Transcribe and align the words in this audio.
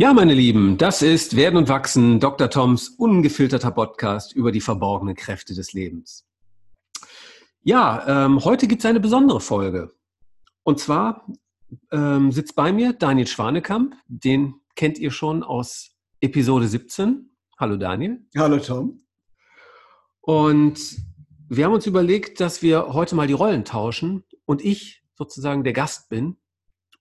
Ja, 0.00 0.14
meine 0.14 0.32
Lieben, 0.32 0.78
das 0.78 1.02
ist 1.02 1.36
Werden 1.36 1.58
und 1.58 1.68
Wachsen, 1.68 2.20
Dr. 2.20 2.48
Toms 2.48 2.88
ungefilterter 2.88 3.70
Podcast 3.70 4.32
über 4.34 4.50
die 4.50 4.62
verborgenen 4.62 5.14
Kräfte 5.14 5.54
des 5.54 5.74
Lebens. 5.74 6.26
Ja, 7.60 8.24
ähm, 8.24 8.42
heute 8.42 8.66
gibt 8.66 8.80
es 8.80 8.86
eine 8.86 8.98
besondere 8.98 9.42
Folge. 9.42 9.92
Und 10.62 10.80
zwar 10.80 11.26
ähm, 11.92 12.32
sitzt 12.32 12.56
bei 12.56 12.72
mir 12.72 12.94
Daniel 12.94 13.26
Schwanekamp, 13.26 13.94
den 14.06 14.54
kennt 14.74 14.98
ihr 14.98 15.10
schon 15.10 15.42
aus 15.42 15.90
Episode 16.22 16.66
17. 16.66 17.36
Hallo 17.58 17.76
Daniel. 17.76 18.26
Hallo 18.34 18.58
Tom. 18.58 19.04
Und 20.22 20.96
wir 21.50 21.66
haben 21.66 21.74
uns 21.74 21.86
überlegt, 21.86 22.40
dass 22.40 22.62
wir 22.62 22.94
heute 22.94 23.16
mal 23.16 23.26
die 23.26 23.34
Rollen 23.34 23.66
tauschen 23.66 24.24
und 24.46 24.64
ich 24.64 25.02
sozusagen 25.12 25.62
der 25.62 25.74
Gast 25.74 26.08
bin 26.08 26.38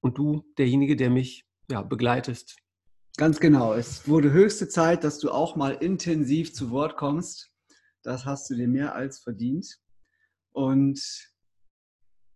und 0.02 0.18
du 0.18 0.44
derjenige, 0.58 0.98
der 0.98 1.10
mich 1.10 1.46
ja, 1.70 1.82
begleitest 1.82 2.58
Ganz 3.20 3.42
genau. 3.42 3.74
Es 3.74 4.08
wurde 4.08 4.32
höchste 4.32 4.70
Zeit, 4.70 5.04
dass 5.04 5.20
du 5.20 5.30
auch 5.30 5.58
mal 5.58 5.72
intensiv 5.72 6.54
zu 6.54 6.72
Wort 6.72 6.96
kommst. 6.96 7.52
Das 8.02 8.24
hast 8.24 8.50
du 8.50 8.56
dir 8.56 8.70
mehr 8.70 8.96
als 8.96 9.20
verdient. 9.20 9.78
Und 10.54 11.02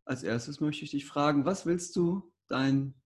als 0.04 0.24
erstes 0.24 0.60
möchte 0.60 0.84
ich 0.84 0.91
dich 0.91 1.05
fragen, 1.05 1.46
was 1.46 1.66
willst 1.66 1.96
du 1.96 2.34
deinen 2.50 3.02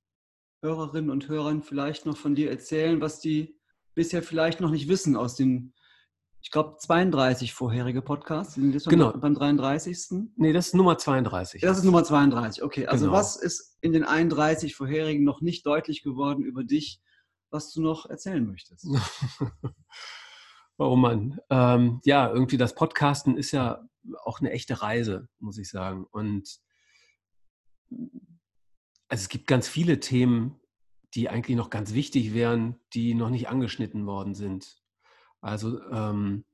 Hörerinnen 0.63 1.12
und 1.12 1.27
Hörern 1.27 1.62
vielleicht 1.62 2.08
noch 2.08 2.18
von 2.18 2.34
dir 2.34 2.49
erzählen, 2.49 2.99
was 2.99 3.20
die 3.20 3.59
bisher 3.94 4.23
vielleicht 4.23 4.59
noch 4.59 4.71
nicht 4.71 4.88
wissen 4.88 5.16
aus 5.16 5.35
den, 5.35 5.76
ich 6.41 6.49
glaube, 6.49 6.77
32 6.80 7.54
vorherige 7.54 8.02
Podcasts. 8.02 8.55
Genau. 8.55 9.12
beim 9.12 9.35
33. 9.35 10.32
Nee, 10.35 10.52
das 10.52 10.70
ist 10.70 10.73
Nummer 10.73 10.98
32. 10.98 11.62
Das 11.62 11.77
ist 11.77 11.84
Nummer 11.84 12.04
32, 12.04 12.63
okay. 12.63 12.88
Also 12.88 13.05
genau. 13.05 13.18
was 13.20 13.35
ist 13.35 13.77
in 13.82 13.94
den 13.94 14.04
31 14.04 14.73
vorherigen 14.73 15.23
noch 15.23 15.41
nicht 15.41 15.63
deutlich 15.68 16.02
geworden 16.02 16.44
über 16.44 16.63
dich, 16.63 17.04
was 17.57 17.73
du 17.73 17.81
noch 17.81 18.05
erzählen 18.05 18.45
möchtest. 18.45 18.87
oh 20.77 20.95
Mann. 20.95 21.40
Ähm, 21.49 21.99
ja, 22.05 22.32
irgendwie 22.32 22.57
das 22.57 22.76
Podcasten 22.76 23.35
ist 23.35 23.51
ja 23.51 23.84
auch 24.23 24.40
eine 24.40 24.51
echte 24.51 24.82
Reise, 24.82 25.27
muss 25.40 25.57
ich 25.57 25.70
sagen. 25.70 26.05
Und 26.12 26.59
also 29.09 29.21
es 29.21 29.29
gibt 29.29 29.48
ganz 29.48 29.67
viele 29.67 29.99
Themen, 29.99 30.59
die 31.15 31.29
eigentlich 31.29 31.57
noch 31.57 31.71
ganz 31.71 31.93
wichtig 31.93 32.35
wären, 32.35 32.79
die 32.93 33.15
noch 33.15 33.32
nicht 33.32 33.49
angeschnitten 33.49 34.05
worden 34.05 34.35
sind. 34.35 34.84
Also 35.41 35.82
ähm, 35.89 36.45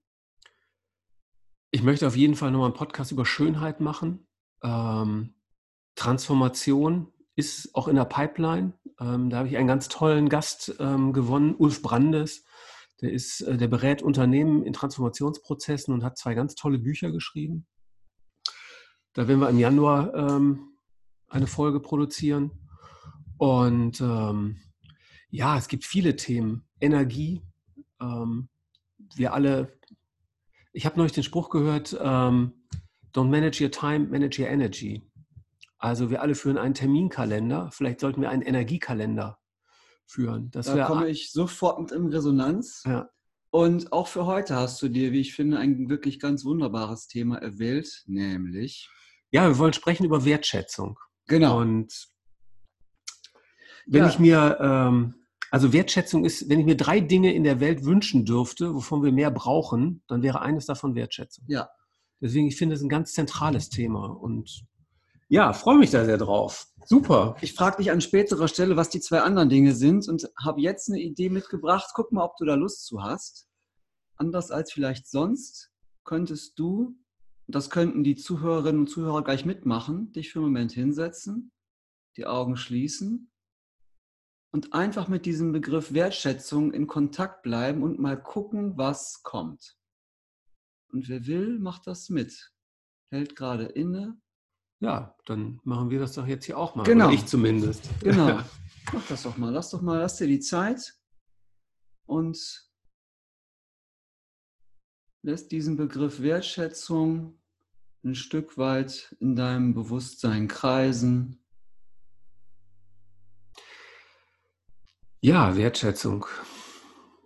ich 1.71 1.83
möchte 1.83 2.07
auf 2.07 2.15
jeden 2.15 2.35
Fall 2.35 2.51
nochmal 2.51 2.69
einen 2.69 2.77
Podcast 2.77 3.11
über 3.11 3.25
Schönheit 3.25 3.81
machen. 3.81 4.25
Ähm, 4.63 5.35
Transformation 5.95 7.11
ist 7.35 7.73
auch 7.73 7.87
in 7.87 7.95
der 7.95 8.05
Pipeline. 8.05 8.73
Ähm, 8.99 9.29
da 9.29 9.37
habe 9.37 9.47
ich 9.47 9.57
einen 9.57 9.67
ganz 9.67 9.87
tollen 9.87 10.29
Gast 10.29 10.75
ähm, 10.79 11.13
gewonnen, 11.13 11.55
Ulf 11.55 11.81
Brandes. 11.81 12.45
Der, 13.01 13.11
ist, 13.11 13.41
äh, 13.41 13.57
der 13.57 13.67
berät 13.67 14.01
Unternehmen 14.01 14.63
in 14.63 14.73
Transformationsprozessen 14.73 15.93
und 15.93 16.03
hat 16.03 16.17
zwei 16.17 16.35
ganz 16.35 16.55
tolle 16.55 16.79
Bücher 16.79 17.11
geschrieben. 17.11 17.65
Da 19.13 19.27
werden 19.27 19.39
wir 19.39 19.49
im 19.49 19.59
Januar 19.59 20.13
ähm, 20.13 20.77
eine 21.27 21.47
Folge 21.47 21.79
produzieren. 21.79 22.51
Und 23.37 23.99
ähm, 24.01 24.59
ja, 25.29 25.57
es 25.57 25.67
gibt 25.67 25.83
viele 25.85 26.15
Themen. 26.15 26.67
Energie. 26.79 27.41
Ähm, 27.99 28.49
wir 29.15 29.33
alle, 29.33 29.79
ich 30.71 30.85
habe 30.85 30.97
neulich 30.97 31.13
den 31.13 31.23
Spruch 31.23 31.49
gehört, 31.49 31.97
ähm, 31.99 32.53
don't 33.13 33.29
manage 33.29 33.63
your 33.63 33.71
time, 33.71 34.07
manage 34.07 34.41
your 34.41 34.49
energy. 34.49 35.03
Also 35.83 36.09
wir 36.09 36.21
alle 36.21 36.33
führen 36.33 36.57
einen 36.57 36.75
Terminkalender. 36.75 37.69
Vielleicht 37.73 37.99
sollten 37.99 38.21
wir 38.21 38.29
einen 38.29 38.41
Energiekalender 38.41 39.37
führen. 40.05 40.49
Das 40.51 40.67
da 40.67 40.85
komme 40.85 41.09
ich 41.09 41.33
sofort 41.33 41.77
mit 41.77 41.91
in 41.91 42.07
Resonanz. 42.07 42.83
Ja. 42.85 43.09
Und 43.49 43.91
auch 43.91 44.07
für 44.07 44.25
heute 44.25 44.55
hast 44.55 44.81
du 44.81 44.87
dir, 44.87 45.11
wie 45.11 45.19
ich 45.19 45.35
finde, 45.35 45.57
ein 45.59 45.89
wirklich 45.89 46.21
ganz 46.21 46.45
wunderbares 46.45 47.07
Thema 47.07 47.37
erwählt, 47.37 48.03
nämlich. 48.07 48.89
Ja, 49.31 49.45
wir 49.45 49.57
wollen 49.57 49.73
sprechen 49.73 50.05
über 50.05 50.23
Wertschätzung. 50.23 50.97
Genau. 51.27 51.59
Und 51.59 52.07
wenn 53.85 54.03
ja. 54.03 54.09
ich 54.09 54.19
mir, 54.19 54.57
ähm, 54.61 55.15
also 55.51 55.73
Wertschätzung 55.73 56.23
ist, 56.23 56.47
wenn 56.47 56.61
ich 56.61 56.65
mir 56.65 56.77
drei 56.77 57.01
Dinge 57.01 57.33
in 57.33 57.43
der 57.43 57.59
Welt 57.59 57.83
wünschen 57.83 58.23
dürfte, 58.23 58.73
wovon 58.73 59.03
wir 59.03 59.11
mehr 59.11 59.31
brauchen, 59.31 60.01
dann 60.07 60.23
wäre 60.23 60.41
eines 60.41 60.65
davon 60.65 60.95
Wertschätzung. 60.95 61.43
Ja. 61.49 61.67
Deswegen, 62.21 62.47
ich 62.47 62.55
finde 62.55 62.75
es 62.75 62.81
ein 62.81 62.87
ganz 62.87 63.11
zentrales 63.11 63.67
Thema 63.67 64.05
und 64.05 64.65
ja, 65.33 65.51
freue 65.51 65.79
mich 65.79 65.89
da 65.89 66.05
sehr 66.05 66.19
drauf. 66.19 66.67
Super. 66.85 67.35
Ich 67.41 67.55
frage 67.55 67.77
dich 67.77 67.89
an 67.89 68.01
späterer 68.01 68.47
Stelle, 68.47 68.77
was 68.77 68.91
die 68.91 68.99
zwei 68.99 69.21
anderen 69.21 69.49
Dinge 69.49 69.73
sind 69.73 70.07
und 70.07 70.29
habe 70.39 70.61
jetzt 70.61 70.89
eine 70.89 71.01
Idee 71.01 71.31
mitgebracht. 71.31 71.89
Guck 71.95 72.11
mal, 72.11 72.23
ob 72.23 72.37
du 72.37 72.45
da 72.45 72.53
Lust 72.53 72.85
zu 72.85 73.01
hast. 73.01 73.47
Anders 74.15 74.51
als 74.51 74.71
vielleicht 74.71 75.07
sonst 75.07 75.71
könntest 76.03 76.59
du, 76.59 76.99
das 77.47 77.71
könnten 77.71 78.03
die 78.03 78.15
Zuhörerinnen 78.15 78.81
und 78.81 78.91
Zuhörer 78.91 79.23
gleich 79.23 79.43
mitmachen, 79.43 80.11
dich 80.11 80.31
für 80.31 80.37
einen 80.37 80.49
Moment 80.49 80.71
hinsetzen, 80.71 81.51
die 82.15 82.27
Augen 82.27 82.55
schließen 82.55 83.31
und 84.51 84.73
einfach 84.73 85.07
mit 85.07 85.25
diesem 85.25 85.51
Begriff 85.51 85.95
Wertschätzung 85.95 86.71
in 86.73 86.85
Kontakt 86.85 87.41
bleiben 87.41 87.81
und 87.81 87.97
mal 87.97 88.21
gucken, 88.21 88.77
was 88.77 89.23
kommt. 89.23 89.79
Und 90.91 91.09
wer 91.09 91.25
will, 91.25 91.57
macht 91.57 91.87
das 91.87 92.09
mit. 92.09 92.53
Hält 93.09 93.35
gerade 93.35 93.65
inne 93.65 94.21
ja, 94.83 95.15
dann 95.25 95.61
machen 95.63 95.89
wir 95.89 95.99
das 95.99 96.11
doch 96.11 96.27
jetzt 96.27 96.43
hier 96.43 96.57
auch 96.57 96.75
mal. 96.75 96.83
Genau. 96.83 97.05
Oder 97.05 97.13
ich 97.13 97.25
zumindest. 97.25 97.89
Genau. 98.01 98.41
Mach 98.93 99.07
das 99.07 99.23
doch 99.23 99.37
mal. 99.37 99.49
Lass 99.49 99.69
doch 99.69 99.81
mal, 99.81 99.99
lass 99.99 100.17
dir 100.17 100.27
die 100.27 100.41
Zeit 100.41 100.93
und 102.05 102.37
lässt 105.21 105.53
diesen 105.53 105.77
Begriff 105.77 106.21
Wertschätzung 106.21 107.39
ein 108.03 108.13
Stück 108.13 108.57
weit 108.57 109.15
in 109.21 109.37
deinem 109.37 109.73
Bewusstsein 109.73 110.49
kreisen. 110.49 111.41
Ja, 115.21 115.55
Wertschätzung. 115.55 116.25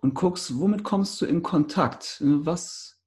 Und 0.00 0.14
guckst, 0.14 0.56
womit 0.60 0.84
kommst 0.84 1.20
du 1.20 1.26
in 1.26 1.42
Kontakt? 1.42 2.18
Was, 2.20 3.02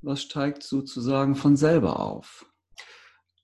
was 0.00 0.22
steigt 0.22 0.62
sozusagen 0.62 1.34
von 1.34 1.56
selber 1.56 1.98
auf? 1.98 2.47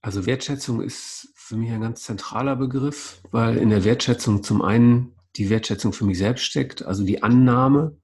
Also 0.05 0.27
Wertschätzung 0.27 0.83
ist 0.83 1.33
für 1.35 1.57
mich 1.57 1.71
ein 1.71 1.81
ganz 1.81 2.03
zentraler 2.03 2.57
Begriff, 2.57 3.23
weil 3.31 3.57
in 3.57 3.71
der 3.71 3.85
Wertschätzung 3.85 4.43
zum 4.43 4.61
einen 4.61 5.15
die 5.37 5.49
Wertschätzung 5.49 5.95
für 5.95 6.05
mich 6.05 6.19
selbst 6.19 6.45
steckt, 6.45 6.85
also 6.85 7.05
die 7.05 7.23
Annahme 7.23 7.97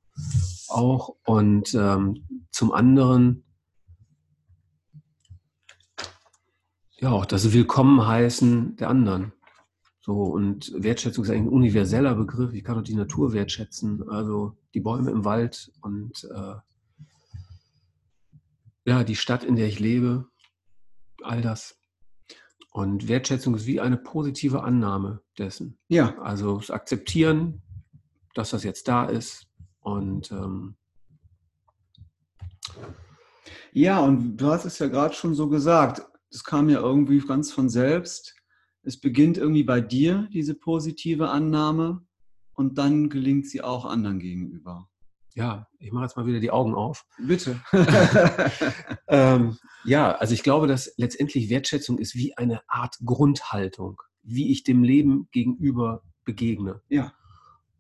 auch 0.69 1.17
und 1.27 1.75
ähm, 1.75 2.27
zum 2.51 2.73
anderen 2.73 3.45
ja 6.97 7.11
auch 7.11 7.27
das 7.27 7.53
Willkommen 7.53 8.07
heißen 8.07 8.77
der 8.77 8.89
anderen. 8.89 9.35
So 10.01 10.23
und 10.23 10.73
Wertschätzung 10.75 11.25
ist 11.25 11.31
eigentlich 11.31 11.49
ein 11.49 11.49
universeller 11.49 12.15
Begriff. 12.15 12.55
Ich 12.55 12.65
kann 12.65 12.79
auch 12.79 12.83
die 12.83 12.95
Natur 12.95 13.35
wertschätzen, 13.35 14.09
also 14.09 14.57
die 14.73 14.81
Bäume 14.81 15.11
im 15.11 15.27
Wald 15.27 15.71
und 15.83 16.27
äh, 16.35 16.55
ja 18.87 19.05
die 19.05 19.17
Stadt, 19.17 19.45
in 19.45 19.57
der 19.57 19.67
ich 19.67 19.81
lebe, 19.81 20.29
all 21.23 21.43
das. 21.43 21.77
Und 22.71 23.09
Wertschätzung 23.09 23.55
ist 23.57 23.67
wie 23.67 23.81
eine 23.81 23.97
positive 23.97 24.63
Annahme 24.63 25.23
dessen. 25.39 25.79
Ja. 25.89 26.17
Also 26.21 26.59
das 26.59 26.71
Akzeptieren, 26.71 27.63
dass 28.35 28.51
das 28.51 28.65
jetzt 28.65 28.87
da 28.87 29.07
ist. 29.07 29.47
Und 29.81 30.31
ähm 30.31 30.77
ja, 33.73 34.01
und 34.01 34.37
du 34.37 34.47
hast 34.47 34.65
es 34.65 34.79
ja 34.79 34.89
gerade 34.89 35.15
schon 35.15 35.35
so 35.35 35.49
gesagt. 35.49 36.03
Es 36.31 36.45
kam 36.45 36.69
ja 36.69 36.81
irgendwie 36.81 37.19
ganz 37.19 37.53
von 37.53 37.69
selbst. 37.69 38.37
Es 38.83 38.99
beginnt 38.99 39.37
irgendwie 39.37 39.65
bei 39.65 39.81
dir, 39.81 40.29
diese 40.33 40.55
positive 40.55 41.29
Annahme, 41.29 42.05
und 42.61 42.77
dann 42.77 43.09
gelingt 43.09 43.47
sie 43.47 43.63
auch 43.63 43.87
anderen 43.87 44.19
gegenüber 44.19 44.87
ja, 45.35 45.69
ich 45.79 45.93
mache 45.93 46.05
jetzt 46.05 46.17
mal 46.17 46.27
wieder 46.27 46.41
die 46.41 46.51
Augen 46.51 46.75
auf. 46.75 47.07
Bitte. 47.19 47.61
ähm, 49.09 49.57
ja, 49.85 50.13
also 50.13 50.35
ich 50.35 50.43
glaube, 50.43 50.67
dass 50.67 50.93
letztendlich 50.97 51.51
Wertschätzung 51.51 51.99
ist 51.99 52.15
wie 52.15 52.37
eine 52.37 52.61
Art 52.69 52.97
Grundhaltung, 53.05 54.01
wie 54.23 54.51
ich 54.51 54.65
dem 54.65 54.83
Leben 54.83 55.29
gegenüber 55.33 56.03
begegne. 56.25 56.83
Ja. 56.89 57.13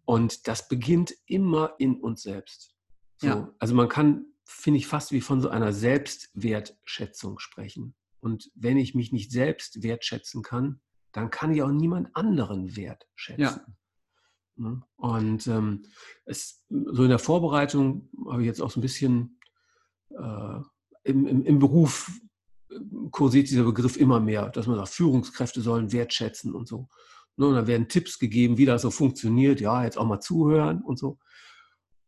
Und 0.05 0.49
das 0.49 0.69
beginnt 0.69 1.14
immer 1.26 1.75
in 1.79 2.00
uns 2.00 2.23
selbst. 2.23 2.75
So, 3.19 3.26
ja. 3.26 3.55
Also 3.58 3.75
man 3.75 3.88
kann, 3.88 4.26
finde 4.44 4.79
ich, 4.79 4.87
fast 4.87 5.12
wie 5.12 5.20
von 5.20 5.41
so 5.41 5.49
einer 5.49 5.73
Selbstwertschätzung 5.73 7.38
sprechen. 7.38 7.94
Und 8.20 8.50
wenn 8.55 8.76
ich 8.76 8.94
mich 8.94 9.12
nicht 9.12 9.31
selbst 9.31 9.82
wertschätzen 9.82 10.43
kann, 10.43 10.81
dann 11.12 11.31
kann 11.31 11.53
ich 11.53 11.62
auch 11.62 11.70
niemand 11.70 12.14
anderen 12.14 12.76
wertschätzen. 12.76 13.44
Ja. 13.44 13.67
Ne? 14.61 14.83
Und 14.97 15.47
ähm, 15.47 15.83
es, 16.27 16.62
so 16.69 17.03
in 17.03 17.09
der 17.09 17.19
Vorbereitung 17.19 18.11
habe 18.29 18.43
ich 18.43 18.47
jetzt 18.47 18.61
auch 18.61 18.71
so 18.71 18.79
ein 18.79 18.83
bisschen 18.83 19.41
äh, 20.11 20.61
im, 21.05 21.27
im, 21.27 21.45
im, 21.45 21.59
Beruf 21.59 22.11
äh, 22.71 22.79
kursiert 23.11 23.49
dieser 23.49 23.65
Begriff 23.65 23.97
immer 23.97 24.21
mehr, 24.21 24.51
dass 24.51 24.67
man 24.67 24.77
sagt, 24.77 24.91
Führungskräfte 24.91 25.62
sollen 25.62 25.93
wertschätzen 25.93 26.55
und 26.55 26.69
so. 26.69 26.89
Ne, 27.37 27.47
und 27.47 27.55
dann 27.55 27.67
werden 27.67 27.89
Tipps 27.89 28.19
gegeben, 28.19 28.59
wie 28.59 28.67
das 28.67 28.83
so 28.83 28.91
funktioniert. 28.91 29.62
Ja, 29.62 29.83
jetzt 29.85 29.97
auch 29.97 30.07
mal 30.07 30.21
zuhören 30.21 30.83
und 30.83 30.99
so. 30.99 31.19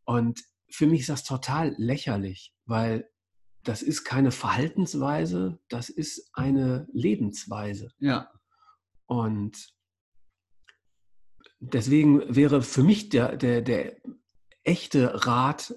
Und 0.05 0.43
für 0.69 0.85
mich 0.85 1.01
ist 1.01 1.09
das 1.09 1.23
total 1.23 1.73
lächerlich, 1.79 2.53
weil 2.65 3.09
das 3.63 3.81
ist 3.81 4.03
keine 4.03 4.29
Verhaltensweise, 4.29 5.59
das 5.69 5.89
ist 5.89 6.29
eine 6.33 6.87
Lebensweise. 6.93 7.89
Ja. 7.97 8.29
Und 9.07 9.73
deswegen 11.71 12.23
wäre 12.33 12.61
für 12.61 12.83
mich 12.83 13.09
der, 13.09 13.37
der, 13.37 13.61
der 13.61 13.97
echte 14.63 15.25
Rat, 15.25 15.75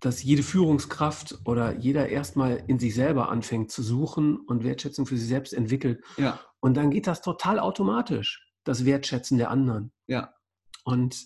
dass 0.00 0.22
jede 0.22 0.42
Führungskraft 0.42 1.40
oder 1.44 1.76
jeder 1.76 2.08
erstmal 2.08 2.62
in 2.66 2.78
sich 2.78 2.94
selber 2.94 3.28
anfängt 3.30 3.70
zu 3.70 3.82
suchen 3.82 4.38
und 4.38 4.62
Wertschätzung 4.62 5.06
für 5.06 5.16
sich 5.16 5.28
selbst 5.28 5.52
entwickelt. 5.52 6.04
Ja. 6.16 6.40
Und 6.60 6.76
dann 6.76 6.90
geht 6.90 7.06
das 7.06 7.22
total 7.22 7.58
automatisch, 7.58 8.52
das 8.64 8.84
Wertschätzen 8.84 9.38
der 9.38 9.50
anderen. 9.50 9.92
Ja. 10.06 10.34
Und 10.84 11.16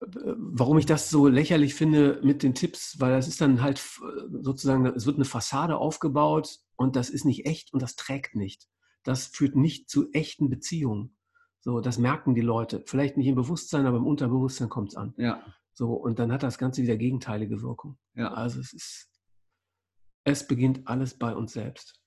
äh, 0.00 0.06
warum 0.36 0.78
ich 0.78 0.86
das 0.86 1.10
so 1.10 1.28
lächerlich 1.28 1.74
finde 1.74 2.20
mit 2.22 2.42
den 2.42 2.54
Tipps, 2.54 2.98
weil 2.98 3.12
das 3.12 3.28
ist 3.28 3.40
dann 3.40 3.62
halt 3.62 3.82
sozusagen, 4.42 4.86
es 4.86 5.06
wird 5.06 5.16
eine 5.16 5.24
Fassade 5.24 5.76
aufgebaut 5.76 6.58
und 6.76 6.96
das 6.96 7.10
ist 7.10 7.24
nicht 7.24 7.46
echt 7.46 7.72
und 7.72 7.82
das 7.82 7.96
trägt 7.96 8.34
nicht. 8.34 8.66
Das 9.04 9.26
führt 9.26 9.56
nicht 9.56 9.90
zu 9.90 10.10
echten 10.12 10.48
Beziehungen. 10.48 11.17
So, 11.68 11.82
das 11.82 11.98
merken 11.98 12.34
die 12.34 12.40
Leute. 12.40 12.82
Vielleicht 12.86 13.18
nicht 13.18 13.26
im 13.26 13.34
Bewusstsein, 13.34 13.84
aber 13.84 13.98
im 13.98 14.06
Unterbewusstsein 14.06 14.70
kommt 14.70 14.88
es 14.88 14.96
an. 14.96 15.12
Ja. 15.18 15.44
So, 15.74 15.92
und 15.92 16.18
dann 16.18 16.32
hat 16.32 16.42
das 16.42 16.56
Ganze 16.56 16.80
wieder 16.80 16.96
gegenteilige 16.96 17.60
Wirkung. 17.60 17.98
Ja. 18.14 18.32
Also 18.32 18.58
es 18.58 18.72
ist, 18.72 19.10
es 20.24 20.46
beginnt 20.46 20.88
alles 20.88 21.18
bei 21.18 21.36
uns 21.36 21.52
selbst. 21.52 22.00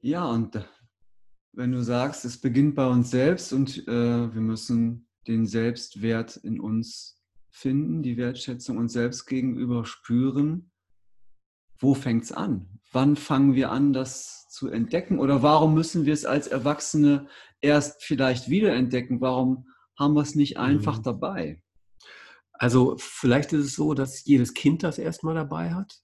Ja, 0.00 0.24
und 0.24 0.66
wenn 1.52 1.70
du 1.70 1.82
sagst, 1.82 2.24
es 2.24 2.40
beginnt 2.40 2.76
bei 2.76 2.86
uns 2.86 3.10
selbst 3.10 3.52
und 3.52 3.86
äh, 3.88 4.34
wir 4.34 4.40
müssen 4.40 5.06
den 5.26 5.46
Selbstwert 5.46 6.36
in 6.38 6.58
uns 6.58 7.22
finden, 7.50 8.02
die 8.02 8.16
Wertschätzung 8.16 8.78
uns 8.78 8.94
selbst 8.94 9.26
gegenüber 9.26 9.84
spüren, 9.84 10.72
wo 11.78 11.92
fängt 11.92 12.24
es 12.24 12.32
an? 12.32 12.80
Wann 12.90 13.16
fangen 13.16 13.54
wir 13.54 13.70
an, 13.70 13.92
das 13.92 14.45
zu 14.56 14.68
entdecken? 14.68 15.18
Oder 15.18 15.42
warum 15.42 15.74
müssen 15.74 16.06
wir 16.06 16.14
es 16.14 16.24
als 16.24 16.46
Erwachsene 16.46 17.28
erst 17.60 18.02
vielleicht 18.02 18.48
wiederentdecken? 18.48 19.20
Warum 19.20 19.66
haben 19.98 20.14
wir 20.14 20.22
es 20.22 20.34
nicht 20.34 20.56
einfach 20.56 20.98
mhm. 20.98 21.02
dabei? 21.02 21.62
Also 22.54 22.96
vielleicht 22.98 23.52
ist 23.52 23.66
es 23.66 23.74
so, 23.74 23.92
dass 23.92 24.24
jedes 24.24 24.54
Kind 24.54 24.82
das 24.82 24.98
erstmal 24.98 25.34
dabei 25.34 25.74
hat 25.74 26.00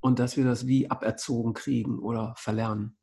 und 0.00 0.18
dass 0.18 0.36
wir 0.36 0.44
das 0.44 0.66
wie 0.66 0.90
aberzogen 0.90 1.54
kriegen 1.54 2.00
oder 2.00 2.34
verlernen. 2.36 2.98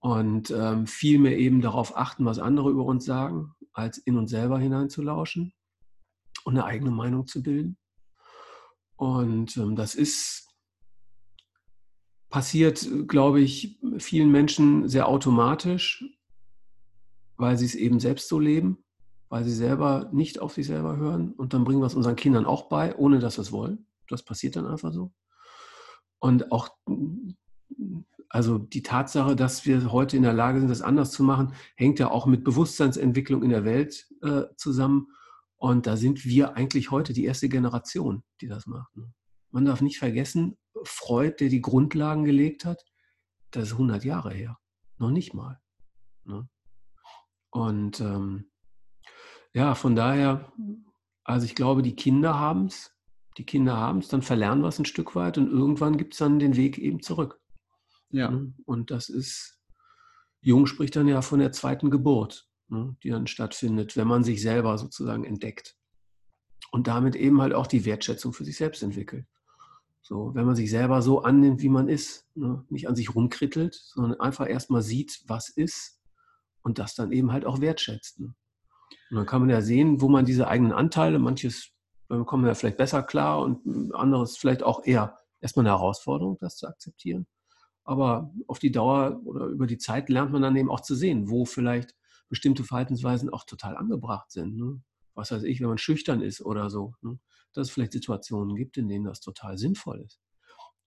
Und 0.00 0.50
ähm, 0.50 0.86
viel 0.86 1.18
mehr 1.18 1.38
eben 1.38 1.60
darauf 1.60 1.96
achten, 1.96 2.24
was 2.24 2.40
andere 2.40 2.70
über 2.70 2.84
uns 2.84 3.04
sagen, 3.04 3.52
als 3.72 3.98
in 3.98 4.16
uns 4.16 4.30
selber 4.30 4.58
hineinzulauschen 4.58 5.52
und 6.44 6.56
eine 6.56 6.64
eigene 6.64 6.90
Meinung 6.90 7.26
zu 7.26 7.42
bilden. 7.42 7.78
Und 8.96 9.56
ähm, 9.56 9.76
das 9.76 9.94
ist 9.94 10.47
passiert, 12.30 12.86
glaube 13.06 13.40
ich, 13.40 13.78
vielen 13.98 14.30
Menschen 14.30 14.88
sehr 14.88 15.08
automatisch, 15.08 16.04
weil 17.36 17.56
sie 17.56 17.64
es 17.64 17.74
eben 17.74 18.00
selbst 18.00 18.28
so 18.28 18.38
leben, 18.38 18.78
weil 19.28 19.44
sie 19.44 19.54
selber 19.54 20.10
nicht 20.12 20.38
auf 20.38 20.52
sich 20.54 20.66
selber 20.66 20.96
hören. 20.96 21.32
Und 21.32 21.54
dann 21.54 21.64
bringen 21.64 21.80
wir 21.80 21.86
es 21.86 21.94
unseren 21.94 22.16
Kindern 22.16 22.44
auch 22.44 22.68
bei, 22.68 22.94
ohne 22.96 23.18
dass 23.18 23.38
wir 23.38 23.42
es 23.42 23.52
wollen. 23.52 23.86
Das 24.08 24.24
passiert 24.24 24.56
dann 24.56 24.66
einfach 24.66 24.92
so. 24.92 25.12
Und 26.18 26.50
auch, 26.52 26.68
also 28.28 28.58
die 28.58 28.82
Tatsache, 28.82 29.36
dass 29.36 29.64
wir 29.64 29.92
heute 29.92 30.16
in 30.16 30.22
der 30.22 30.32
Lage 30.32 30.58
sind, 30.58 30.68
das 30.68 30.82
anders 30.82 31.12
zu 31.12 31.22
machen, 31.22 31.54
hängt 31.76 31.98
ja 31.98 32.10
auch 32.10 32.26
mit 32.26 32.44
Bewusstseinsentwicklung 32.44 33.42
in 33.42 33.50
der 33.50 33.64
Welt 33.64 34.08
äh, 34.22 34.42
zusammen. 34.56 35.08
Und 35.56 35.86
da 35.86 35.96
sind 35.96 36.24
wir 36.24 36.56
eigentlich 36.56 36.90
heute 36.90 37.12
die 37.12 37.24
erste 37.24 37.48
Generation, 37.48 38.22
die 38.40 38.48
das 38.48 38.66
macht. 38.66 38.96
Ne? 38.96 39.12
Man 39.50 39.64
darf 39.64 39.80
nicht 39.80 39.98
vergessen, 39.98 40.56
Freud, 40.84 41.36
der 41.40 41.48
die 41.48 41.60
Grundlagen 41.60 42.24
gelegt 42.24 42.64
hat, 42.64 42.84
das 43.50 43.68
ist 43.68 43.72
100 43.72 44.04
Jahre 44.04 44.32
her. 44.32 44.58
Noch 44.98 45.10
nicht 45.10 45.34
mal. 45.34 45.60
Ne? 46.24 46.48
Und 47.50 48.00
ähm, 48.00 48.50
ja, 49.54 49.74
von 49.74 49.96
daher, 49.96 50.52
also 51.24 51.46
ich 51.46 51.54
glaube, 51.54 51.82
die 51.82 51.96
Kinder 51.96 52.38
haben 52.38 52.66
es, 52.66 52.94
die 53.38 53.46
Kinder 53.46 53.76
haben 53.76 53.98
es, 53.98 54.08
dann 54.08 54.22
verlernen 54.22 54.62
wir 54.62 54.68
es 54.68 54.78
ein 54.78 54.84
Stück 54.84 55.14
weit 55.14 55.38
und 55.38 55.48
irgendwann 55.48 55.96
gibt 55.96 56.14
es 56.14 56.18
dann 56.18 56.38
den 56.38 56.56
Weg 56.56 56.78
eben 56.78 57.00
zurück. 57.00 57.40
Ja. 58.10 58.30
Ne? 58.30 58.54
Und 58.64 58.90
das 58.90 59.08
ist, 59.08 59.60
Jung 60.40 60.66
spricht 60.66 60.96
dann 60.96 61.08
ja 61.08 61.22
von 61.22 61.38
der 61.38 61.52
zweiten 61.52 61.90
Geburt, 61.90 62.48
ne, 62.68 62.96
die 63.02 63.10
dann 63.10 63.26
stattfindet, 63.26 63.96
wenn 63.96 64.08
man 64.08 64.24
sich 64.24 64.42
selber 64.42 64.76
sozusagen 64.78 65.24
entdeckt. 65.24 65.76
Und 66.70 66.86
damit 66.86 67.16
eben 67.16 67.40
halt 67.40 67.54
auch 67.54 67.66
die 67.66 67.84
Wertschätzung 67.84 68.32
für 68.32 68.44
sich 68.44 68.56
selbst 68.56 68.82
entwickelt. 68.82 69.26
So, 70.08 70.34
wenn 70.34 70.46
man 70.46 70.56
sich 70.56 70.70
selber 70.70 71.02
so 71.02 71.20
annimmt, 71.20 71.60
wie 71.60 71.68
man 71.68 71.86
ist, 71.86 72.24
ne? 72.34 72.64
nicht 72.70 72.88
an 72.88 72.96
sich 72.96 73.14
rumkrittelt, 73.14 73.74
sondern 73.74 74.18
einfach 74.18 74.48
erstmal 74.48 74.80
sieht, 74.80 75.22
was 75.26 75.50
ist 75.50 76.00
und 76.62 76.78
das 76.78 76.94
dann 76.94 77.12
eben 77.12 77.30
halt 77.30 77.44
auch 77.44 77.60
wertschätzt. 77.60 78.18
Ne? 78.18 78.34
Und 79.10 79.16
dann 79.18 79.26
kann 79.26 79.42
man 79.42 79.50
ja 79.50 79.60
sehen, 79.60 80.00
wo 80.00 80.08
man 80.08 80.24
diese 80.24 80.48
eigenen 80.48 80.72
Anteile, 80.72 81.18
manches 81.18 81.74
kommen 82.24 82.46
ja 82.46 82.54
vielleicht 82.54 82.78
besser 82.78 83.02
klar 83.02 83.42
und 83.42 83.94
anderes 83.94 84.38
vielleicht 84.38 84.62
auch 84.62 84.86
eher 84.86 85.18
erstmal 85.42 85.66
eine 85.66 85.76
Herausforderung, 85.76 86.38
das 86.40 86.56
zu 86.56 86.66
akzeptieren. 86.66 87.26
Aber 87.84 88.32
auf 88.46 88.58
die 88.58 88.72
Dauer 88.72 89.20
oder 89.26 89.44
über 89.44 89.66
die 89.66 89.76
Zeit 89.76 90.08
lernt 90.08 90.32
man 90.32 90.40
dann 90.40 90.56
eben 90.56 90.70
auch 90.70 90.80
zu 90.80 90.94
sehen, 90.94 91.28
wo 91.28 91.44
vielleicht 91.44 91.94
bestimmte 92.30 92.64
Verhaltensweisen 92.64 93.28
auch 93.28 93.44
total 93.44 93.76
angebracht 93.76 94.30
sind. 94.30 94.56
Ne? 94.56 94.80
Was 95.14 95.32
weiß 95.32 95.42
ich, 95.42 95.60
wenn 95.60 95.68
man 95.68 95.76
schüchtern 95.76 96.22
ist 96.22 96.40
oder 96.40 96.70
so. 96.70 96.94
Ne? 97.02 97.18
Dass 97.52 97.68
es 97.68 97.70
vielleicht 97.72 97.92
Situationen 97.92 98.56
gibt, 98.56 98.76
in 98.76 98.88
denen 98.88 99.04
das 99.04 99.20
total 99.20 99.58
sinnvoll 99.58 100.00
ist 100.00 100.20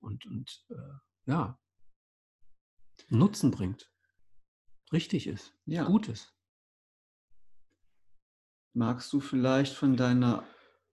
und, 0.02 0.26
und 0.26 0.66
äh, 0.70 1.30
ja, 1.32 1.58
Nutzen 3.10 3.52
bringt, 3.52 3.92
richtig 4.92 5.28
ist, 5.28 5.54
ja. 5.66 5.84
gut 5.84 6.08
ist. 6.08 6.34
Magst 8.74 9.12
du 9.12 9.20
vielleicht 9.20 9.74
von 9.74 9.98
deiner 9.98 10.46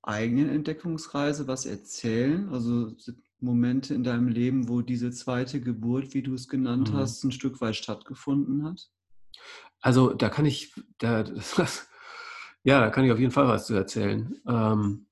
eigenen 0.03 0.49
Entdeckungsreise 0.49 1.47
was 1.47 1.65
erzählen? 1.67 2.49
Also 2.49 2.97
Momente 3.41 3.95
in 3.95 4.03
deinem 4.03 4.29
Leben, 4.29 4.69
wo 4.69 4.81
diese 4.81 5.11
zweite 5.11 5.61
Geburt, 5.61 6.15
wie 6.15 6.23
du 6.23 6.35
es 6.35 6.49
genannt 6.49 6.93
mhm. 6.93 6.97
hast, 6.97 7.23
ein 7.25 7.33
Stück 7.33 7.61
weit 7.61 7.77
stattgefunden 7.77 8.65
hat? 8.65 8.91
Also 9.81 10.13
da 10.13 10.29
kann 10.29 10.47
ich, 10.47 10.75
da, 10.99 11.23
das, 11.57 11.89
ja, 12.65 12.81
da 12.81 12.91
kann 12.91 13.05
ich 13.05 13.13
auf 13.13 13.21
jeden 13.21 13.33
Fall 13.33 13.47
was 13.47 13.67
zu 13.67 13.75
erzählen. 13.75 14.41
Ähm, 14.47 15.08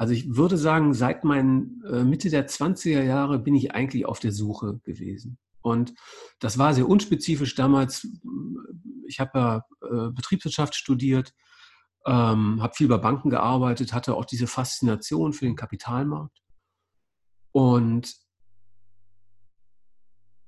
also 0.00 0.14
ich 0.14 0.34
würde 0.34 0.56
sagen, 0.56 0.94
seit 0.94 1.24
meinen 1.24 1.84
äh, 1.84 2.04
Mitte 2.04 2.30
der 2.30 2.48
20er 2.48 3.02
Jahre 3.02 3.38
bin 3.38 3.54
ich 3.54 3.74
eigentlich 3.74 4.06
auf 4.06 4.18
der 4.18 4.32
Suche 4.32 4.80
gewesen. 4.82 5.36
Und 5.60 5.92
das 6.38 6.56
war 6.56 6.72
sehr 6.72 6.88
unspezifisch 6.88 7.54
damals. 7.54 8.08
Ich 9.06 9.20
habe 9.20 9.38
ja 9.38 9.56
äh, 9.82 10.10
Betriebswirtschaft 10.10 10.74
studiert, 10.74 11.34
ähm, 12.06 12.62
habe 12.62 12.74
viel 12.74 12.88
bei 12.88 12.96
Banken 12.96 13.28
gearbeitet, 13.28 13.92
hatte 13.92 14.14
auch 14.14 14.24
diese 14.24 14.46
Faszination 14.46 15.34
für 15.34 15.44
den 15.44 15.54
Kapitalmarkt 15.54 16.40
und 17.52 18.16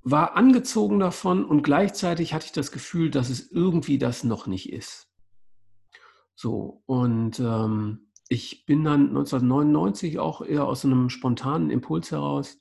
war 0.01 0.35
angezogen 0.35 0.97
davon 0.97 1.45
und 1.45 1.61
gleichzeitig 1.61 2.33
hatte 2.33 2.47
ich 2.47 2.53
das 2.53 2.71
Gefühl, 2.71 3.11
dass 3.11 3.29
es 3.29 3.51
irgendwie 3.51 3.99
das 3.99 4.23
noch 4.23 4.47
nicht 4.47 4.73
ist. 4.73 5.11
So, 6.33 6.81
und 6.87 7.39
ähm, 7.39 8.09
ich 8.33 8.65
bin 8.65 8.83
dann 8.83 9.09
1999 9.09 10.17
auch 10.17 10.41
eher 10.41 10.65
aus 10.65 10.83
einem 10.83 11.09
spontanen 11.09 11.69
Impuls 11.69 12.11
heraus 12.11 12.59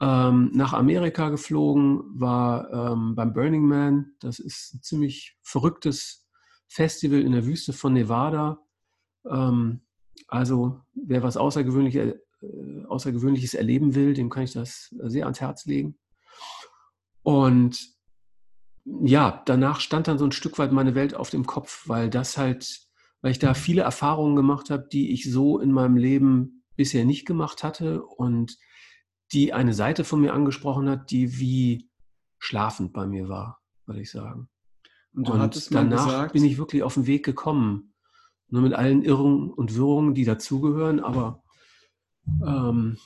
ähm, 0.00 0.50
nach 0.54 0.72
Amerika 0.72 1.28
geflogen, 1.28 2.02
war 2.18 2.72
ähm, 2.72 3.14
beim 3.14 3.34
Burning 3.34 3.66
Man. 3.66 4.14
Das 4.20 4.38
ist 4.38 4.74
ein 4.74 4.82
ziemlich 4.82 5.36
verrücktes 5.42 6.26
Festival 6.68 7.20
in 7.20 7.32
der 7.32 7.44
Wüste 7.44 7.74
von 7.74 7.92
Nevada. 7.92 8.58
Ähm, 9.30 9.82
also 10.26 10.80
wer 10.94 11.22
was 11.22 11.36
Außergewöhnliches, 11.36 12.14
äh, 12.40 12.84
Außergewöhnliches 12.88 13.52
erleben 13.52 13.94
will, 13.94 14.14
dem 14.14 14.30
kann 14.30 14.44
ich 14.44 14.52
das 14.52 14.94
sehr 15.02 15.24
ans 15.24 15.40
Herz 15.40 15.66
legen. 15.66 15.98
Und 17.22 17.78
ja, 18.84 19.42
danach 19.44 19.80
stand 19.80 20.08
dann 20.08 20.18
so 20.18 20.24
ein 20.24 20.32
Stück 20.32 20.58
weit 20.58 20.72
meine 20.72 20.94
Welt 20.94 21.14
auf 21.14 21.28
dem 21.28 21.46
Kopf, 21.46 21.88
weil 21.88 22.08
das 22.08 22.38
halt 22.38 22.84
weil 23.24 23.30
ich 23.30 23.38
da 23.38 23.54
viele 23.54 23.80
Erfahrungen 23.80 24.36
gemacht 24.36 24.68
habe, 24.68 24.86
die 24.92 25.10
ich 25.10 25.32
so 25.32 25.58
in 25.58 25.72
meinem 25.72 25.96
Leben 25.96 26.62
bisher 26.76 27.06
nicht 27.06 27.24
gemacht 27.24 27.64
hatte 27.64 28.04
und 28.04 28.58
die 29.32 29.54
eine 29.54 29.72
Seite 29.72 30.04
von 30.04 30.20
mir 30.20 30.34
angesprochen 30.34 30.90
hat, 30.90 31.10
die 31.10 31.38
wie 31.38 31.88
schlafend 32.38 32.92
bei 32.92 33.06
mir 33.06 33.30
war, 33.30 33.62
würde 33.86 34.02
ich 34.02 34.10
sagen. 34.10 34.50
Und, 35.14 35.30
und 35.30 35.72
danach 35.72 36.04
gesagt, 36.04 36.32
bin 36.34 36.44
ich 36.44 36.58
wirklich 36.58 36.82
auf 36.82 36.92
den 36.92 37.06
Weg 37.06 37.24
gekommen. 37.24 37.94
Nur 38.48 38.60
mit 38.60 38.74
allen 38.74 39.02
Irrungen 39.02 39.50
und 39.50 39.74
Wirrungen, 39.74 40.12
die 40.12 40.26
dazugehören, 40.26 41.00
aber 41.00 41.42
ähm, 42.46 42.98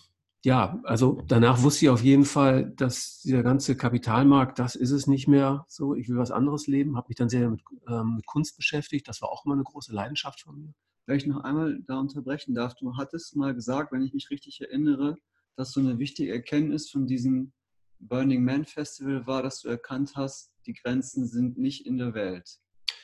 ja, 0.45 0.81
also 0.85 1.21
danach 1.27 1.63
wusste 1.63 1.87
ich 1.87 1.91
auf 1.91 2.03
jeden 2.03 2.25
Fall, 2.25 2.71
dass 2.77 3.21
dieser 3.21 3.43
ganze 3.43 3.77
Kapitalmarkt, 3.77 4.59
das 4.59 4.77
ist 4.77 4.93
es 4.93 5.07
nicht 5.07 5.27
mehr 5.27 5.65
so. 5.69 5.95
Ich 5.95 6.09
will 6.09 6.17
was 6.17 6.31
anderes 6.31 6.67
leben, 6.67 6.97
habe 6.97 7.09
mich 7.09 7.17
dann 7.17 7.29
sehr 7.29 7.51
mit, 7.51 7.63
ähm, 7.89 8.17
mit 8.17 8.27
Kunst 8.27 8.57
beschäftigt. 8.57 9.09
Das 9.09 9.21
war 9.21 9.31
auch 9.31 9.45
immer 9.45 9.55
eine 9.55 9.65
große 9.65 9.93
Leidenschaft 9.93 10.43
von 10.43 10.57
mir. 10.59 10.75
Wenn 11.07 11.17
ich 11.17 11.27
noch 11.27 11.43
einmal 11.43 11.81
da 11.87 11.99
unterbrechen 11.99 12.55
darf, 12.55 12.75
du 12.75 12.97
hattest 12.97 13.35
mal 13.35 13.55
gesagt, 13.55 13.93
wenn 13.93 14.03
ich 14.03 14.13
mich 14.13 14.31
richtig 14.31 14.61
erinnere, 14.61 15.17
dass 15.57 15.73
so 15.73 15.81
eine 15.81 15.99
wichtige 15.99 16.33
Erkenntnis 16.33 16.89
von 16.89 17.07
diesem 17.07 17.53
Burning 17.99 18.45
Man 18.45 18.65
Festival 18.65 19.27
war, 19.27 19.43
dass 19.43 19.61
du 19.61 19.69
erkannt 19.69 20.13
hast, 20.15 20.53
die 20.67 20.75
Grenzen 20.75 21.27
sind 21.27 21.59
nicht 21.59 21.85
in 21.85 21.99
der 21.99 22.15
Welt. 22.15 22.59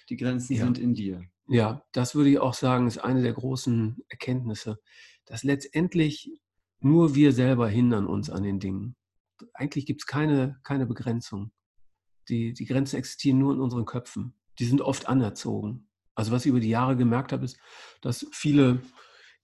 Die 0.09 0.17
Grenzen 0.17 0.55
ja. 0.55 0.65
sind 0.65 0.79
in 0.79 0.95
dir. 0.95 1.25
Ja, 1.49 1.83
das 1.93 2.15
würde 2.15 2.31
ich 2.31 2.39
auch 2.39 2.55
sagen, 2.55 2.87
ist 2.87 2.99
eine 2.99 3.23
der 3.23 3.33
großen 3.33 4.05
Erkenntnisse, 4.09 4.79
dass 5.25 5.43
letztendlich 5.43 6.31
nur 6.85 7.15
wir 7.15 7.33
selber 7.33 7.69
hindern 7.69 8.07
uns 8.07 8.31
an 8.31 8.43
den 8.43 8.61
Dingen. 8.61 8.97
Eigentlich 9.55 9.87
gibt 9.87 10.03
es 10.03 10.07
keine, 10.07 10.61
keine 10.63 10.87
Begrenzung. 10.87 11.51
Die, 12.29 12.53
die 12.53 12.67
Grenzen 12.67 12.97
existieren 12.97 13.39
nur 13.39 13.55
in 13.55 13.61
unseren 13.61 13.85
Köpfen. 13.85 14.35
Die 14.59 14.65
sind 14.65 14.81
oft 14.81 15.09
anerzogen. 15.09 15.89
Also 16.15 16.31
was 16.31 16.45
ich 16.45 16.51
über 16.51 16.61
die 16.61 16.69
Jahre 16.69 16.97
gemerkt 16.97 17.33
habe, 17.33 17.45
ist, 17.45 17.59
dass 18.01 18.27
viele 18.33 18.81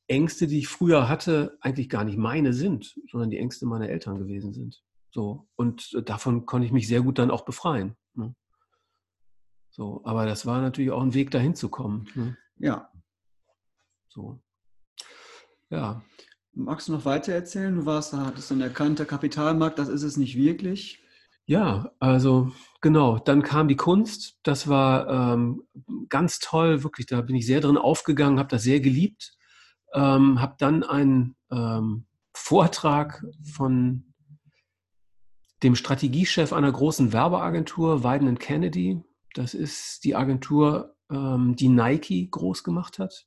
Ängste, 0.06 0.46
die 0.46 0.58
ich 0.58 0.68
früher 0.68 1.08
hatte, 1.08 1.56
eigentlich 1.60 1.88
gar 1.88 2.04
nicht 2.04 2.18
meine 2.18 2.52
sind, 2.52 2.94
sondern 3.10 3.30
die 3.30 3.38
Ängste 3.38 3.66
meiner 3.66 3.88
Eltern 3.88 4.18
gewesen 4.18 4.52
sind. 4.52 4.82
So. 5.10 5.48
Und 5.56 6.08
davon 6.08 6.46
konnte 6.46 6.66
ich 6.66 6.72
mich 6.72 6.88
sehr 6.88 7.02
gut 7.02 7.18
dann 7.18 7.30
auch 7.30 7.44
befreien. 7.44 7.96
Ne? 8.14 8.34
So, 9.70 10.02
aber 10.04 10.26
das 10.26 10.46
war 10.46 10.60
natürlich 10.60 10.90
auch 10.90 11.02
ein 11.02 11.14
Weg, 11.14 11.30
dahin 11.30 11.54
zu 11.54 11.68
kommen. 11.68 12.08
Ne? 12.14 12.36
Ja. 12.58 12.92
So. 14.08 14.42
Ja. 15.70 16.02
Magst 16.52 16.88
du 16.88 16.92
noch 16.92 17.04
weiter 17.04 17.32
erzählen? 17.32 17.74
Du 17.74 17.86
warst, 17.86 18.12
da 18.12 18.26
hattest 18.26 18.50
dann 18.50 18.60
erkannt, 18.60 18.98
der 18.98 19.06
Kapitalmarkt, 19.06 19.78
das 19.78 19.88
ist 19.88 20.02
es 20.02 20.16
nicht 20.16 20.36
wirklich. 20.36 21.02
Ja, 21.46 21.90
also 21.98 22.52
genau. 22.80 23.18
Dann 23.18 23.42
kam 23.42 23.68
die 23.68 23.76
Kunst. 23.76 24.38
Das 24.42 24.68
war 24.68 25.08
ähm, 25.08 25.62
ganz 26.08 26.38
toll, 26.38 26.84
wirklich. 26.84 27.06
Da 27.06 27.20
bin 27.22 27.36
ich 27.36 27.46
sehr 27.46 27.60
drin 27.60 27.76
aufgegangen, 27.76 28.38
habe 28.38 28.48
das 28.48 28.62
sehr 28.62 28.80
geliebt. 28.80 29.36
Ähm, 29.92 30.40
habe 30.40 30.54
dann 30.58 30.82
einen 30.84 31.34
ähm, 31.50 32.06
Vortrag 32.34 33.24
von 33.52 34.14
dem 35.62 35.74
Strategiechef 35.74 36.52
einer 36.52 36.70
großen 36.70 37.12
Werbeagentur, 37.12 38.04
Weiden 38.04 38.38
Kennedy. 38.38 39.02
Das 39.34 39.54
ist 39.54 40.04
die 40.04 40.16
Agentur, 40.16 40.94
ähm, 41.10 41.56
die 41.56 41.68
Nike 41.68 42.28
groß 42.30 42.64
gemacht 42.64 42.98
hat 42.98 43.26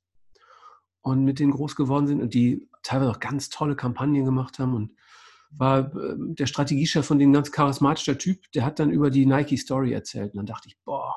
und 1.01 1.23
mit 1.23 1.39
denen 1.39 1.51
groß 1.51 1.75
geworden 1.75 2.07
sind 2.07 2.21
und 2.21 2.33
die 2.33 2.69
teilweise 2.83 3.11
auch 3.11 3.19
ganz 3.19 3.49
tolle 3.49 3.75
Kampagnen 3.75 4.25
gemacht 4.25 4.59
haben 4.59 4.75
und 4.75 4.93
war 5.51 5.95
äh, 5.95 6.15
der 6.17 6.45
Strategiechef 6.45 7.05
von 7.05 7.19
denen 7.19 7.33
ganz 7.33 7.51
charismatischer 7.51 8.17
Typ, 8.17 8.51
der 8.53 8.65
hat 8.65 8.79
dann 8.79 8.91
über 8.91 9.09
die 9.09 9.25
Nike 9.25 9.57
Story 9.57 9.93
erzählt 9.93 10.33
und 10.33 10.37
dann 10.37 10.45
dachte 10.45 10.67
ich, 10.67 10.77
boah, 10.83 11.15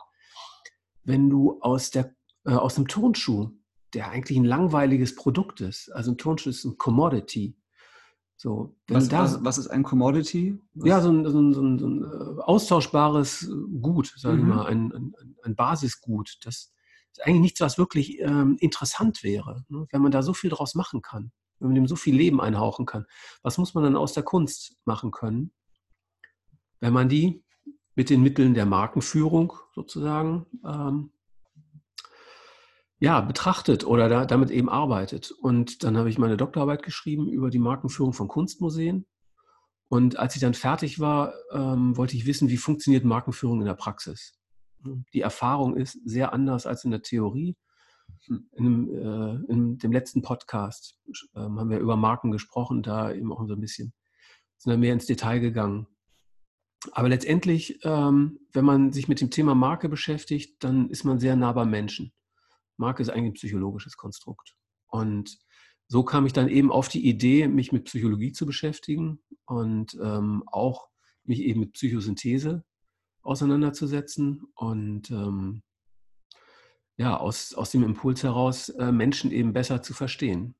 wenn 1.04 1.30
du 1.30 1.60
aus 1.60 1.90
der 1.90 2.14
äh, 2.44 2.52
aus 2.52 2.76
einem 2.76 2.88
Turnschuh, 2.88 3.50
der 3.92 4.10
eigentlich 4.10 4.38
ein 4.38 4.44
langweiliges 4.44 5.14
Produkt 5.14 5.60
ist, 5.60 5.90
also 5.92 6.12
ein 6.12 6.18
Turnschuh 6.18 6.50
ist 6.50 6.64
ein 6.64 6.78
Commodity. 6.78 7.56
So, 8.38 8.76
was, 8.88 9.08
da, 9.08 9.22
was, 9.22 9.42
was, 9.44 9.58
ist 9.58 9.68
ein 9.68 9.82
Commodity? 9.82 10.60
Was? 10.74 10.88
Ja, 10.88 11.00
so 11.00 11.10
ein, 11.10 11.24
so 11.28 11.40
ein, 11.40 11.54
so 11.54 11.62
ein, 11.62 11.78
so 11.78 11.86
ein 11.86 12.02
äh, 12.04 12.42
austauschbares 12.42 13.50
Gut, 13.80 14.12
sage 14.16 14.36
mhm. 14.36 14.42
ich 14.42 14.46
mal, 14.54 14.66
ein, 14.66 14.92
ein, 14.92 15.14
ein 15.42 15.56
Basisgut, 15.56 16.36
das 16.44 16.72
ist 17.12 17.24
eigentlich 17.24 17.40
nichts, 17.40 17.60
was 17.60 17.78
wirklich 17.78 18.20
ähm, 18.20 18.58
interessant 18.60 19.22
wäre, 19.22 19.64
ne? 19.68 19.86
wenn 19.90 20.02
man 20.02 20.12
da 20.12 20.22
so 20.22 20.34
viel 20.34 20.50
draus 20.50 20.74
machen 20.74 21.00
kann, 21.00 21.32
wenn 21.58 21.68
man 21.68 21.74
dem 21.74 21.86
so 21.86 21.96
viel 21.96 22.16
Leben 22.16 22.40
einhauchen 22.40 22.86
kann. 22.86 23.06
Was 23.42 23.58
muss 23.58 23.74
man 23.74 23.84
dann 23.84 23.96
aus 23.96 24.12
der 24.12 24.22
Kunst 24.22 24.76
machen 24.84 25.10
können, 25.10 25.52
wenn 26.80 26.92
man 26.92 27.08
die 27.08 27.44
mit 27.94 28.10
den 28.10 28.22
Mitteln 28.22 28.54
der 28.54 28.66
Markenführung 28.66 29.54
sozusagen 29.74 30.46
ähm, 30.64 31.10
ja, 32.98 33.20
betrachtet 33.20 33.84
oder 33.84 34.08
da, 34.08 34.24
damit 34.24 34.50
eben 34.50 34.68
arbeitet. 34.68 35.30
Und 35.30 35.82
dann 35.82 35.96
habe 35.96 36.08
ich 36.08 36.18
meine 36.18 36.36
Doktorarbeit 36.36 36.82
geschrieben 36.82 37.28
über 37.28 37.50
die 37.50 37.58
Markenführung 37.58 38.12
von 38.12 38.28
Kunstmuseen. 38.28 39.06
Und 39.88 40.18
als 40.18 40.34
ich 40.34 40.40
dann 40.40 40.54
fertig 40.54 40.98
war, 40.98 41.34
ähm, 41.52 41.96
wollte 41.96 42.16
ich 42.16 42.26
wissen, 42.26 42.48
wie 42.48 42.56
funktioniert 42.56 43.04
Markenführung 43.04 43.60
in 43.60 43.66
der 43.66 43.74
Praxis. 43.74 44.34
Die 45.12 45.20
Erfahrung 45.20 45.76
ist 45.76 45.98
sehr 46.04 46.32
anders 46.32 46.66
als 46.66 46.84
in 46.84 46.90
der 46.90 47.02
Theorie. 47.02 47.56
In 48.28 48.48
dem, 48.56 48.90
äh, 48.90 49.52
in 49.52 49.78
dem 49.78 49.92
letzten 49.92 50.22
Podcast 50.22 50.98
äh, 51.34 51.40
haben 51.40 51.70
wir 51.70 51.78
über 51.78 51.96
Marken 51.96 52.30
gesprochen, 52.30 52.82
da 52.82 53.12
eben 53.12 53.32
auch 53.32 53.46
so 53.46 53.54
ein 53.54 53.60
bisschen, 53.60 53.92
sind 54.58 54.70
wir 54.70 54.78
mehr 54.78 54.92
ins 54.92 55.06
Detail 55.06 55.38
gegangen. 55.40 55.86
Aber 56.92 57.08
letztendlich, 57.08 57.80
ähm, 57.84 58.38
wenn 58.52 58.64
man 58.64 58.92
sich 58.92 59.08
mit 59.08 59.20
dem 59.20 59.30
Thema 59.30 59.54
Marke 59.54 59.88
beschäftigt, 59.88 60.62
dann 60.62 60.88
ist 60.90 61.04
man 61.04 61.18
sehr 61.18 61.36
nah 61.36 61.52
beim 61.52 61.70
Menschen. 61.70 62.12
Marke 62.76 63.02
ist 63.02 63.08
eigentlich 63.08 63.30
ein 63.30 63.34
psychologisches 63.34 63.96
Konstrukt. 63.96 64.54
Und 64.86 65.38
so 65.88 66.02
kam 66.02 66.26
ich 66.26 66.32
dann 66.32 66.48
eben 66.48 66.70
auf 66.70 66.88
die 66.88 67.08
Idee, 67.08 67.48
mich 67.48 67.72
mit 67.72 67.84
Psychologie 67.84 68.32
zu 68.32 68.46
beschäftigen 68.46 69.20
und 69.46 69.96
ähm, 70.02 70.42
auch 70.46 70.88
mich 71.24 71.40
eben 71.40 71.60
mit 71.60 71.72
Psychosynthese 71.72 72.64
auseinanderzusetzen 73.22 74.44
und 74.54 75.10
ähm, 75.10 75.62
ja, 76.96 77.16
aus, 77.16 77.54
aus 77.54 77.70
dem 77.70 77.82
Impuls 77.82 78.22
heraus 78.22 78.68
äh, 78.70 78.92
Menschen 78.92 79.30
eben 79.30 79.52
besser 79.52 79.82
zu 79.82 79.94
verstehen. 79.94 80.54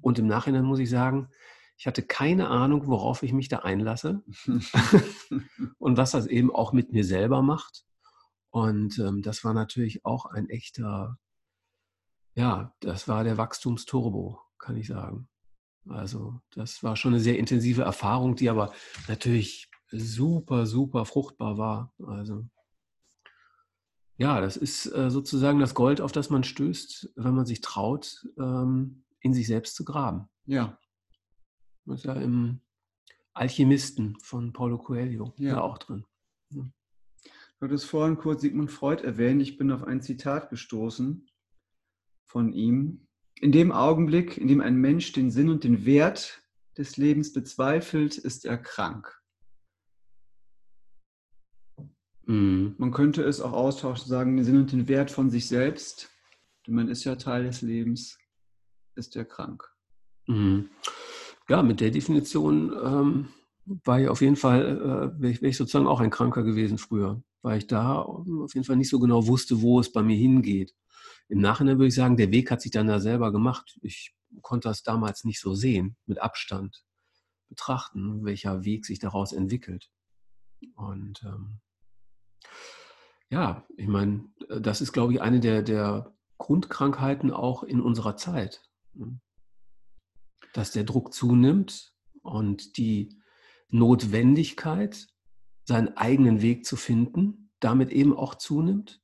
Und 0.00 0.18
im 0.18 0.26
Nachhinein 0.26 0.64
muss 0.64 0.78
ich 0.78 0.90
sagen, 0.90 1.28
ich 1.76 1.86
hatte 1.86 2.02
keine 2.02 2.48
Ahnung, 2.48 2.86
worauf 2.86 3.22
ich 3.22 3.32
mich 3.32 3.48
da 3.48 3.60
einlasse 3.60 4.22
und 5.78 5.96
was 5.96 6.12
das 6.12 6.26
eben 6.26 6.54
auch 6.54 6.72
mit 6.72 6.92
mir 6.92 7.04
selber 7.04 7.42
macht. 7.42 7.84
Und 8.50 8.98
ähm, 8.98 9.22
das 9.22 9.44
war 9.44 9.54
natürlich 9.54 10.04
auch 10.04 10.26
ein 10.26 10.48
echter, 10.48 11.18
ja, 12.34 12.74
das 12.80 13.08
war 13.08 13.24
der 13.24 13.38
Wachstumsturbo, 13.38 14.40
kann 14.58 14.76
ich 14.76 14.86
sagen. 14.86 15.28
Also 15.88 16.40
das 16.54 16.82
war 16.82 16.96
schon 16.96 17.14
eine 17.14 17.22
sehr 17.22 17.38
intensive 17.38 17.82
Erfahrung, 17.82 18.36
die 18.36 18.48
aber 18.50 18.72
natürlich 19.08 19.68
super, 19.90 20.66
super 20.66 21.04
fruchtbar 21.04 21.58
war. 21.58 21.92
Also 22.06 22.44
ja, 24.16 24.40
das 24.40 24.56
ist 24.56 24.86
äh, 24.86 25.10
sozusagen 25.10 25.58
das 25.58 25.74
Gold, 25.74 26.00
auf 26.00 26.12
das 26.12 26.30
man 26.30 26.44
stößt, 26.44 27.12
wenn 27.16 27.34
man 27.34 27.46
sich 27.46 27.60
traut, 27.60 28.26
ähm, 28.38 29.04
in 29.20 29.34
sich 29.34 29.46
selbst 29.46 29.74
zu 29.74 29.84
graben. 29.84 30.28
Ja. 30.46 30.78
Das 31.86 32.00
ist 32.00 32.04
ja 32.04 32.14
im 32.14 32.60
Alchemisten 33.34 34.18
von 34.20 34.52
Paulo 34.52 34.78
Coelho 34.78 35.34
ja, 35.38 35.60
auch 35.60 35.78
drin. 35.78 36.04
Ja. 36.50 36.64
Du 37.58 37.66
hattest 37.66 37.86
vorhin 37.86 38.18
kurz 38.18 38.42
Sigmund 38.42 38.70
Freud 38.70 39.02
erwähnt. 39.02 39.40
Ich 39.40 39.56
bin 39.56 39.70
auf 39.70 39.84
ein 39.84 40.02
Zitat 40.02 40.50
gestoßen 40.50 41.28
von 42.24 42.52
ihm. 42.52 43.06
In 43.36 43.52
dem 43.52 43.72
Augenblick, 43.72 44.36
in 44.36 44.48
dem 44.48 44.60
ein 44.60 44.76
Mensch 44.76 45.12
den 45.12 45.30
Sinn 45.30 45.48
und 45.48 45.64
den 45.64 45.84
Wert 45.86 46.42
des 46.76 46.96
Lebens 46.96 47.32
bezweifelt, 47.32 48.18
ist 48.18 48.44
er 48.44 48.58
krank. 48.58 49.21
Mhm. 52.26 52.74
Man 52.78 52.92
könnte 52.92 53.22
es 53.22 53.40
auch 53.40 53.52
austauschen, 53.52 54.08
sagen, 54.08 54.36
den 54.36 54.44
Sinn 54.44 54.58
und 54.58 54.72
den 54.72 54.88
Wert 54.88 55.10
von 55.10 55.30
sich 55.30 55.48
selbst, 55.48 56.10
denn 56.66 56.74
man 56.74 56.88
ist 56.88 57.04
ja 57.04 57.16
Teil 57.16 57.44
des 57.44 57.62
Lebens, 57.62 58.18
ist 58.94 59.16
er 59.16 59.24
krank. 59.24 59.68
Mhm. 60.26 60.70
Ja, 61.48 61.62
mit 61.62 61.80
der 61.80 61.90
Definition 61.90 62.72
ähm, 62.82 63.28
war 63.84 64.00
ich 64.00 64.08
auf 64.08 64.20
jeden 64.20 64.36
Fall, 64.36 64.78
äh, 65.16 65.20
wäre 65.20 65.32
ich, 65.32 65.42
wär 65.42 65.48
ich, 65.50 65.56
sozusagen 65.56 65.86
auch 65.86 66.00
ein 66.00 66.10
Kranker 66.10 66.42
gewesen 66.42 66.78
früher, 66.78 67.22
weil 67.42 67.58
ich 67.58 67.66
da 67.66 67.96
auf 67.96 68.54
jeden 68.54 68.64
Fall 68.64 68.76
nicht 68.76 68.90
so 68.90 69.00
genau 69.00 69.26
wusste, 69.26 69.60
wo 69.60 69.80
es 69.80 69.92
bei 69.92 70.02
mir 70.02 70.16
hingeht. 70.16 70.74
Im 71.28 71.40
Nachhinein 71.40 71.78
würde 71.78 71.88
ich 71.88 71.94
sagen, 71.94 72.16
der 72.16 72.30
Weg 72.30 72.50
hat 72.50 72.60
sich 72.60 72.70
dann 72.70 72.86
da 72.86 73.00
selber 73.00 73.32
gemacht. 73.32 73.78
Ich 73.82 74.14
konnte 74.42 74.68
das 74.68 74.82
damals 74.82 75.24
nicht 75.24 75.40
so 75.40 75.54
sehen, 75.54 75.96
mit 76.06 76.20
Abstand 76.20 76.84
betrachten, 77.48 78.24
welcher 78.24 78.64
Weg 78.64 78.86
sich 78.86 78.98
daraus 78.98 79.32
entwickelt. 79.32 79.90
Und 80.74 81.22
ähm, 81.24 81.60
ja, 83.32 83.66
ich 83.76 83.88
meine, 83.88 84.28
äh, 84.48 84.60
das 84.60 84.80
ist, 84.80 84.92
glaube 84.92 85.14
ich, 85.14 85.20
eine 85.22 85.40
der, 85.40 85.62
der 85.62 86.14
Grundkrankheiten 86.38 87.30
auch 87.30 87.62
in 87.62 87.80
unserer 87.80 88.16
Zeit. 88.16 88.62
Ne? 88.94 89.20
Dass 90.52 90.70
der 90.70 90.84
Druck 90.84 91.14
zunimmt 91.14 91.94
und 92.22 92.76
die 92.76 93.18
Notwendigkeit, 93.68 95.08
seinen 95.64 95.96
eigenen 95.96 96.42
Weg 96.42 96.66
zu 96.66 96.76
finden, 96.76 97.50
damit 97.60 97.90
eben 97.90 98.14
auch 98.14 98.34
zunimmt, 98.34 99.00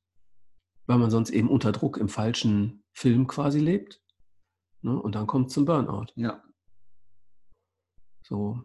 weil 0.87 0.99
man 0.99 1.11
sonst 1.11 1.30
eben 1.30 1.49
unter 1.49 1.73
Druck 1.73 1.97
im 1.97 2.09
falschen 2.09 2.85
Film 2.92 3.28
quasi 3.28 3.61
lebt. 3.61 4.02
Ne? 4.83 5.00
Und 5.00 5.14
dann 5.14 5.26
kommt 5.26 5.49
es 5.49 5.54
zum 5.54 5.64
Burnout. 5.64 6.12
Ja. 6.16 6.42
So. 8.23 8.62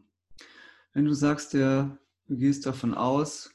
Wenn 0.92 1.06
du 1.06 1.14
sagst, 1.14 1.54
der, 1.54 2.00
du 2.26 2.36
gehst 2.36 2.66
davon 2.66 2.94
aus, 2.94 3.53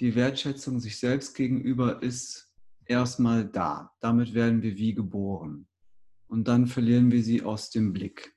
die 0.00 0.14
Wertschätzung 0.14 0.80
sich 0.80 0.98
selbst 0.98 1.34
gegenüber 1.34 2.02
ist 2.02 2.50
erstmal 2.86 3.44
da. 3.44 3.94
Damit 4.00 4.32
werden 4.32 4.62
wir 4.62 4.76
wie 4.76 4.94
geboren. 4.94 5.68
Und 6.26 6.48
dann 6.48 6.66
verlieren 6.66 7.12
wir 7.12 7.22
sie 7.22 7.42
aus 7.42 7.70
dem 7.70 7.92
Blick. 7.92 8.34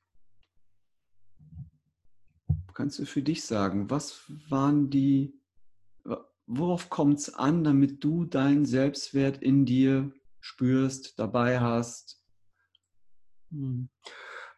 kannst 2.73 2.97
du 2.97 3.05
für 3.05 3.21
dich 3.21 3.43
sagen, 3.43 3.91
was 3.91 4.23
waren 4.49 4.89
die, 4.89 5.39
worauf 6.47 6.89
kommt 6.89 7.19
es 7.19 7.33
an, 7.33 7.63
damit 7.63 8.03
du 8.03 8.25
deinen 8.25 8.65
Selbstwert 8.65 9.37
in 9.43 9.63
dir 9.65 10.11
spürst, 10.39 11.19
dabei 11.19 11.59
hast? 11.59 12.25
Hm. 13.51 13.89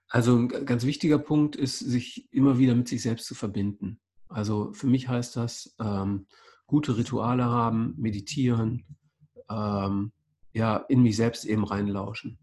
Also 0.08 0.38
ein 0.38 0.48
ganz 0.48 0.86
wichtiger 0.86 1.20
Punkt 1.20 1.58
ist, 1.58 1.80
sich 1.80 2.32
immer 2.32 2.58
wieder 2.58 2.74
mit 2.74 2.88
sich 2.88 3.02
selbst 3.02 3.26
zu 3.26 3.36
verbinden. 3.36 4.00
Also 4.30 4.72
für 4.72 4.88
mich 4.88 5.10
heißt 5.10 5.36
das, 5.36 5.76
ähm, 5.80 6.26
gute 6.68 6.98
Rituale 6.98 7.46
haben, 7.46 7.94
meditieren, 7.98 8.86
ähm, 9.50 10.12
ja, 10.54 10.78
in 10.78 11.04
mich 11.04 11.16
selbst 11.16 11.46
eben 11.46 11.64
reinlauschen. 11.64 12.40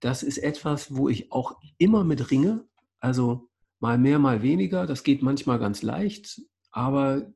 Das 0.00 0.22
ist 0.22 0.38
etwas, 0.38 0.94
wo 0.94 1.08
ich 1.08 1.32
auch 1.32 1.58
immer 1.78 2.04
mit 2.04 2.30
ringe. 2.30 2.64
Also 3.00 3.48
mal 3.80 3.98
mehr, 3.98 4.18
mal 4.18 4.42
weniger. 4.42 4.86
Das 4.86 5.04
geht 5.04 5.22
manchmal 5.22 5.58
ganz 5.58 5.82
leicht, 5.82 6.42
aber 6.70 7.32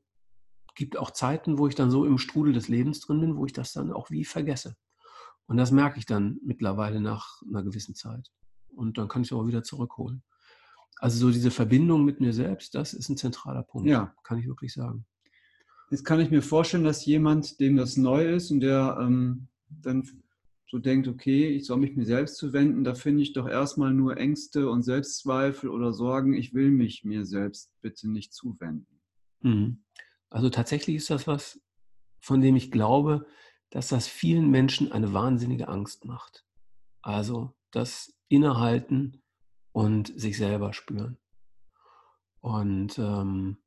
gibt 0.75 0.97
auch 0.97 1.11
Zeiten, 1.11 1.57
wo 1.57 1.67
ich 1.67 1.75
dann 1.75 1.91
so 1.91 2.05
im 2.05 2.17
Strudel 2.17 2.53
des 2.53 2.67
Lebens 2.67 3.01
drin 3.01 3.19
bin, 3.19 3.35
wo 3.35 3.45
ich 3.45 3.53
das 3.53 3.73
dann 3.73 3.91
auch 3.91 4.09
wie 4.09 4.25
vergesse. 4.25 4.75
Und 5.47 5.57
das 5.57 5.71
merke 5.71 5.99
ich 5.99 6.05
dann 6.05 6.39
mittlerweile 6.43 7.01
nach 7.01 7.41
einer 7.47 7.63
gewissen 7.63 7.95
Zeit 7.95 8.31
und 8.75 8.97
dann 8.97 9.07
kann 9.07 9.23
ich 9.23 9.31
es 9.31 9.33
auch 9.33 9.45
wieder 9.47 9.63
zurückholen. 9.63 10.23
Also 10.97 11.17
so 11.17 11.31
diese 11.31 11.51
Verbindung 11.51 12.05
mit 12.05 12.21
mir 12.21 12.31
selbst, 12.31 12.75
das 12.75 12.93
ist 12.93 13.09
ein 13.09 13.17
zentraler 13.17 13.63
Punkt, 13.63 13.89
ja. 13.89 14.13
kann 14.23 14.37
ich 14.37 14.47
wirklich 14.47 14.73
sagen. 14.73 15.05
Jetzt 15.91 16.05
kann 16.05 16.21
ich 16.21 16.31
mir 16.31 16.41
vorstellen, 16.41 16.85
dass 16.85 17.05
jemand, 17.05 17.59
dem 17.59 17.75
das 17.75 17.97
neu 17.97 18.33
ist 18.33 18.49
und 18.49 18.61
der 18.61 18.97
ähm, 19.01 19.49
dann 19.69 20.07
so 20.69 20.79
denkt, 20.79 21.09
okay, 21.09 21.49
ich 21.49 21.65
soll 21.65 21.79
mich 21.79 21.97
mir 21.97 22.05
selbst 22.05 22.37
zuwenden, 22.37 22.85
da 22.85 22.95
finde 22.95 23.23
ich 23.23 23.33
doch 23.33 23.45
erstmal 23.45 23.93
nur 23.93 24.15
Ängste 24.15 24.69
und 24.69 24.83
Selbstzweifel 24.83 25.69
oder 25.69 25.91
Sorgen, 25.91 26.33
ich 26.33 26.53
will 26.53 26.71
mich 26.71 27.03
mir 27.03 27.25
selbst 27.25 27.73
bitte 27.81 28.09
nicht 28.09 28.33
zuwenden. 28.33 29.01
Mhm. 29.41 29.83
Also 30.29 30.49
tatsächlich 30.49 30.95
ist 30.95 31.09
das 31.09 31.27
was, 31.27 31.61
von 32.21 32.39
dem 32.39 32.55
ich 32.55 32.71
glaube, 32.71 33.27
dass 33.69 33.89
das 33.89 34.07
vielen 34.07 34.49
Menschen 34.49 34.93
eine 34.93 35.13
wahnsinnige 35.13 35.67
Angst 35.67 36.05
macht. 36.05 36.45
Also 37.01 37.53
das 37.71 38.17
Innehalten 38.29 39.21
und 39.73 40.17
sich 40.17 40.37
selber 40.37 40.71
spüren. 40.71 41.17
Und 42.39 42.97
ähm, 42.97 43.57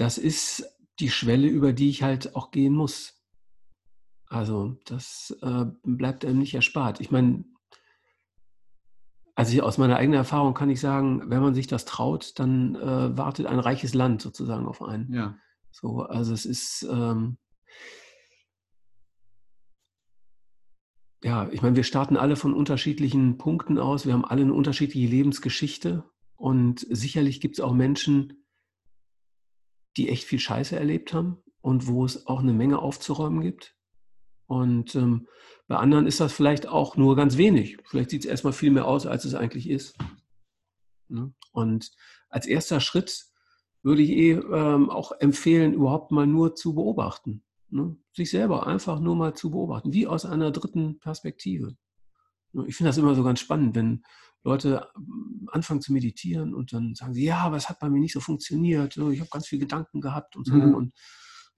das 0.00 0.16
ist 0.16 0.64
die 0.98 1.10
Schwelle, 1.10 1.46
über 1.46 1.74
die 1.74 1.90
ich 1.90 2.02
halt 2.02 2.34
auch 2.34 2.50
gehen 2.50 2.72
muss. 2.74 3.22
Also 4.26 4.78
das 4.86 5.36
äh, 5.42 5.66
bleibt 5.82 6.24
einem 6.24 6.38
nicht 6.38 6.54
erspart. 6.54 7.00
Ich 7.00 7.10
meine, 7.10 7.44
also 9.34 9.60
aus 9.62 9.76
meiner 9.76 9.96
eigenen 9.96 10.18
Erfahrung 10.18 10.54
kann 10.54 10.70
ich 10.70 10.80
sagen, 10.80 11.28
wenn 11.28 11.42
man 11.42 11.54
sich 11.54 11.66
das 11.66 11.84
traut, 11.84 12.38
dann 12.38 12.76
äh, 12.76 13.16
wartet 13.16 13.46
ein 13.46 13.58
reiches 13.58 13.92
Land 13.92 14.22
sozusagen 14.22 14.66
auf 14.66 14.82
einen. 14.82 15.12
Ja. 15.12 15.36
So, 15.70 16.00
also 16.00 16.32
es 16.32 16.46
ist, 16.46 16.86
ähm, 16.90 17.36
ja, 21.22 21.48
ich 21.50 21.60
meine, 21.60 21.76
wir 21.76 21.84
starten 21.84 22.16
alle 22.16 22.36
von 22.36 22.54
unterschiedlichen 22.54 23.36
Punkten 23.36 23.78
aus. 23.78 24.06
Wir 24.06 24.14
haben 24.14 24.24
alle 24.24 24.42
eine 24.42 24.54
unterschiedliche 24.54 25.08
Lebensgeschichte. 25.08 26.04
Und 26.36 26.86
sicherlich 26.88 27.42
gibt 27.42 27.56
es 27.56 27.60
auch 27.60 27.74
Menschen, 27.74 28.39
die 29.96 30.08
echt 30.08 30.24
viel 30.24 30.38
Scheiße 30.38 30.76
erlebt 30.76 31.12
haben 31.12 31.38
und 31.60 31.86
wo 31.86 32.04
es 32.04 32.26
auch 32.26 32.40
eine 32.40 32.52
Menge 32.52 32.78
aufzuräumen 32.78 33.40
gibt. 33.40 33.76
Und 34.46 34.94
ähm, 34.96 35.28
bei 35.68 35.76
anderen 35.76 36.06
ist 36.06 36.20
das 36.20 36.32
vielleicht 36.32 36.66
auch 36.66 36.96
nur 36.96 37.14
ganz 37.14 37.36
wenig. 37.36 37.78
Vielleicht 37.84 38.10
sieht 38.10 38.24
es 38.24 38.30
erstmal 38.30 38.52
viel 38.52 38.70
mehr 38.70 38.86
aus, 38.86 39.06
als 39.06 39.24
es 39.24 39.34
eigentlich 39.34 39.68
ist. 39.68 39.96
Ne? 41.08 41.32
Und 41.52 41.92
als 42.28 42.46
erster 42.46 42.80
Schritt 42.80 43.26
würde 43.82 44.02
ich 44.02 44.10
eh 44.10 44.32
ähm, 44.32 44.90
auch 44.90 45.12
empfehlen, 45.20 45.72
überhaupt 45.72 46.10
mal 46.10 46.26
nur 46.26 46.54
zu 46.54 46.74
beobachten. 46.74 47.44
Ne? 47.68 47.96
Sich 48.12 48.30
selber 48.30 48.66
einfach 48.66 49.00
nur 49.00 49.16
mal 49.16 49.34
zu 49.34 49.50
beobachten, 49.50 49.92
wie 49.92 50.06
aus 50.06 50.24
einer 50.24 50.50
dritten 50.50 50.98
Perspektive. 50.98 51.76
Ne? 52.52 52.64
Ich 52.66 52.76
finde 52.76 52.88
das 52.88 52.98
immer 52.98 53.14
so 53.14 53.22
ganz 53.22 53.40
spannend, 53.40 53.76
wenn 53.76 54.02
Leute 54.42 54.88
ähm, 54.96 55.48
anfangen 55.52 55.80
zu 55.80 55.92
meditieren 55.92 56.54
und 56.54 56.72
dann 56.72 56.94
sagen 56.94 57.14
sie, 57.14 57.24
ja, 57.24 57.38
aber 57.38 57.56
es 57.56 57.68
hat 57.68 57.78
bei 57.78 57.90
mir 57.90 58.00
nicht 58.00 58.12
so 58.12 58.20
funktioniert. 58.20 58.96
Ne? 58.96 59.12
Ich 59.12 59.20
habe 59.20 59.30
ganz 59.30 59.46
viele 59.46 59.60
Gedanken 59.60 60.00
gehabt 60.00 60.36
und 60.36 60.46
so 60.46 60.54
mhm. 60.54 60.74
und 60.74 60.94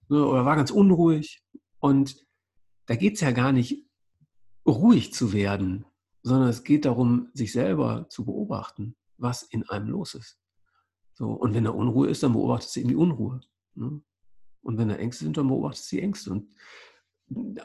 ne, 0.09 0.25
oder 0.25 0.45
war 0.45 0.55
ganz 0.55 0.71
unruhig. 0.71 1.43
Und 1.79 2.15
da 2.85 2.95
geht 2.95 3.15
es 3.15 3.21
ja 3.21 3.31
gar 3.31 3.51
nicht, 3.51 3.85
ruhig 4.65 5.13
zu 5.13 5.33
werden, 5.33 5.85
sondern 6.21 6.49
es 6.49 6.63
geht 6.63 6.85
darum, 6.85 7.29
sich 7.33 7.51
selber 7.51 8.07
zu 8.09 8.25
beobachten, 8.25 8.95
was 9.17 9.43
in 9.43 9.67
einem 9.69 9.89
los 9.89 10.13
ist. 10.13 10.39
So, 11.13 11.31
und 11.31 11.53
wenn 11.53 11.65
da 11.65 11.71
Unruhe 11.71 12.09
ist, 12.09 12.23
dann 12.23 12.33
beobachtest 12.33 12.75
du 12.75 12.79
eben 12.79 12.89
die 12.89 12.95
Unruhe. 12.95 13.41
Ne? 13.75 14.01
Und 14.61 14.77
wenn 14.77 14.89
da 14.89 14.95
Ängste 14.95 15.25
sind, 15.25 15.37
dann 15.37 15.47
beobachtest 15.47 15.91
du 15.91 15.95
die 15.97 16.01
Ängste. 16.01 16.31
Und 16.31 16.47
äh, 17.57 17.61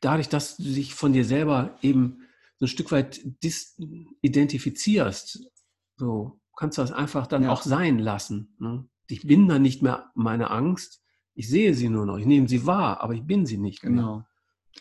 dadurch, 0.00 0.28
dass 0.28 0.56
du 0.56 0.62
dich 0.62 0.94
von 0.94 1.12
dir 1.12 1.24
selber 1.24 1.76
eben 1.82 2.25
so 2.58 2.64
ein 2.64 2.68
Stück 2.68 2.90
weit 2.92 3.20
identifizierst, 4.22 5.50
so 5.96 6.40
kannst 6.56 6.78
du 6.78 6.82
das 6.82 6.92
einfach 6.92 7.26
dann 7.26 7.44
ja. 7.44 7.50
auch 7.50 7.62
sein 7.62 7.98
lassen. 7.98 8.56
Ne? 8.58 8.88
Ich 9.08 9.26
bin 9.26 9.46
dann 9.48 9.62
nicht 9.62 9.82
mehr 9.82 10.10
meine 10.14 10.50
Angst, 10.50 11.02
ich 11.34 11.48
sehe 11.48 11.74
sie 11.74 11.90
nur 11.90 12.06
noch, 12.06 12.16
ich 12.16 12.26
nehme 12.26 12.48
sie 12.48 12.66
wahr, 12.66 13.02
aber 13.02 13.14
ich 13.14 13.22
bin 13.22 13.44
sie 13.44 13.58
nicht 13.58 13.82
genau. 13.82 14.16
mehr. 14.16 14.26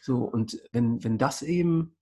So, 0.02 0.24
und 0.24 0.62
wenn, 0.72 1.04
wenn 1.04 1.18
das 1.18 1.42
eben, 1.42 1.96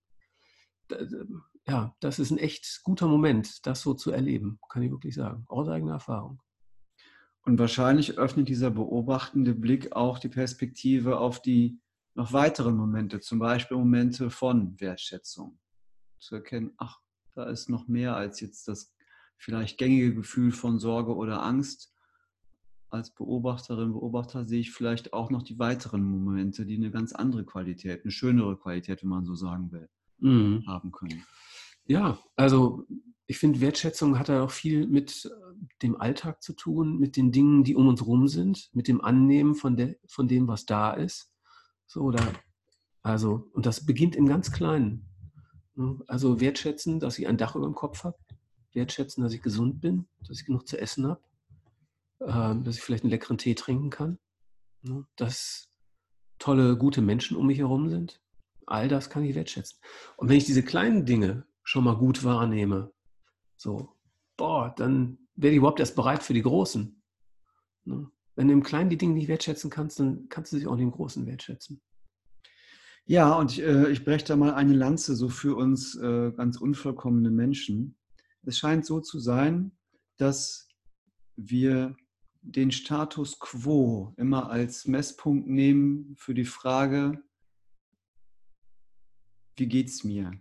ja, 1.66 1.94
das 2.00 2.18
ist 2.18 2.30
ein 2.30 2.38
echt 2.38 2.80
guter 2.84 3.08
Moment, 3.08 3.66
das 3.66 3.82
so 3.82 3.94
zu 3.94 4.12
erleben, 4.12 4.58
kann 4.68 4.82
ich 4.82 4.90
wirklich 4.90 5.14
sagen, 5.14 5.44
aus 5.48 5.68
eigener 5.68 5.94
Erfahrung. 5.94 6.40
Und 7.42 7.58
wahrscheinlich 7.58 8.16
öffnet 8.16 8.48
dieser 8.48 8.70
beobachtende 8.70 9.54
Blick 9.54 9.92
auch 9.92 10.18
die 10.18 10.28
Perspektive 10.28 11.18
auf 11.18 11.42
die 11.42 11.80
noch 12.14 12.32
weiteren 12.32 12.76
Momente, 12.76 13.20
zum 13.20 13.38
Beispiel 13.38 13.76
Momente 13.76 14.30
von 14.30 14.80
Wertschätzung. 14.80 15.58
Zu 16.24 16.36
erkennen, 16.36 16.72
ach, 16.78 17.00
da 17.34 17.44
ist 17.44 17.68
noch 17.68 17.86
mehr 17.86 18.16
als 18.16 18.40
jetzt 18.40 18.66
das 18.66 18.94
vielleicht 19.36 19.76
gängige 19.76 20.14
Gefühl 20.14 20.52
von 20.52 20.78
Sorge 20.78 21.14
oder 21.14 21.42
Angst. 21.42 21.92
Als 22.88 23.10
Beobachterin, 23.10 23.92
Beobachter 23.92 24.46
sehe 24.46 24.60
ich 24.60 24.70
vielleicht 24.70 25.12
auch 25.12 25.30
noch 25.30 25.42
die 25.42 25.58
weiteren 25.58 26.02
Momente, 26.02 26.64
die 26.64 26.76
eine 26.76 26.90
ganz 26.90 27.12
andere 27.12 27.44
Qualität, 27.44 28.04
eine 28.04 28.10
schönere 28.10 28.56
Qualität, 28.56 29.02
wenn 29.02 29.10
man 29.10 29.26
so 29.26 29.34
sagen 29.34 29.70
will, 29.70 29.90
mhm. 30.18 30.64
haben 30.66 30.92
können. 30.92 31.26
Ja, 31.84 32.18
also 32.36 32.86
ich 33.26 33.36
finde, 33.36 33.60
Wertschätzung 33.60 34.18
hat 34.18 34.28
ja 34.28 34.42
auch 34.42 34.50
viel 34.50 34.86
mit 34.86 35.26
äh, 35.26 35.28
dem 35.82 36.00
Alltag 36.00 36.42
zu 36.42 36.54
tun, 36.54 36.98
mit 36.98 37.18
den 37.18 37.32
Dingen, 37.32 37.64
die 37.64 37.74
um 37.74 37.86
uns 37.86 38.06
rum 38.06 38.28
sind, 38.28 38.70
mit 38.72 38.88
dem 38.88 39.02
Annehmen 39.02 39.54
von, 39.54 39.76
de, 39.76 39.98
von 40.06 40.26
dem, 40.26 40.48
was 40.48 40.64
da 40.64 40.94
ist. 40.94 41.30
So, 41.86 42.00
oder, 42.00 42.22
also, 43.02 43.50
und 43.52 43.66
das 43.66 43.84
beginnt 43.84 44.16
im 44.16 44.26
ganz 44.26 44.52
Kleinen. 44.52 45.13
Ne? 45.76 45.98
Also 46.06 46.40
wertschätzen, 46.40 47.00
dass 47.00 47.18
ich 47.18 47.26
ein 47.26 47.36
Dach 47.36 47.56
über 47.56 47.66
dem 47.66 47.74
Kopf 47.74 48.04
habe, 48.04 48.18
wertschätzen, 48.72 49.22
dass 49.22 49.32
ich 49.32 49.42
gesund 49.42 49.80
bin, 49.80 50.06
dass 50.26 50.40
ich 50.40 50.46
genug 50.46 50.66
zu 50.68 50.78
essen 50.78 51.06
habe, 51.06 51.20
ähm, 52.20 52.64
dass 52.64 52.76
ich 52.76 52.82
vielleicht 52.82 53.04
einen 53.04 53.10
leckeren 53.10 53.38
Tee 53.38 53.54
trinken 53.54 53.90
kann, 53.90 54.18
ne? 54.82 55.06
dass 55.16 55.68
tolle, 56.38 56.76
gute 56.76 57.02
Menschen 57.02 57.36
um 57.36 57.46
mich 57.46 57.58
herum 57.58 57.88
sind. 57.88 58.20
All 58.66 58.88
das 58.88 59.10
kann 59.10 59.24
ich 59.24 59.34
wertschätzen. 59.34 59.78
Und 60.16 60.28
wenn 60.28 60.36
ich 60.36 60.46
diese 60.46 60.62
kleinen 60.62 61.04
Dinge 61.06 61.46
schon 61.62 61.84
mal 61.84 61.96
gut 61.96 62.24
wahrnehme, 62.24 62.92
so, 63.56 63.94
boah, 64.36 64.74
dann 64.76 65.18
werde 65.36 65.52
ich 65.54 65.58
überhaupt 65.58 65.80
erst 65.80 65.96
bereit 65.96 66.22
für 66.22 66.34
die 66.34 66.42
Großen. 66.42 67.02
Ne? 67.84 68.10
Wenn 68.36 68.48
du 68.48 68.54
im 68.54 68.62
Kleinen 68.62 68.90
die 68.90 68.98
Dinge 68.98 69.14
nicht 69.14 69.28
wertschätzen 69.28 69.70
kannst, 69.70 70.00
dann 70.00 70.28
kannst 70.28 70.52
du 70.52 70.56
sich 70.56 70.66
auch 70.66 70.76
im 70.76 70.90
Großen 70.90 71.26
wertschätzen. 71.26 71.80
Ja, 73.06 73.34
und 73.34 73.52
ich, 73.52 73.62
äh, 73.62 73.90
ich 73.90 74.04
breche 74.04 74.24
da 74.24 74.36
mal 74.36 74.54
eine 74.54 74.74
Lanze 74.74 75.14
so 75.14 75.28
für 75.28 75.56
uns 75.56 75.94
äh, 75.96 76.32
ganz 76.32 76.56
unvollkommene 76.56 77.30
Menschen. 77.30 77.96
Es 78.44 78.58
scheint 78.58 78.86
so 78.86 79.00
zu 79.00 79.18
sein, 79.18 79.72
dass 80.16 80.68
wir 81.36 81.96
den 82.40 82.70
Status 82.70 83.38
quo 83.38 84.14
immer 84.16 84.50
als 84.50 84.86
Messpunkt 84.86 85.48
nehmen 85.48 86.14
für 86.16 86.34
die 86.34 86.44
Frage, 86.44 87.22
wie 89.56 89.66
geht's 89.66 90.04
mir? 90.04 90.32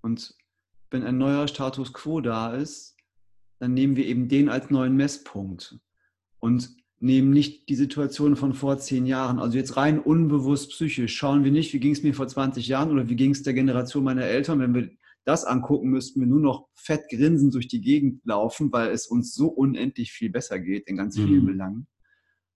Und 0.00 0.34
wenn 0.90 1.04
ein 1.04 1.18
neuer 1.18 1.46
Status 1.48 1.92
quo 1.92 2.20
da 2.20 2.54
ist, 2.54 2.96
dann 3.58 3.74
nehmen 3.74 3.96
wir 3.96 4.06
eben 4.06 4.28
den 4.28 4.48
als 4.48 4.70
neuen 4.70 4.96
Messpunkt 4.96 5.78
und 6.40 6.81
nehmen 7.02 7.30
nicht 7.30 7.68
die 7.68 7.74
Situation 7.74 8.36
von 8.36 8.54
vor 8.54 8.78
zehn 8.78 9.06
Jahren. 9.06 9.40
Also 9.40 9.58
jetzt 9.58 9.76
rein 9.76 9.98
unbewusst 9.98 10.70
psychisch 10.70 11.16
schauen 11.16 11.42
wir 11.42 11.50
nicht, 11.50 11.72
wie 11.74 11.80
ging 11.80 11.92
es 11.92 12.04
mir 12.04 12.14
vor 12.14 12.28
20 12.28 12.68
Jahren 12.68 12.92
oder 12.92 13.08
wie 13.08 13.16
ging 13.16 13.32
es 13.32 13.42
der 13.42 13.54
Generation 13.54 14.04
meiner 14.04 14.22
Eltern. 14.22 14.60
Wenn 14.60 14.74
wir 14.74 14.88
das 15.24 15.44
angucken, 15.44 15.90
müssten 15.90 16.20
wir 16.20 16.28
nur 16.28 16.40
noch 16.40 16.68
fett 16.74 17.02
grinsend 17.10 17.54
durch 17.54 17.66
die 17.66 17.80
Gegend 17.80 18.24
laufen, 18.24 18.72
weil 18.72 18.90
es 18.90 19.08
uns 19.08 19.34
so 19.34 19.48
unendlich 19.48 20.12
viel 20.12 20.30
besser 20.30 20.60
geht 20.60 20.86
in 20.86 20.96
ganz 20.96 21.16
vielen 21.16 21.42
mhm. 21.42 21.46
Belangen. 21.46 21.86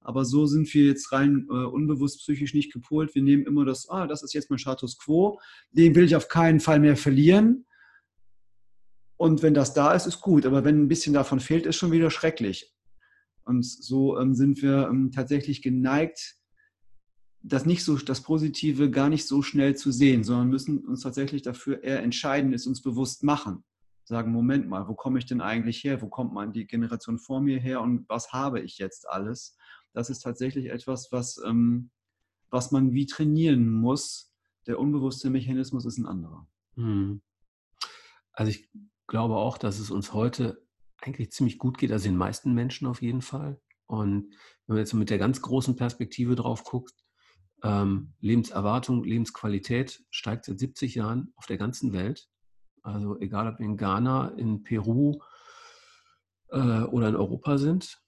Aber 0.01 0.25
so 0.25 0.47
sind 0.47 0.73
wir 0.73 0.85
jetzt 0.85 1.11
rein 1.11 1.49
äh, 1.51 1.53
unbewusst 1.53 2.21
psychisch 2.21 2.55
nicht 2.55 2.73
gepolt. 2.73 3.17
Wir 3.17 3.23
nehmen 3.23 3.47
immer 3.47 3.65
das, 3.65 3.89
ah, 3.89 4.07
das 4.07 4.23
ist 4.23 4.33
jetzt 4.33 4.51
mein 4.51 4.61
Status 4.61 4.97
quo, 4.97 5.41
den 5.73 5.97
will 5.97 6.05
ich 6.05 6.15
auf 6.15 6.29
keinen 6.29 6.61
Fall 6.61 6.79
mehr 6.79 6.97
verlieren 6.97 7.67
Und 9.17 9.43
wenn 9.43 9.55
das 9.55 9.75
da 9.75 9.93
ist, 9.93 10.07
ist 10.07 10.21
gut. 10.21 10.47
Aber 10.47 10.63
wenn 10.63 10.83
ein 10.83 10.89
bisschen 10.89 11.15
davon 11.15 11.41
fehlt, 11.41 11.67
ist 11.67 11.75
schon 11.75 11.91
wieder 11.91 12.13
schrecklich. 12.13 12.76
Und 13.47 13.65
so 13.65 14.19
ähm, 14.19 14.35
sind 14.35 14.61
wir 14.61 14.89
ähm, 14.89 15.13
tatsächlich 15.13 15.63
geneigt, 15.63 16.37
das 17.43 17.65
nicht 17.65 17.85
so, 17.85 17.97
das 17.97 18.23
Positive 18.23 18.91
gar 18.91 19.09
nicht 19.09 19.27
so 19.27 19.41
schnell 19.41 19.77
zu 19.77 19.93
sehen, 19.93 20.25
sondern 20.25 20.49
müssen 20.49 20.85
uns 20.85 21.03
tatsächlich 21.03 21.43
dafür 21.43 21.83
eher 21.85 22.03
entscheiden, 22.03 22.53
es 22.53 22.67
uns 22.67 22.83
bewusst 22.83 23.23
machen. 23.23 23.65
Sagen, 24.05 24.33
Moment 24.33 24.69
mal, 24.69 24.89
wo 24.89 24.95
komme 24.95 25.21
ich 25.21 25.27
denn 25.27 25.41
eigentlich 25.41 25.83
her? 25.85 26.03
Wo 26.03 26.09
kommt 26.09 26.33
man 26.33 26.53
die 26.53 26.67
Generation 26.67 27.19
vor 27.19 27.41
mir 27.41 27.61
her 27.61 27.81
und 27.81 28.09
was 28.09 28.33
habe 28.33 28.61
ich 28.61 28.79
jetzt 28.79 29.09
alles? 29.09 29.57
Das 29.93 30.11
ist 30.11 30.21
tatsächlich 30.21 30.67
etwas, 30.67 31.13
was, 31.13 31.41
ähm, 31.47 31.91
was 32.51 32.73
man 32.73 32.93
wie 32.93 33.07
trainieren 33.07 33.71
muss. 33.71 34.35
Der 34.67 34.81
unbewusste 34.81 35.31
Mechanismus 35.31 35.87
ist 35.87 35.99
ein 35.99 36.07
anderer. 36.07 36.49
Hm. 36.75 37.21
Also 38.33 38.51
ich 38.51 38.69
glaube 39.07 39.37
auch, 39.37 39.57
dass 39.57 39.79
es 39.79 39.93
uns 39.93 40.13
heute 40.13 40.66
eigentlich 41.03 41.33
ziemlich 41.33 41.59
gut 41.59 41.79
geht, 41.79 41.93
also 41.93 42.09
den 42.09 42.17
meisten 42.17 42.55
Menschen 42.55 42.87
auf 42.87 43.03
jeden 43.03 43.23
Fall. 43.23 43.61
Und 43.87 44.35
wenn 44.67 44.75
man 44.75 44.79
jetzt 44.79 44.95
mit 44.95 45.11
der 45.11 45.19
ganz 45.19 45.41
großen 45.43 45.77
Perspektive 45.77 46.35
drauf 46.35 46.65
guckt, 46.65 46.95
ähm, 47.63 48.15
Lebenserwartung, 48.21 49.05
Lebensqualität 49.05 50.05
steigt 50.11 50.45
seit 50.45 50.59
70 50.59 50.95
Jahren 50.95 51.33
auf 51.37 51.47
der 51.47 51.57
ganzen 51.57 51.93
Welt. 51.93 52.29
Also 52.83 53.19
egal 53.19 53.49
ob 53.49 53.61
in 53.61 53.77
Ghana, 53.77 54.29
in 54.37 54.63
Peru 54.63 55.21
äh, 56.49 56.83
oder 56.83 57.09
in 57.09 57.17
Europa 57.17 57.59
sind. 57.59 58.01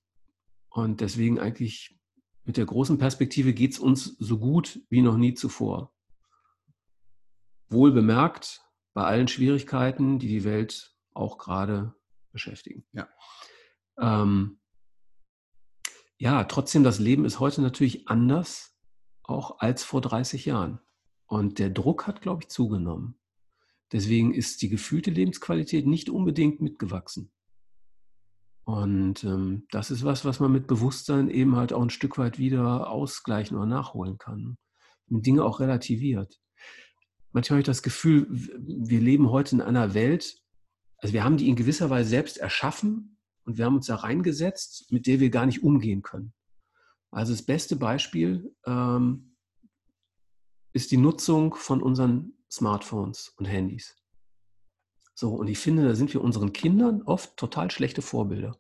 Und 0.71 1.01
deswegen 1.01 1.39
eigentlich 1.39 1.99
mit 2.45 2.57
der 2.57 2.67
großen 2.67 2.99
Perspektive 2.99 3.53
geht 3.53 3.73
es 3.73 3.79
uns 3.79 4.17
so 4.19 4.39
gut 4.39 4.81
wie 4.89 5.03
noch 5.03 5.17
nie 5.17 5.35
zuvor. 5.35 5.93
Wohl 7.69 7.93
bemerkt, 7.93 8.63
bei 8.95 9.05
allen 9.05 9.29
Schwierigkeiten, 9.29 10.19
die 10.19 10.29
die 10.29 10.45
Welt 10.45 10.97
auch 11.13 11.39
gerade 11.39 11.95
beschäftigen. 12.33 12.85
Ja. 12.93 13.09
Ähm, 14.01 14.61
ja, 16.19 16.45
trotzdem, 16.45 16.83
das 16.83 16.99
Leben 16.99 17.25
ist 17.25 17.41
heute 17.41 17.63
natürlich 17.63 18.09
anders, 18.09 18.77
auch 19.23 19.61
als 19.61 19.85
vor 19.85 20.01
30 20.01 20.47
Jahren. 20.47 20.81
Und 21.27 21.59
der 21.59 21.71
Druck 21.71 22.07
hat, 22.07 22.23
glaube 22.23 22.43
ich, 22.43 22.49
zugenommen. 22.49 23.19
Deswegen 23.93 24.35
ist 24.35 24.63
die 24.63 24.69
gefühlte 24.69 25.11
Lebensqualität 25.11 25.87
nicht 25.87 26.11
unbedingt 26.11 26.61
mitgewachsen. 26.61 27.33
Und 28.65 29.25
ähm, 29.25 29.67
das 29.71 29.91
ist 29.91 30.05
was, 30.05 30.25
was 30.25 30.41
man 30.41 30.53
mit 30.53 30.67
Bewusstsein 30.67 31.31
eben 31.31 31.57
halt 31.57 31.73
auch 31.73 31.81
ein 31.81 31.91
Stück 31.91 32.19
weit 32.19 32.39
wieder 32.39 32.91
ausgleichen 32.91 33.57
oder 33.57 33.67
nachholen 33.67 34.19
kann. 34.19 34.59
Und 35.09 35.25
Dinge 35.25 35.45
auch 35.45 35.61
relativiert. 35.61 36.39
Manchmal 37.33 37.57
habe 37.57 37.61
ich 37.61 37.67
das 37.67 37.83
Gefühl, 37.83 38.27
wir 38.31 39.01
leben 39.01 39.31
heute 39.31 39.57
in 39.57 39.63
einer 39.63 39.95
Welt, 39.95 40.37
also 40.99 41.15
wir 41.15 41.25
haben 41.25 41.37
die 41.37 41.49
in 41.49 41.57
gewisser 41.57 41.91
Weise 41.91 42.11
selbst 42.11 42.39
erschaffen 42.39 43.19
und 43.45 43.57
wir 43.57 43.65
haben 43.65 43.77
uns 43.77 43.87
da 43.87 43.97
reingesetzt, 43.97 44.91
mit 44.91 45.07
der 45.07 45.21
wir 45.21 45.31
gar 45.31 45.47
nicht 45.47 45.63
umgehen 45.63 46.03
können. 46.03 46.33
Also 47.11 47.33
das 47.33 47.43
beste 47.43 47.77
Beispiel 47.77 48.55
ähm, 48.67 49.37
ist 50.73 50.91
die 50.91 50.97
Nutzung 50.97 51.55
von 51.55 51.83
unseren 51.83 52.35
Smartphones 52.51 53.31
und 53.37 53.47
Handys. 53.47 53.97
So, 55.15 55.35
und 55.35 55.49
ich 55.49 55.59
finde, 55.59 55.85
da 55.85 55.95
sind 55.95 56.13
wir 56.15 56.23
unseren 56.23 56.53
Kindern 56.53 57.03
oft 57.03 57.37
total 57.37 57.71
schlechte 57.71 58.03
Vorbilder. 58.03 58.57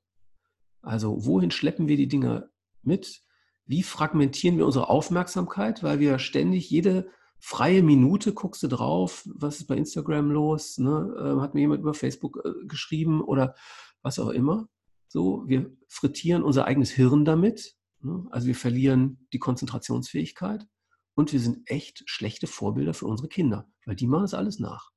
Also, 0.82 1.24
wohin 1.24 1.50
schleppen 1.50 1.86
wir 1.86 1.96
die 1.96 2.08
Dinge 2.08 2.50
mit? 2.82 3.22
Wie 3.66 3.82
fragmentieren 3.82 4.56
wir 4.56 4.66
unsere 4.66 4.88
Aufmerksamkeit? 4.88 5.82
Weil 5.82 6.00
wir 6.00 6.18
ständig 6.18 6.70
jede 6.70 7.10
freie 7.40 7.82
Minute 7.82 8.32
guckst 8.34 8.62
du 8.62 8.68
drauf, 8.68 9.28
was 9.34 9.60
ist 9.60 9.66
bei 9.66 9.76
Instagram 9.76 10.30
los? 10.30 10.78
Ne? 10.78 11.14
Äh, 11.18 11.40
hat 11.40 11.54
mir 11.54 11.60
jemand 11.60 11.80
über 11.80 11.94
Facebook 11.94 12.40
äh, 12.44 12.66
geschrieben 12.66 13.20
oder 13.20 13.54
was 14.02 14.18
auch 14.18 14.30
immer. 14.30 14.68
So, 15.08 15.44
wir 15.46 15.70
frittieren 15.88 16.42
unser 16.42 16.66
eigenes 16.66 16.90
Hirn 16.90 17.24
damit. 17.24 17.76
Ne? 18.00 18.26
Also 18.30 18.46
wir 18.46 18.54
verlieren 18.54 19.26
die 19.32 19.38
Konzentrationsfähigkeit 19.38 20.66
und 21.14 21.32
wir 21.32 21.40
sind 21.40 21.62
echt 21.66 22.02
schlechte 22.06 22.46
Vorbilder 22.46 22.94
für 22.94 23.06
unsere 23.06 23.28
Kinder, 23.28 23.70
weil 23.86 23.96
die 23.96 24.06
machen 24.06 24.22
das 24.22 24.34
alles 24.34 24.58
nach. 24.58 24.90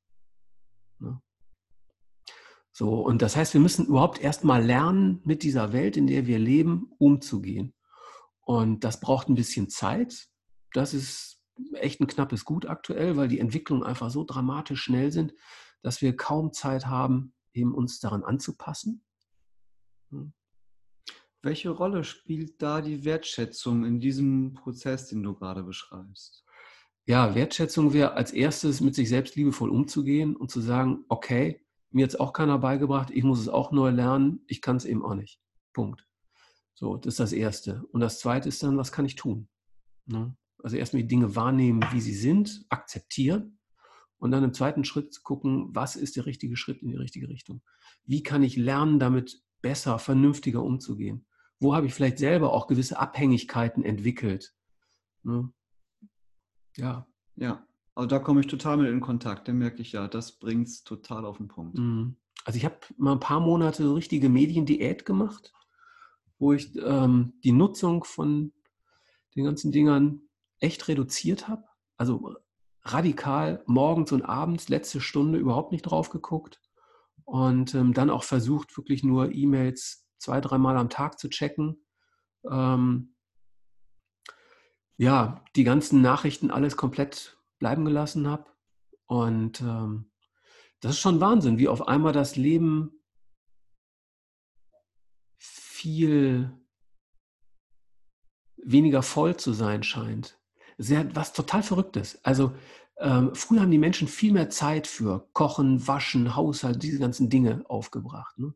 Ne? 1.00 1.22
So, 2.74 3.02
und 3.02 3.22
das 3.22 3.36
heißt, 3.36 3.54
wir 3.54 3.62
müssen 3.62 3.86
überhaupt 3.86 4.22
erstmal 4.22 4.64
lernen, 4.64 5.22
mit 5.26 5.44
dieser 5.44 5.74
Welt, 5.74 5.98
in 5.98 6.08
der 6.08 6.26
wir 6.26 6.40
leben, 6.40 6.92
umzugehen. 6.98 7.74
Und 8.42 8.84
das 8.84 9.00
braucht 9.00 9.30
ein 9.30 9.36
bisschen 9.36 9.70
Zeit. 9.70 10.30
Das 10.74 10.94
ist 10.94 11.41
echt 11.74 12.00
ein 12.00 12.08
knappes 12.08 12.46
Gut 12.46 12.66
aktuell, 12.66 13.18
weil 13.18 13.28
die 13.28 13.40
Entwicklungen 13.40 13.84
einfach 13.84 14.10
so 14.10 14.24
dramatisch 14.24 14.82
schnell 14.82 15.12
sind, 15.12 15.34
dass 15.82 16.02
wir 16.02 16.16
kaum 16.16 16.54
Zeit 16.54 16.88
haben, 16.88 17.34
eben 17.54 17.74
uns 17.74 18.00
daran 18.00 18.24
anzupassen. 18.24 19.04
Hm. 20.10 20.34
Welche 21.44 21.72
Rolle 21.72 22.04
spielt 22.04 22.62
da 22.62 22.82
die 22.82 23.04
Wertschätzung 23.04 23.84
in 23.84 24.00
diesem 24.00 24.54
Prozess, 24.54 25.08
den 25.08 25.24
du 25.24 25.34
gerade 25.34 25.64
beschreibst? 25.64 26.46
Ja, 27.08 27.34
Wertschätzung 27.34 27.94
wäre 27.94 28.14
als 28.14 28.32
erstes 28.32 28.80
mit 28.80 28.94
sich 28.94 29.10
selbst 29.10 29.36
liebevoll 29.36 29.72
umzugehen 29.72 30.36
und 30.36 30.52
zu 30.52 30.62
sagen, 30.62 31.04
okay, 31.10 31.66
mir 31.90 32.04
hat 32.04 32.12
es 32.12 32.20
auch 32.20 32.32
keiner 32.32 32.60
beigebracht, 32.60 33.10
ich 33.10 33.24
muss 33.24 33.40
es 33.40 33.50
auch 33.50 33.72
neu 33.72 33.90
lernen, 33.90 34.44
ich 34.48 34.62
kann 34.62 34.78
es 34.78 34.86
eben 34.86 35.04
auch 35.04 35.16
nicht. 35.16 35.42
Punkt. 35.74 36.08
So, 36.76 36.98
das 36.98 37.14
ist 37.14 37.20
das 37.20 37.34
Erste. 37.34 37.84
Und 37.92 38.02
das 38.02 38.20
Zweite 38.20 38.50
ist 38.50 38.62
dann, 38.62 38.78
was 38.78 38.92
kann 38.92 39.06
ich 39.06 39.16
tun? 39.16 39.50
Ne? 40.06 40.36
Also 40.64 40.78
erstmal 40.78 41.04
die 41.04 41.08
Dinge 41.08 41.36
wahrnehmen, 41.36 41.84
wie 41.92 42.02
sie 42.02 42.14
sind, 42.14 42.66
akzeptieren 42.70 43.60
und 44.18 44.32
dann 44.32 44.44
im 44.44 44.54
zweiten 44.54 44.84
Schritt 44.84 45.24
gucken, 45.24 45.70
was 45.74 45.96
ist 45.96 46.16
der 46.16 46.26
richtige 46.26 46.56
Schritt 46.56 46.82
in 46.82 46.90
die 46.90 46.98
richtige 46.98 47.28
Richtung? 47.28 47.62
Wie 48.06 48.24
kann 48.24 48.44
ich 48.44 48.56
lernen, 48.56 49.00
damit 49.00 49.42
besser, 49.62 49.98
vernünftiger 50.00 50.64
umzugehen? 50.64 51.26
Wo 51.60 51.76
habe 51.76 51.88
ich 51.88 51.94
vielleicht 51.94 52.20
selber 52.20 52.54
auch 52.54 52.68
gewisse 52.68 53.00
Abhängigkeiten 53.00 53.84
entwickelt? 53.84 54.54
Ne? 55.24 55.52
Ja. 56.78 57.08
Ja, 57.36 57.66
also 57.96 58.08
da 58.08 58.20
komme 58.20 58.42
ich 58.42 58.48
total 58.48 58.78
mit 58.78 58.90
in 58.90 59.02
Kontakt. 59.02 59.48
Da 59.48 59.54
merke 59.54 59.82
ich 59.82 59.94
ja, 59.94 60.08
das 60.08 60.38
bringt 60.38 60.68
es 60.68 60.84
total 60.84 61.26
auf 61.26 61.38
den 61.38 61.48
Punkt. 61.48 61.78
Mhm. 61.78 62.18
Also 62.46 62.58
ich 62.58 62.66
habe 62.66 62.78
mal 62.98 63.14
ein 63.14 63.20
paar 63.20 63.40
Monate 63.40 63.84
so 63.84 63.94
richtige 63.94 64.30
Mediendiät 64.30 65.06
gemacht, 65.06 65.54
wo 66.40 66.54
ich 66.54 66.76
ähm, 66.76 67.34
die 67.44 67.52
Nutzung 67.52 68.04
von 68.04 68.54
den 69.36 69.46
ganzen 69.46 69.72
Dingern 69.72 70.22
echt 70.62 70.88
reduziert 70.88 71.48
habe. 71.48 71.66
Also 71.98 72.36
radikal 72.84 73.64
morgens 73.68 74.12
und 74.12 74.24
abends, 74.24 74.70
letzte 74.70 75.02
Stunde 75.02 75.38
überhaupt 75.38 75.72
nicht 75.72 75.84
drauf 75.84 76.10
geguckt. 76.10 76.62
Und 77.26 77.76
ähm, 77.76 77.94
dann 77.94 78.10
auch 78.10 78.24
versucht, 78.24 78.76
wirklich 78.78 79.04
nur 79.04 79.32
E-Mails 79.32 80.08
zwei, 80.18 80.42
dreimal 80.42 80.78
am 80.78 80.90
Tag 80.90 81.20
zu 81.20 81.30
checken. 81.30 81.86
Ähm, 82.50 83.16
ja, 84.98 85.44
die 85.56 85.64
ganzen 85.64 86.02
Nachrichten 86.02 86.52
alles 86.52 86.78
komplett 86.78 87.38
bleiben 87.60 87.86
gelassen 87.86 88.28
habe. 88.28 88.46
Und 89.06 89.62
ähm, 89.62 90.12
das 90.80 90.94
ist 90.94 91.00
schon 91.00 91.20
Wahnsinn, 91.20 91.58
wie 91.58 91.68
auf 91.68 91.88
einmal 91.88 92.14
das 92.14 92.36
Leben 92.36 93.04
viel 95.38 96.58
weniger 98.58 99.02
voll 99.02 99.38
zu 99.38 99.54
sein 99.54 99.84
scheint 99.84 100.41
sehr, 100.82 101.16
was 101.16 101.34
total 101.34 101.64
Verrücktes. 101.64 102.20
Also 102.24 102.54
ähm, 102.98 103.34
früher 103.34 103.62
haben 103.62 103.72
die 103.72 103.78
Menschen 103.78 104.08
viel 104.08 104.34
mehr 104.34 104.50
Zeit 104.50 104.88
für 104.88 105.28
Kochen, 105.34 105.88
Waschen, 105.88 106.36
Haushalt, 106.36 106.84
diese 106.84 107.00
ganzen 107.00 107.30
Dinge 107.30 107.64
aufgebracht. 107.68 108.38
Ne? 108.38 108.54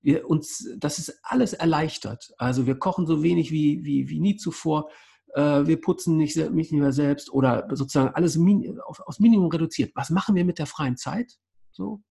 Wir, 0.00 0.28
uns, 0.28 0.68
das 0.76 0.98
ist 0.98 1.18
alles 1.22 1.52
erleichtert. 1.52 2.32
Also 2.38 2.66
wir 2.66 2.78
kochen 2.78 3.06
so 3.06 3.22
wenig 3.22 3.50
wie, 3.50 3.84
wie, 3.84 4.08
wie 4.08 4.20
nie 4.20 4.36
zuvor. 4.36 4.90
Äh, 5.34 5.66
wir 5.66 5.80
putzen 5.80 6.16
nicht, 6.16 6.36
nicht 6.36 6.72
mehr 6.72 6.92
selbst 6.92 7.32
oder 7.32 7.68
sozusagen 7.70 8.14
alles 8.14 8.36
min, 8.36 8.78
auf, 8.80 9.00
aufs 9.00 9.20
Minimum 9.20 9.50
reduziert. 9.50 9.92
Was 9.94 10.10
machen 10.10 10.34
wir 10.34 10.44
mit 10.44 10.58
der 10.58 10.66
freien 10.66 10.96
Zeit? 10.96 11.38
So, 11.72 12.02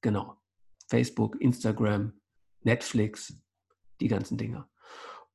genau. 0.00 0.36
Facebook, 0.88 1.40
Instagram, 1.40 2.12
Netflix, 2.62 3.36
die 4.00 4.08
ganzen 4.08 4.38
Dinge. 4.38 4.66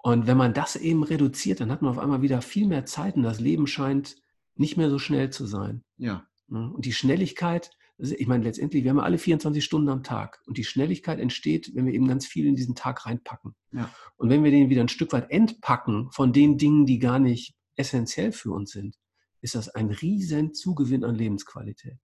Und 0.03 0.27
wenn 0.27 0.37
man 0.37 0.53
das 0.53 0.75
eben 0.75 1.03
reduziert, 1.03 1.59
dann 1.59 1.71
hat 1.71 1.81
man 1.81 1.91
auf 1.91 1.99
einmal 1.99 2.21
wieder 2.21 2.41
viel 2.41 2.67
mehr 2.67 2.85
Zeit 2.85 3.15
und 3.15 3.23
das 3.23 3.39
Leben 3.39 3.67
scheint 3.67 4.15
nicht 4.55 4.77
mehr 4.77 4.89
so 4.89 4.99
schnell 4.99 5.29
zu 5.29 5.45
sein. 5.45 5.83
Ja. 5.97 6.25
Ne? 6.47 6.71
Und 6.73 6.85
die 6.85 6.93
Schnelligkeit, 6.93 7.71
ich 7.97 8.27
meine, 8.27 8.43
letztendlich, 8.43 8.83
wir 8.83 8.91
haben 8.91 8.99
alle 8.99 9.19
24 9.19 9.63
Stunden 9.63 9.89
am 9.89 10.03
Tag. 10.03 10.41
Und 10.47 10.57
die 10.57 10.63
Schnelligkeit 10.63 11.19
entsteht, 11.19 11.75
wenn 11.75 11.85
wir 11.85 11.93
eben 11.93 12.07
ganz 12.07 12.25
viel 12.25 12.47
in 12.47 12.55
diesen 12.55 12.73
Tag 12.73 13.05
reinpacken. 13.05 13.55
Ja. 13.71 13.93
Und 14.17 14.29
wenn 14.29 14.43
wir 14.43 14.51
den 14.51 14.69
wieder 14.69 14.81
ein 14.81 14.89
Stück 14.89 15.13
weit 15.13 15.29
entpacken 15.29 16.09
von 16.11 16.33
den 16.33 16.57
Dingen, 16.57 16.85
die 16.85 16.97
gar 16.97 17.19
nicht 17.19 17.55
essentiell 17.75 18.31
für 18.31 18.51
uns 18.51 18.71
sind, 18.71 18.97
ist 19.41 19.55
das 19.55 19.69
ein 19.69 19.91
riesen 19.91 20.53
Zugewinn 20.53 21.03
an 21.03 21.15
Lebensqualität. 21.15 21.99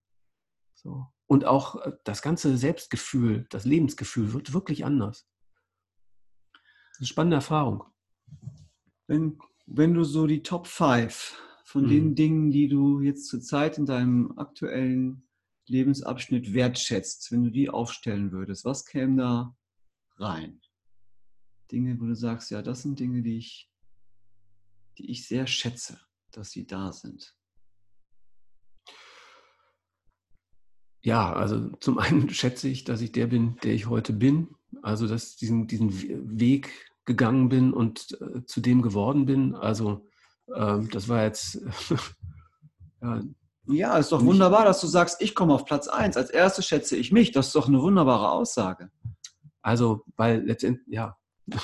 So. 0.76 1.08
Und 1.26 1.46
auch 1.46 1.82
äh, 1.82 1.92
das 2.04 2.22
ganze 2.22 2.58
Selbstgefühl, 2.58 3.48
das 3.50 3.66
Lebensgefühl 3.66 4.34
wird 4.34 4.54
wirklich 4.54 4.86
anders 4.86 5.28
eine 7.00 7.08
spannende 7.08 7.36
Erfahrung. 7.36 7.84
Wenn, 9.08 9.40
wenn 9.66 9.94
du 9.94 10.04
so 10.04 10.28
die 10.28 10.44
Top 10.44 10.68
5 10.68 11.42
von 11.64 11.86
mhm. 11.86 11.90
den 11.90 12.16
Dingen, 12.16 12.52
die 12.52 12.68
du 12.68 13.02
jetzt 13.02 13.28
zurzeit 13.28 13.78
in 13.78 13.86
deinem 13.86 14.38
aktuellen 14.38 15.28
Lebensabschnitt 15.68 16.54
wertschätzt, 16.54 17.32
wenn 17.32 17.44
du 17.44 17.52
die 17.52 17.70
aufstellen 17.70 18.32
würdest, 18.32 18.66
was 18.66 18.86
käme 18.86 19.18
da 19.18 19.56
rein? 20.18 20.62
Dinge, 21.72 22.00
wo 22.00 22.06
du 22.06 22.16
sagst, 22.16 22.52
ja, 22.52 22.62
das 22.62 22.82
sind 22.82 23.00
Dinge, 23.00 23.22
die 23.22 23.38
ich, 23.38 23.70
die 24.98 25.12
ich 25.12 25.28
sehr 25.28 25.48
schätze, 25.48 26.00
dass 26.32 26.52
sie 26.52 26.66
da 26.66 26.94
sind. 26.94 27.36
Ja, 31.02 31.32
also 31.34 31.70
zum 31.80 32.00
einen 32.00 32.30
schätze 32.32 32.68
ich, 32.68 32.84
dass 32.84 33.02
ich 33.02 33.12
der 33.12 33.28
bin, 33.28 33.58
der 33.64 33.74
ich 33.74 33.88
heute 33.88 34.14
bin. 34.14 34.57
Also, 34.82 35.08
dass 35.08 35.32
ich 35.32 35.36
diesen, 35.38 35.68
diesen 35.68 36.40
Weg 36.40 36.72
gegangen 37.06 37.50
bin 37.50 37.74
und 37.74 38.18
äh, 38.22 38.46
zu 38.46 38.62
dem 38.62 38.82
geworden 38.82 39.26
bin. 39.26 39.56
Also, 39.56 40.08
äh, 40.54 40.80
das 40.92 41.08
war 41.08 41.24
jetzt. 41.24 41.60
ja, 43.02 43.22
ja, 43.70 43.98
ist 43.98 44.12
doch 44.12 44.24
wunderbar, 44.24 44.64
dass 44.64 44.80
du 44.80 44.88
sagst, 44.88 45.22
ich 45.22 45.36
komme 45.36 45.54
auf 45.54 45.66
Platz 45.66 45.88
1. 45.88 46.16
Als 46.16 46.30
erstes 46.30 46.66
schätze 46.66 46.96
ich 46.96 47.12
mich. 47.12 47.32
Das 47.32 47.48
ist 47.48 47.56
doch 47.56 47.68
eine 47.68 47.82
wunderbare 47.82 48.32
Aussage. 48.32 48.92
Also, 49.62 50.04
weil 50.16 50.44
letztendlich, 50.44 50.88
ja. 50.88 51.18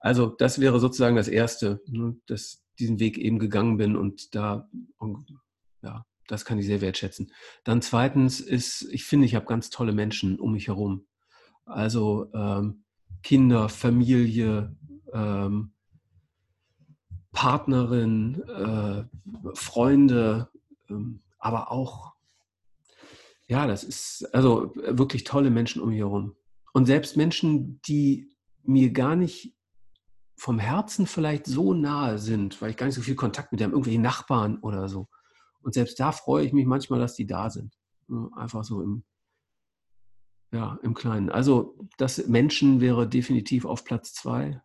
Also, 0.00 0.26
das 0.26 0.60
wäre 0.60 0.80
sozusagen 0.80 1.16
das 1.16 1.28
Erste, 1.28 1.80
ne, 1.86 2.14
dass 2.26 2.62
diesen 2.78 3.00
Weg 3.00 3.16
eben 3.16 3.38
gegangen 3.38 3.78
bin 3.78 3.96
und 3.96 4.34
da, 4.34 4.68
ja, 5.80 6.04
das 6.26 6.44
kann 6.44 6.58
ich 6.58 6.66
sehr 6.66 6.82
wertschätzen. 6.82 7.32
Dann 7.64 7.80
zweitens 7.80 8.40
ist, 8.40 8.82
ich 8.90 9.04
finde, 9.04 9.24
ich 9.24 9.34
habe 9.34 9.46
ganz 9.46 9.70
tolle 9.70 9.92
Menschen 9.92 10.38
um 10.38 10.52
mich 10.52 10.68
herum. 10.68 11.06
Also 11.64 12.30
ähm, 12.34 12.84
Kinder, 13.22 13.68
Familie, 13.68 14.76
ähm, 15.12 15.72
Partnerin, 17.32 18.42
äh, 18.42 19.04
Freunde, 19.54 20.50
ähm, 20.88 21.20
aber 21.38 21.70
auch, 21.70 22.14
ja, 23.48 23.66
das 23.66 23.84
ist 23.84 24.28
also 24.34 24.72
wirklich 24.74 25.24
tolle 25.24 25.50
Menschen 25.50 25.82
um 25.82 25.90
mich 25.90 25.98
herum. 25.98 26.36
Und 26.72 26.86
selbst 26.86 27.16
Menschen, 27.16 27.80
die 27.82 28.30
mir 28.62 28.92
gar 28.92 29.16
nicht 29.16 29.54
vom 30.36 30.58
Herzen 30.58 31.06
vielleicht 31.06 31.46
so 31.46 31.74
nahe 31.74 32.18
sind, 32.18 32.60
weil 32.60 32.70
ich 32.70 32.76
gar 32.76 32.86
nicht 32.86 32.96
so 32.96 33.02
viel 33.02 33.14
Kontakt 33.14 33.52
mit 33.52 33.62
haben, 33.62 33.72
irgendwelche 33.72 34.00
Nachbarn 34.00 34.58
oder 34.58 34.88
so. 34.88 35.08
Und 35.62 35.74
selbst 35.74 35.98
da 36.00 36.12
freue 36.12 36.44
ich 36.44 36.52
mich 36.52 36.66
manchmal, 36.66 36.98
dass 36.98 37.14
die 37.14 37.26
da 37.26 37.50
sind. 37.50 37.78
Einfach 38.34 38.64
so 38.64 38.82
im, 38.82 39.04
ja, 40.54 40.78
im 40.82 40.94
Kleinen. 40.94 41.30
Also 41.30 41.76
das 41.98 42.28
Menschen 42.28 42.80
wäre 42.80 43.08
definitiv 43.08 43.64
auf 43.64 43.84
Platz 43.84 44.14
zwei. 44.14 44.62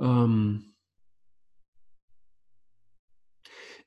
Ähm 0.00 0.74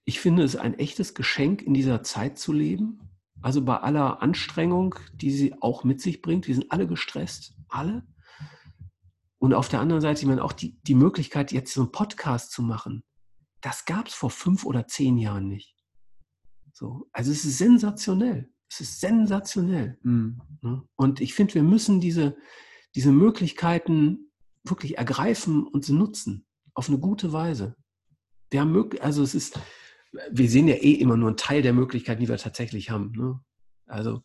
ich 0.05 0.21
finde 0.21 0.43
es 0.43 0.55
ein 0.55 0.79
echtes 0.79 1.13
Geschenk, 1.13 1.61
in 1.61 1.73
dieser 1.73 2.03
Zeit 2.03 2.39
zu 2.39 2.53
leben. 2.53 3.01
Also 3.41 3.65
bei 3.65 3.77
aller 3.77 4.21
Anstrengung, 4.21 4.95
die 5.13 5.31
sie 5.31 5.61
auch 5.61 5.83
mit 5.83 5.99
sich 5.99 6.21
bringt. 6.21 6.47
Wir 6.47 6.55
sind 6.55 6.71
alle 6.71 6.87
gestresst, 6.87 7.57
alle. 7.67 8.07
Und 9.39 9.53
auf 9.53 9.67
der 9.67 9.81
anderen 9.81 10.01
Seite, 10.01 10.21
ich 10.21 10.27
meine, 10.27 10.43
auch 10.43 10.53
die, 10.53 10.79
die 10.83 10.95
Möglichkeit, 10.95 11.51
jetzt 11.51 11.73
so 11.73 11.81
einen 11.81 11.91
Podcast 11.91 12.53
zu 12.53 12.63
machen, 12.63 13.03
das 13.59 13.83
gab 13.83 14.07
es 14.07 14.13
vor 14.13 14.29
fünf 14.29 14.65
oder 14.65 14.87
zehn 14.87 15.17
Jahren 15.17 15.49
nicht. 15.49 15.75
So, 16.71 17.09
also 17.11 17.31
es 17.31 17.43
ist 17.43 17.57
sensationell. 17.57 18.49
Es 18.69 18.81
ist 18.81 18.99
sensationell. 18.99 19.97
Mhm. 20.03 20.41
Und 20.95 21.21
ich 21.21 21.33
finde, 21.33 21.55
wir 21.55 21.63
müssen 21.63 22.01
diese, 22.01 22.35
diese 22.95 23.11
Möglichkeiten 23.11 24.31
wirklich 24.63 24.97
ergreifen 24.97 25.65
und 25.65 25.85
sie 25.85 25.93
nutzen. 25.93 26.45
Auf 26.73 26.89
eine 26.89 26.99
gute 26.99 27.33
Weise. 27.33 27.75
Wir 28.51 28.61
haben 28.61 28.89
also 29.01 29.23
es 29.23 29.33
ist, 29.33 29.59
wir 30.31 30.49
sehen 30.49 30.67
ja 30.67 30.75
eh 30.75 30.93
immer 30.93 31.17
nur 31.17 31.29
einen 31.29 31.37
Teil 31.37 31.61
der 31.61 31.73
Möglichkeiten, 31.73 32.21
die 32.21 32.29
wir 32.29 32.37
tatsächlich 32.37 32.89
haben. 32.89 33.11
Ne? 33.13 33.39
Also, 33.87 34.21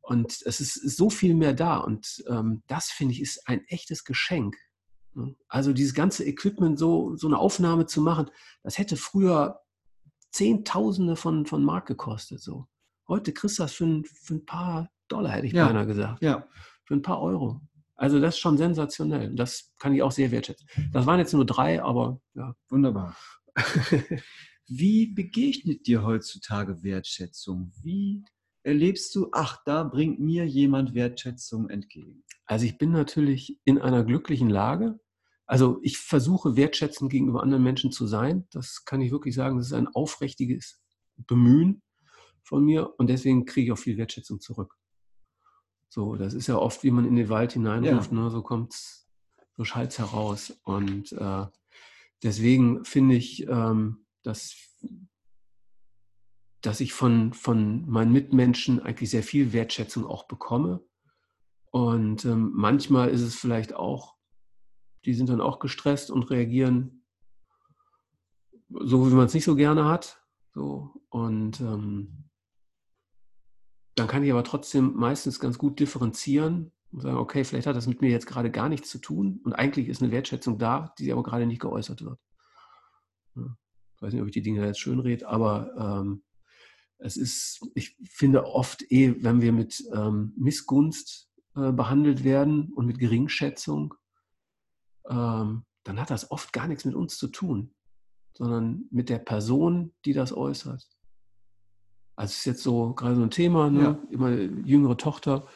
und 0.00 0.42
es 0.44 0.60
ist 0.60 0.96
so 0.96 1.10
viel 1.10 1.34
mehr 1.34 1.52
da. 1.52 1.78
Und 1.78 2.24
ähm, 2.28 2.62
das, 2.66 2.90
finde 2.90 3.14
ich, 3.14 3.20
ist 3.20 3.46
ein 3.46 3.64
echtes 3.66 4.04
Geschenk. 4.04 4.56
Ne? 5.14 5.36
Also 5.48 5.72
dieses 5.72 5.94
ganze 5.94 6.24
Equipment, 6.24 6.78
so, 6.78 7.16
so 7.16 7.28
eine 7.28 7.38
Aufnahme 7.38 7.86
zu 7.86 8.00
machen, 8.00 8.30
das 8.62 8.78
hätte 8.78 8.96
früher 8.96 9.60
Zehntausende 10.32 11.14
von, 11.14 11.46
von 11.46 11.62
Mark 11.62 11.86
gekostet. 11.86 12.40
So. 12.40 12.66
Heute 13.08 13.32
kriegst 13.32 13.58
du 13.58 13.64
das 13.64 13.72
für 13.72 13.84
ein, 13.84 14.04
für 14.04 14.34
ein 14.34 14.46
paar 14.46 14.90
Dollar, 15.08 15.32
hätte 15.32 15.46
ich 15.46 15.52
ja. 15.52 15.66
beinahe 15.66 15.86
gesagt. 15.86 16.22
Ja. 16.22 16.46
Für 16.84 16.94
ein 16.94 17.02
paar 17.02 17.20
Euro. 17.20 17.60
Also 17.94 18.20
das 18.20 18.34
ist 18.34 18.40
schon 18.40 18.56
sensationell. 18.56 19.34
Das 19.34 19.72
kann 19.78 19.94
ich 19.94 20.02
auch 20.02 20.12
sehr 20.12 20.30
wertschätzen. 20.30 20.66
Das 20.92 21.06
waren 21.06 21.18
jetzt 21.18 21.34
nur 21.34 21.46
drei, 21.46 21.82
aber 21.82 22.20
ja. 22.34 22.54
Wunderbar. 22.68 23.16
Wie 24.66 25.06
begegnet 25.06 25.86
dir 25.86 26.02
heutzutage 26.02 26.82
Wertschätzung? 26.82 27.72
Wie 27.82 28.24
erlebst 28.62 29.14
du, 29.14 29.28
ach, 29.32 29.58
da 29.64 29.84
bringt 29.84 30.18
mir 30.18 30.46
jemand 30.46 30.94
Wertschätzung 30.94 31.68
entgegen? 31.68 32.24
Also 32.46 32.64
ich 32.64 32.78
bin 32.78 32.90
natürlich 32.90 33.60
in 33.64 33.78
einer 33.78 34.04
glücklichen 34.04 34.48
Lage, 34.48 34.98
also 35.46 35.78
ich 35.82 35.98
versuche 35.98 36.56
wertschätzend 36.56 37.10
gegenüber 37.10 37.42
anderen 37.42 37.62
Menschen 37.62 37.92
zu 37.92 38.06
sein. 38.06 38.46
Das 38.52 38.84
kann 38.84 39.00
ich 39.00 39.10
wirklich 39.10 39.34
sagen. 39.34 39.58
Das 39.58 39.66
ist 39.66 39.72
ein 39.74 39.88
aufrichtiges 39.88 40.80
Bemühen 41.16 41.82
von 42.42 42.64
mir 42.64 42.92
und 42.98 43.08
deswegen 43.08 43.44
kriege 43.44 43.66
ich 43.66 43.72
auch 43.72 43.82
viel 43.82 43.96
Wertschätzung 43.96 44.40
zurück. 44.40 44.76
So, 45.88 46.16
das 46.16 46.34
ist 46.34 46.46
ja 46.46 46.56
oft, 46.56 46.82
wie 46.84 46.90
man 46.90 47.06
in 47.06 47.16
den 47.16 47.28
Wald 47.28 47.52
hineinruft, 47.52 48.12
ja. 48.12 48.18
ne? 48.18 48.30
so 48.30 48.42
kommt's, 48.42 49.08
so 49.56 49.64
schallt 49.64 49.98
heraus. 49.98 50.58
Und 50.64 51.12
äh, 51.12 51.46
deswegen 52.22 52.84
finde 52.84 53.16
ich, 53.16 53.46
ähm, 53.46 54.06
dass, 54.22 54.56
dass 56.62 56.80
ich 56.80 56.92
von, 56.94 57.34
von 57.34 57.88
meinen 57.88 58.12
Mitmenschen 58.12 58.80
eigentlich 58.80 59.10
sehr 59.10 59.22
viel 59.22 59.52
Wertschätzung 59.52 60.06
auch 60.06 60.26
bekomme. 60.26 60.82
Und 61.70 62.24
ähm, 62.24 62.52
manchmal 62.54 63.10
ist 63.10 63.20
es 63.20 63.34
vielleicht 63.34 63.74
auch 63.74 64.16
die 65.04 65.14
sind 65.14 65.28
dann 65.28 65.40
auch 65.40 65.58
gestresst 65.58 66.10
und 66.10 66.30
reagieren 66.30 67.04
so, 68.68 69.10
wie 69.10 69.14
man 69.14 69.26
es 69.26 69.34
nicht 69.34 69.44
so 69.44 69.54
gerne 69.54 69.84
hat. 69.84 70.22
So, 70.54 70.90
und 71.10 71.60
ähm, 71.60 72.24
dann 73.94 74.08
kann 74.08 74.24
ich 74.24 74.32
aber 74.32 74.44
trotzdem 74.44 74.94
meistens 74.94 75.40
ganz 75.40 75.58
gut 75.58 75.78
differenzieren 75.78 76.72
und 76.92 77.00
sagen, 77.00 77.16
okay, 77.16 77.44
vielleicht 77.44 77.66
hat 77.66 77.76
das 77.76 77.86
mit 77.86 78.00
mir 78.00 78.10
jetzt 78.10 78.26
gerade 78.26 78.50
gar 78.50 78.68
nichts 78.68 78.90
zu 78.90 78.98
tun 78.98 79.40
und 79.44 79.52
eigentlich 79.52 79.88
ist 79.88 80.02
eine 80.02 80.12
Wertschätzung 80.12 80.58
da, 80.58 80.94
die 80.98 81.12
aber 81.12 81.22
gerade 81.22 81.46
nicht 81.46 81.60
geäußert 81.60 82.02
wird. 82.02 82.18
Ich 83.34 84.02
weiß 84.02 84.12
nicht, 84.12 84.22
ob 84.22 84.28
ich 84.28 84.34
die 84.34 84.42
Dinge 84.42 84.66
jetzt 84.66 84.80
schön 84.80 84.98
rede, 84.98 85.28
aber 85.28 86.02
ähm, 86.02 86.22
es 86.98 87.16
ist, 87.16 87.66
ich 87.74 87.96
finde 88.04 88.46
oft 88.46 88.90
eh, 88.90 89.22
wenn 89.22 89.40
wir 89.40 89.52
mit 89.52 89.82
ähm, 89.92 90.32
Missgunst 90.36 91.30
äh, 91.54 91.72
behandelt 91.72 92.24
werden 92.24 92.72
und 92.72 92.86
mit 92.86 92.98
Geringschätzung, 92.98 93.94
ähm, 95.08 95.64
dann 95.84 96.00
hat 96.00 96.10
das 96.10 96.30
oft 96.30 96.52
gar 96.52 96.68
nichts 96.68 96.84
mit 96.84 96.94
uns 96.94 97.18
zu 97.18 97.28
tun, 97.28 97.74
sondern 98.36 98.84
mit 98.90 99.08
der 99.08 99.18
Person, 99.18 99.92
die 100.04 100.12
das 100.12 100.32
äußert. 100.32 100.88
Also 102.16 102.32
es 102.32 102.38
ist 102.38 102.44
jetzt 102.44 102.62
so 102.62 102.94
gerade 102.94 103.16
so 103.16 103.22
ein 103.22 103.30
Thema, 103.30 103.70
ne? 103.70 103.82
ja. 103.82 103.98
immer 104.10 104.30
jüngere 104.30 104.96
Tochter. 104.96 105.46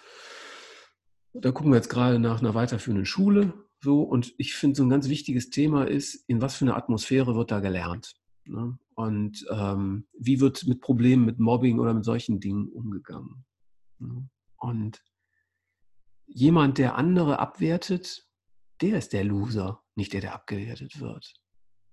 Da 1.34 1.52
gucken 1.52 1.70
wir 1.70 1.76
jetzt 1.76 1.90
gerade 1.90 2.18
nach 2.18 2.40
einer 2.40 2.54
weiterführenden 2.54 3.06
Schule. 3.06 3.52
So, 3.82 4.02
und 4.02 4.34
ich 4.38 4.54
finde, 4.54 4.76
so 4.76 4.82
ein 4.84 4.88
ganz 4.88 5.08
wichtiges 5.08 5.50
Thema 5.50 5.84
ist, 5.86 6.24
in 6.28 6.40
was 6.40 6.56
für 6.56 6.64
eine 6.64 6.76
Atmosphäre 6.76 7.34
wird 7.34 7.50
da 7.50 7.60
gelernt? 7.60 8.14
Ne? 8.46 8.78
Und 8.94 9.44
ähm, 9.50 10.06
wie 10.18 10.40
wird 10.40 10.66
mit 10.66 10.80
Problemen, 10.80 11.26
mit 11.26 11.38
Mobbing 11.38 11.78
oder 11.78 11.92
mit 11.92 12.04
solchen 12.04 12.40
Dingen 12.40 12.68
umgegangen? 12.68 13.44
Ne? 13.98 14.28
Und 14.56 15.02
jemand, 16.26 16.78
der 16.78 16.96
andere 16.96 17.38
abwertet, 17.38 18.26
der 18.80 18.98
ist 18.98 19.12
der 19.12 19.24
Loser, 19.24 19.82
nicht 19.94 20.12
der, 20.12 20.22
der 20.22 20.34
abgewertet 20.34 21.00
wird. 21.00 21.34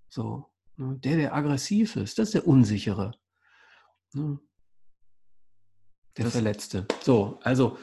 So, 0.09 0.51
ne? 0.77 0.97
der, 1.03 1.17
der 1.17 1.35
aggressiv 1.35 1.95
ist, 1.95 2.17
das 2.17 2.29
ist 2.29 2.35
der 2.35 2.47
Unsichere. 2.47 3.11
Der 6.17 6.25
das, 6.25 6.33
Verletzte. 6.33 6.85
So, 7.01 7.39
also 7.41 7.77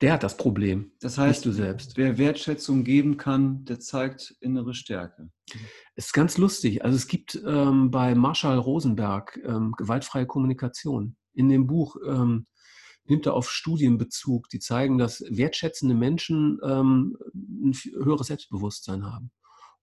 der 0.00 0.12
hat 0.12 0.22
das 0.22 0.36
Problem. 0.36 0.92
Das 1.00 1.18
heißt, 1.18 1.44
du 1.44 1.52
selbst. 1.52 1.96
Wer 1.96 2.18
Wertschätzung 2.18 2.84
geben 2.84 3.16
kann, 3.16 3.64
der 3.64 3.80
zeigt 3.80 4.36
innere 4.40 4.74
Stärke. 4.74 5.30
Es 5.94 6.06
ist 6.06 6.12
ganz 6.12 6.36
lustig. 6.36 6.84
Also 6.84 6.96
es 6.96 7.06
gibt 7.06 7.40
ähm, 7.46 7.90
bei 7.90 8.14
Marshall 8.14 8.58
Rosenberg 8.58 9.40
ähm, 9.44 9.72
gewaltfreie 9.76 10.26
Kommunikation. 10.26 11.16
In 11.32 11.48
dem 11.48 11.66
Buch 11.66 11.96
ähm, 12.06 12.46
nimmt 13.06 13.26
er 13.26 13.34
auf 13.34 13.50
Studien 13.50 13.96
Bezug, 13.96 14.48
die 14.50 14.58
zeigen, 14.58 14.98
dass 14.98 15.24
wertschätzende 15.28 15.94
Menschen 15.94 16.60
ähm, 16.64 17.16
ein 17.34 17.72
höheres 17.72 18.26
Selbstbewusstsein 18.26 19.04
haben. 19.04 19.30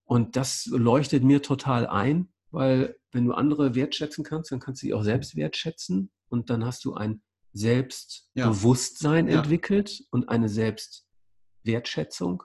Und 0.03 0.35
das 0.35 0.65
leuchtet 0.65 1.23
mir 1.23 1.41
total 1.41 1.87
ein, 1.87 2.29
weil 2.51 2.95
wenn 3.11 3.25
du 3.25 3.33
andere 3.33 3.75
wertschätzen 3.75 4.23
kannst, 4.23 4.51
dann 4.51 4.59
kannst 4.59 4.81
du 4.81 4.87
sie 4.87 4.93
auch 4.93 5.03
selbst 5.03 5.35
wertschätzen 5.35 6.11
und 6.31 6.49
dann 6.49 6.65
hast 6.65 6.85
du 6.85 6.93
ein 6.93 7.21
Selbstbewusstsein 7.53 9.27
ja. 9.27 9.39
entwickelt 9.39 10.03
und 10.11 10.29
eine 10.29 10.49
Selbstwertschätzung. 10.49 12.43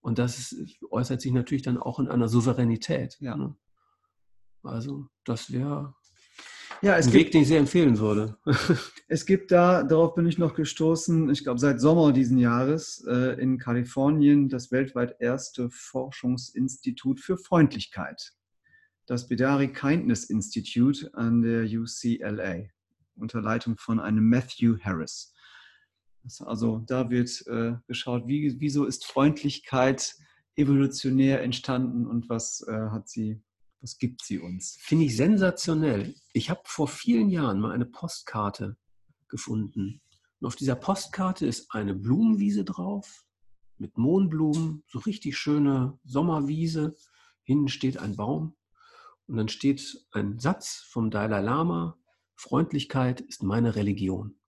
Und 0.00 0.18
das 0.18 0.38
ist, 0.38 0.82
äußert 0.90 1.20
sich 1.20 1.32
natürlich 1.32 1.62
dann 1.62 1.78
auch 1.78 1.98
in 1.98 2.08
einer 2.08 2.28
Souveränität. 2.28 3.16
Ja. 3.20 3.36
Ne? 3.36 3.56
Also 4.62 5.06
das 5.24 5.52
wäre 5.52 5.94
Ja, 6.82 6.96
es 6.96 7.06
Ein 7.06 7.12
gibt, 7.12 7.24
Weg, 7.24 7.32
den 7.32 7.42
ich 7.42 7.48
sehr 7.48 7.60
empfehlen 7.60 7.98
würde. 7.98 8.36
es 9.08 9.24
gibt 9.24 9.52
da, 9.52 9.84
darauf 9.84 10.14
bin 10.14 10.26
ich 10.26 10.38
noch 10.38 10.54
gestoßen, 10.54 11.30
ich 11.30 11.44
glaube 11.44 11.60
seit 11.60 11.80
Sommer 11.80 12.12
diesen 12.12 12.38
Jahres 12.38 13.04
äh, 13.08 13.40
in 13.40 13.58
Kalifornien 13.58 14.48
das 14.48 14.70
weltweit 14.72 15.16
erste 15.20 15.70
Forschungsinstitut 15.70 17.20
für 17.20 17.38
Freundlichkeit. 17.38 18.32
Das 19.06 19.28
Bidari 19.28 19.72
Kindness 19.72 20.24
Institute 20.24 21.10
an 21.14 21.42
der 21.42 21.64
UCLA 21.64 22.66
unter 23.16 23.40
Leitung 23.40 23.76
von 23.76 24.00
einem 24.00 24.28
Matthew 24.28 24.78
Harris. 24.80 25.32
Also 26.40 26.78
da 26.86 27.10
wird 27.10 27.44
äh, 27.46 27.74
geschaut, 27.86 28.26
wie, 28.26 28.60
wieso 28.60 28.84
ist 28.84 29.04
Freundlichkeit 29.06 30.14
evolutionär 30.54 31.42
entstanden 31.42 32.06
und 32.06 32.28
was 32.28 32.64
äh, 32.68 32.90
hat 32.90 33.08
sie 33.08 33.42
was 33.82 33.98
gibt 33.98 34.22
sie 34.22 34.38
uns? 34.38 34.78
Finde 34.80 35.06
ich 35.06 35.16
sensationell. 35.16 36.14
Ich 36.32 36.50
habe 36.50 36.62
vor 36.64 36.86
vielen 36.86 37.28
Jahren 37.28 37.60
mal 37.60 37.72
eine 37.72 37.84
Postkarte 37.84 38.76
gefunden. 39.28 40.00
Und 40.40 40.46
auf 40.46 40.54
dieser 40.54 40.76
Postkarte 40.76 41.46
ist 41.46 41.74
eine 41.74 41.94
Blumenwiese 41.94 42.64
drauf 42.64 43.26
mit 43.78 43.98
Mohnblumen, 43.98 44.84
so 44.86 45.00
richtig 45.00 45.36
schöne 45.36 45.98
Sommerwiese. 46.04 46.94
Hinten 47.42 47.68
steht 47.68 47.98
ein 47.98 48.14
Baum 48.14 48.54
und 49.26 49.36
dann 49.36 49.48
steht 49.48 50.06
ein 50.12 50.38
Satz 50.38 50.86
vom 50.88 51.10
Dalai 51.10 51.40
Lama, 51.40 51.98
Freundlichkeit 52.36 53.20
ist 53.20 53.42
meine 53.42 53.76
Religion. 53.76 54.38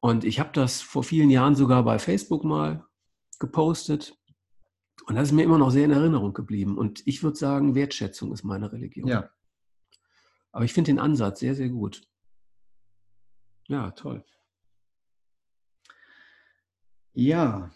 Und 0.00 0.24
ich 0.24 0.40
habe 0.40 0.50
das 0.52 0.80
vor 0.80 1.04
vielen 1.04 1.30
Jahren 1.30 1.54
sogar 1.54 1.84
bei 1.84 1.98
Facebook 1.98 2.44
mal 2.44 2.84
gepostet 3.38 4.16
und 5.06 5.16
das 5.16 5.28
ist 5.28 5.32
mir 5.32 5.42
immer 5.42 5.58
noch 5.58 5.70
sehr 5.70 5.84
in 5.84 5.90
Erinnerung 5.90 6.32
geblieben. 6.32 6.78
Und 6.78 7.06
ich 7.06 7.22
würde 7.22 7.36
sagen, 7.36 7.74
Wertschätzung 7.74 8.32
ist 8.32 8.44
meine 8.44 8.72
Religion. 8.72 9.08
Ja. 9.08 9.30
Aber 10.52 10.64
ich 10.64 10.72
finde 10.72 10.92
den 10.92 10.98
Ansatz 10.98 11.40
sehr, 11.40 11.54
sehr 11.54 11.70
gut. 11.70 12.02
Ja, 13.68 13.90
toll. 13.92 14.24
Ja. 17.14 17.70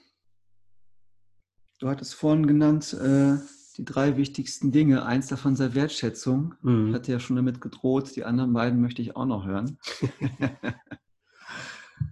Du 1.79 1.89
hattest 1.89 2.15
vorhin 2.15 2.47
genannt, 2.47 2.93
äh, 2.95 3.39
die 3.77 3.85
drei 3.85 4.17
wichtigsten 4.17 4.73
Dinge. 4.73 5.05
Eins 5.05 5.29
davon 5.29 5.57
sei 5.57 5.75
Wertschätzung. 5.75 6.55
Mhm. 6.63 6.89
Ich 6.89 6.95
hatte 6.95 7.13
ja 7.13 7.21
schon 7.21 7.37
damit 7.37 7.61
gedroht. 7.61 8.17
Die 8.17 8.25
anderen 8.25 8.53
beiden 8.53 8.81
möchte 8.81 9.03
ich 9.03 9.17
auch 9.17 9.27
noch 9.27 9.47
hören. 9.47 9.79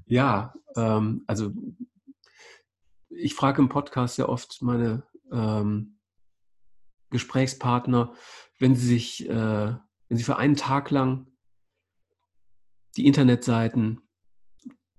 ja, 0.07 0.55
ähm, 0.77 1.25
also 1.27 1.53
ich 3.09 3.35
frage 3.35 3.63
im 3.63 3.69
Podcast 3.69 4.19
ja 4.19 4.29
oft 4.29 4.61
meine 4.61 5.05
ähm, 5.33 5.99
Gesprächspartner, 7.11 8.13
wenn 8.59 8.75
sie 8.75 8.87
sich, 8.87 9.29
äh, 9.29 9.75
wenn 10.09 10.19
sie 10.19 10.25
für 10.25 10.37
einen 10.37 10.57
Tag 10.57 10.91
lang 10.91 11.29
die 12.97 13.07
Internetseiten, 13.07 14.01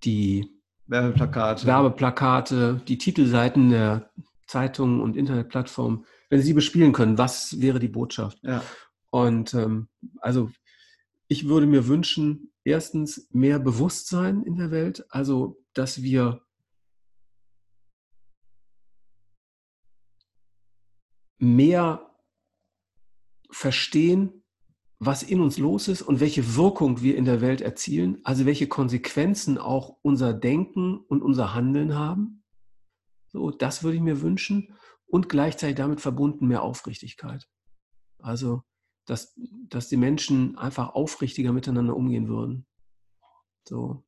die 0.04 0.50
Werbeplakate. 0.88 1.66
Werbeplakate, 1.66 2.82
die 2.88 2.98
Titelseiten 2.98 3.70
der 3.70 4.12
Zeitungen 4.48 5.02
und 5.02 5.16
Internetplattformen, 5.16 6.06
wenn 6.30 6.42
sie 6.42 6.54
bespielen 6.54 6.94
können, 6.94 7.18
was 7.18 7.60
wäre 7.62 7.80
die 7.80 7.88
Botschaft? 7.88 8.40
Ja. 8.44 8.64
Und 9.12 9.54
ähm, 9.54 9.88
also 10.20 10.52
ich 11.28 11.48
würde 11.48 11.68
mir 11.68 11.88
wünschen, 11.88 12.52
erstens 12.64 13.28
mehr 13.32 13.60
Bewusstsein 13.60 14.44
in 14.44 14.58
der 14.58 14.72
Welt, 14.72 15.06
also 15.10 15.64
dass 15.74 16.02
wir 16.02 16.42
mehr 21.38 22.12
verstehen, 23.52 24.44
was 25.00 25.24
in 25.24 25.42
uns 25.42 25.58
los 25.58 25.88
ist 25.88 26.02
und 26.02 26.20
welche 26.20 26.56
Wirkung 26.56 27.02
wir 27.02 27.18
in 27.18 27.26
der 27.26 27.42
Welt 27.42 27.62
erzielen, 27.62 28.20
also 28.24 28.46
welche 28.46 28.68
Konsequenzen 28.68 29.58
auch 29.58 29.98
unser 30.02 30.34
Denken 30.34 30.98
und 30.98 31.22
unser 31.22 31.54
Handeln 31.54 31.96
haben. 31.96 32.44
So, 33.28 33.52
das 33.52 33.84
würde 33.84 33.98
ich 33.98 34.02
mir 34.02 34.22
wünschen 34.22 34.76
und 35.16 35.30
gleichzeitig 35.30 35.78
damit 35.78 36.02
verbunden 36.02 36.46
mehr 36.46 36.62
Aufrichtigkeit. 36.62 37.48
Also, 38.20 38.64
dass, 39.06 39.34
dass 39.70 39.88
die 39.88 39.96
Menschen 39.96 40.58
einfach 40.58 40.90
aufrichtiger 40.90 41.54
miteinander 41.54 41.96
umgehen 41.96 42.28
würden. 42.28 42.66
So, 43.66 44.04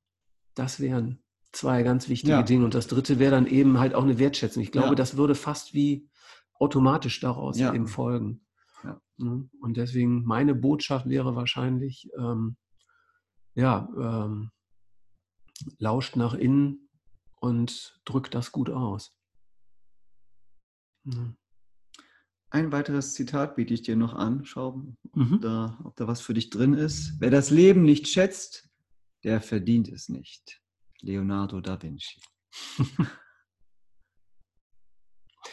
das 0.54 0.82
wären 0.82 1.24
zwei 1.54 1.84
ganz 1.84 2.10
wichtige 2.10 2.34
Ja. 2.34 2.44
Dinge. 2.44 2.66
Und 2.66 2.74
das 2.74 2.88
dritte 2.88 3.20
wäre 3.20 3.32
dann 3.32 3.48
eben 3.48 3.80
halt 3.80 3.94
auch 3.94 4.04
eine 4.04 4.20
Wertschätzung. 4.20 4.62
Ich 4.62 4.74
glaube, 4.74 4.90
Ja. 4.90 4.96
das 4.96 5.16
würde 5.16 5.34
fast 5.34 5.74
wie 5.74 6.10
automatisch 6.60 7.22
daraus 7.22 7.58
Ja. 7.58 7.74
eben 7.74 7.88
folgen. 7.88 8.46
Ne? 9.16 9.50
Und 9.62 9.78
deswegen 9.78 10.26
meine 10.26 10.56
Botschaft 10.56 11.08
wäre 11.08 11.36
wahrscheinlich, 11.38 12.10
ähm, 12.20 12.58
ja, 13.56 13.88
ähm, 13.98 14.52
lauscht 15.80 16.18
nach 16.18 16.34
innen 16.34 16.90
und 17.40 18.02
drückt 18.04 18.36
das 18.36 18.52
gut 18.52 18.70
aus. 18.70 19.17
Ne? 21.08 21.36
Ein 22.50 22.72
weiteres 22.72 23.14
Zitat 23.14 23.56
biete 23.56 23.74
ich 23.74 23.82
dir 23.82 23.96
noch 23.96 24.14
an. 24.14 24.46
Schau, 24.46 24.84
Mhm. 25.14 25.42
da, 25.42 25.80
ob 25.84 25.96
da 25.96 26.08
was 26.08 26.22
für 26.22 26.34
dich 26.34 26.50
drin 26.50 26.74
ist. 26.74 27.14
Wer 27.20 27.30
das 27.30 27.50
Leben 27.50 27.84
nicht 27.84 28.08
schätzt, 28.08 28.70
der 29.24 29.42
verdient 29.42 29.90
es 29.90 30.10
nicht. 30.10 30.62
Leonardo 31.02 31.62
da 31.62 31.82
Vinci. 31.82 32.20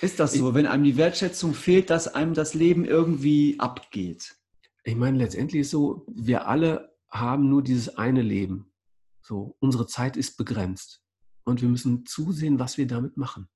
ist 0.01 0.21
das 0.21 0.35
so, 0.35 0.55
wenn 0.55 0.67
einem 0.67 0.85
die 0.85 0.97
Wertschätzung 0.97 1.55
fehlt, 1.55 1.91
dass 1.91 2.09
einem 2.09 2.35
das 2.35 2.55
Leben 2.55 2.85
irgendwie 2.85 3.59
abgeht? 3.59 4.37
Ich 4.85 4.97
meine, 4.97 5.19
letztendlich 5.19 5.63
ist 5.63 5.71
so, 5.71 6.07
wir 6.09 6.47
alle 6.47 6.95
haben 7.11 7.49
nur 7.49 7.63
dieses 7.63 7.97
eine 7.97 8.23
Leben. 8.23 8.73
So, 9.23 9.57
unsere 9.61 9.87
Zeit 9.87 10.17
ist 10.17 10.37
begrenzt. 10.37 11.03
Und 11.45 11.63
wir 11.63 11.69
müssen 11.69 12.07
zusehen, 12.07 12.59
was 12.59 12.77
wir 12.79 12.87
damit 12.87 13.17
machen. 13.17 13.49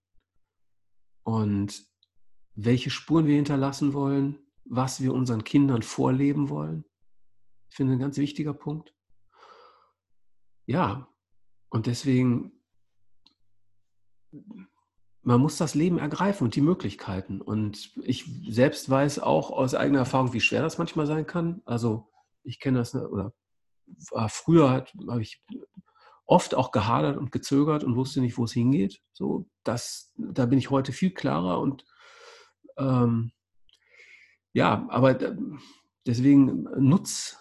Und 1.23 1.88
welche 2.61 2.90
Spuren 2.90 3.27
wir 3.27 3.37
hinterlassen 3.37 3.92
wollen, 3.92 4.37
was 4.64 5.01
wir 5.01 5.14
unseren 5.14 5.44
Kindern 5.44 5.83
vorleben 5.83 6.49
wollen. 6.49 6.85
Ich 7.71 7.77
finde 7.77 7.92
ein 7.92 8.01
ganz 8.01 8.18
wichtiger 8.18 8.53
Punkt. 8.53 8.92
Ja, 10.66 11.09
und 11.68 11.87
deswegen, 11.87 12.61
man 15.23 15.40
muss 15.40 15.57
das 15.57 15.77
Leben 15.77 15.99
ergreifen 15.99 16.44
und 16.44 16.57
die 16.57 16.61
Möglichkeiten. 16.61 17.40
Und 17.40 17.97
ich 18.03 18.25
selbst 18.49 18.90
weiß 18.90 19.21
auch 19.21 19.53
aus 19.53 19.77
eigener 19.77 20.01
Erfahrung, 20.01 20.33
wie 20.33 20.40
schwer 20.40 20.62
das 20.62 20.79
manchmal 20.79 21.07
sein 21.07 21.27
kann. 21.27 21.62
Also 21.64 22.11
ich 22.42 22.59
kenne 22.59 22.79
das, 22.79 22.92
ne, 22.92 23.09
oder 23.09 23.33
war 24.11 24.29
früher 24.29 24.85
habe 25.09 25.23
ich 25.23 25.44
oft 26.27 26.57
auch 26.57 26.73
gehadert 26.73 27.18
und 27.18 27.31
gezögert 27.31 27.85
und 27.85 27.94
wusste 27.94 28.21
nicht, 28.21 28.37
wo 28.37 28.44
es 28.44 28.53
hingeht. 28.53 29.01
So, 29.12 29.49
das, 29.62 30.12
da 30.16 30.44
bin 30.47 30.59
ich 30.59 30.71
heute 30.71 30.92
viel 30.92 31.14
klarer 31.14 31.61
und 31.61 31.85
ähm, 32.79 33.33
ja, 34.53 34.87
aber 34.88 35.14
da- 35.14 35.37
deswegen 36.07 36.64
nutz, 36.79 37.37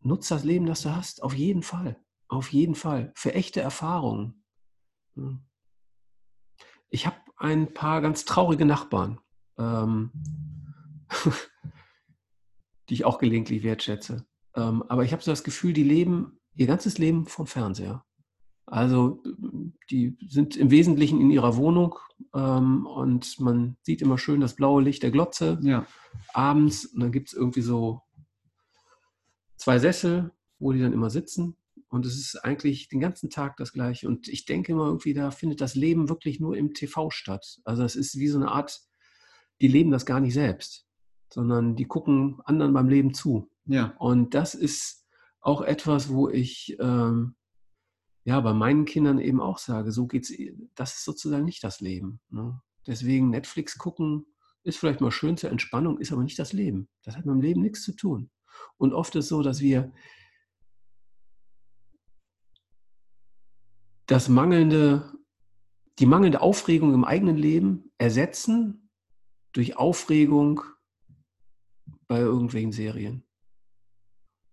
nutz 0.00 0.28
das 0.28 0.44
Leben, 0.44 0.66
das 0.66 0.82
du 0.82 0.94
hast, 0.94 1.22
auf 1.22 1.34
jeden 1.34 1.62
Fall. 1.62 2.00
Auf 2.28 2.52
jeden 2.52 2.74
Fall. 2.74 3.12
Für 3.14 3.34
echte 3.34 3.60
Erfahrungen. 3.60 4.44
Ja. 5.16 5.38
Ich 6.90 7.06
habe 7.06 7.16
ein 7.36 7.72
paar 7.74 8.00
ganz 8.00 8.24
traurige 8.24 8.64
Nachbarn, 8.64 9.20
ähm, 9.58 10.10
die 12.88 12.94
ich 12.94 13.04
auch 13.04 13.18
gelegentlich 13.18 13.62
wertschätze. 13.62 14.26
Ähm, 14.54 14.82
aber 14.88 15.04
ich 15.04 15.12
habe 15.12 15.22
so 15.22 15.30
das 15.32 15.44
Gefühl, 15.44 15.72
die 15.72 15.82
leben 15.82 16.38
ihr 16.54 16.66
ganzes 16.66 16.98
Leben 16.98 17.26
vom 17.26 17.46
Fernseher. 17.46 18.04
Also 18.66 19.22
die 19.90 20.16
sind 20.26 20.56
im 20.56 20.70
Wesentlichen 20.70 21.20
in 21.20 21.30
ihrer 21.30 21.56
Wohnung 21.56 21.96
ähm, 22.34 22.86
und 22.86 23.38
man 23.40 23.76
sieht 23.82 24.00
immer 24.02 24.18
schön 24.18 24.40
das 24.40 24.56
blaue 24.56 24.82
Licht 24.82 25.02
der 25.02 25.10
Glotze 25.10 25.58
Ja. 25.62 25.86
abends 26.32 26.86
und 26.86 27.00
dann 27.00 27.12
gibt 27.12 27.28
es 27.28 27.34
irgendwie 27.34 27.60
so 27.60 28.00
zwei 29.56 29.78
Sessel, 29.78 30.32
wo 30.58 30.72
die 30.72 30.80
dann 30.80 30.92
immer 30.92 31.10
sitzen. 31.10 31.56
Und 31.88 32.06
es 32.06 32.16
ist 32.18 32.44
eigentlich 32.44 32.88
den 32.88 32.98
ganzen 33.00 33.30
Tag 33.30 33.56
das 33.56 33.72
Gleiche. 33.72 34.08
Und 34.08 34.26
ich 34.28 34.46
denke 34.46 34.72
immer 34.72 34.86
irgendwie, 34.86 35.14
da 35.14 35.30
findet 35.30 35.60
das 35.60 35.74
Leben 35.76 36.08
wirklich 36.08 36.40
nur 36.40 36.56
im 36.56 36.74
TV 36.74 37.10
statt. 37.10 37.60
Also 37.64 37.84
es 37.84 37.94
ist 37.94 38.18
wie 38.18 38.26
so 38.28 38.38
eine 38.38 38.50
Art, 38.50 38.80
die 39.60 39.68
leben 39.68 39.92
das 39.92 40.04
gar 40.04 40.18
nicht 40.20 40.34
selbst, 40.34 40.86
sondern 41.32 41.76
die 41.76 41.84
gucken 41.84 42.40
anderen 42.44 42.72
beim 42.72 42.88
Leben 42.88 43.14
zu. 43.14 43.48
Ja. 43.66 43.94
Und 43.98 44.34
das 44.34 44.54
ist 44.56 45.06
auch 45.40 45.62
etwas, 45.62 46.08
wo 46.08 46.28
ich 46.28 46.76
ähm, 46.80 47.36
ja 48.24 48.40
bei 48.40 48.52
meinen 48.52 48.84
Kindern 48.84 49.18
eben 49.18 49.40
auch 49.40 49.58
sage, 49.58 49.92
so 49.92 50.06
geht's, 50.06 50.32
das 50.74 50.96
ist 50.96 51.04
sozusagen 51.04 51.44
nicht 51.44 51.62
das 51.62 51.80
Leben. 51.80 52.20
Ne? 52.30 52.60
Deswegen 52.86 53.30
Netflix 53.30 53.78
gucken 53.78 54.26
ist 54.64 54.78
vielleicht 54.78 55.02
mal 55.02 55.10
schön 55.10 55.36
zur 55.36 55.50
Entspannung, 55.50 55.98
ist 55.98 56.10
aber 56.10 56.22
nicht 56.22 56.38
das 56.38 56.52
Leben. 56.52 56.88
Das 57.02 57.16
hat 57.16 57.26
mit 57.26 57.34
dem 57.34 57.42
Leben 57.42 57.60
nichts 57.60 57.82
zu 57.82 57.92
tun. 57.92 58.30
Und 58.78 58.94
oft 58.94 59.14
ist 59.14 59.26
es 59.26 59.28
so, 59.28 59.42
dass 59.42 59.60
wir 59.60 59.92
das 64.06 64.28
mangelnde, 64.28 65.12
die 65.98 66.06
mangelnde 66.06 66.40
Aufregung 66.40 66.94
im 66.94 67.04
eigenen 67.04 67.36
Leben 67.36 67.92
ersetzen 67.98 68.90
durch 69.52 69.76
Aufregung 69.76 70.62
bei 72.08 72.18
irgendwelchen 72.18 72.72
Serien. 72.72 73.26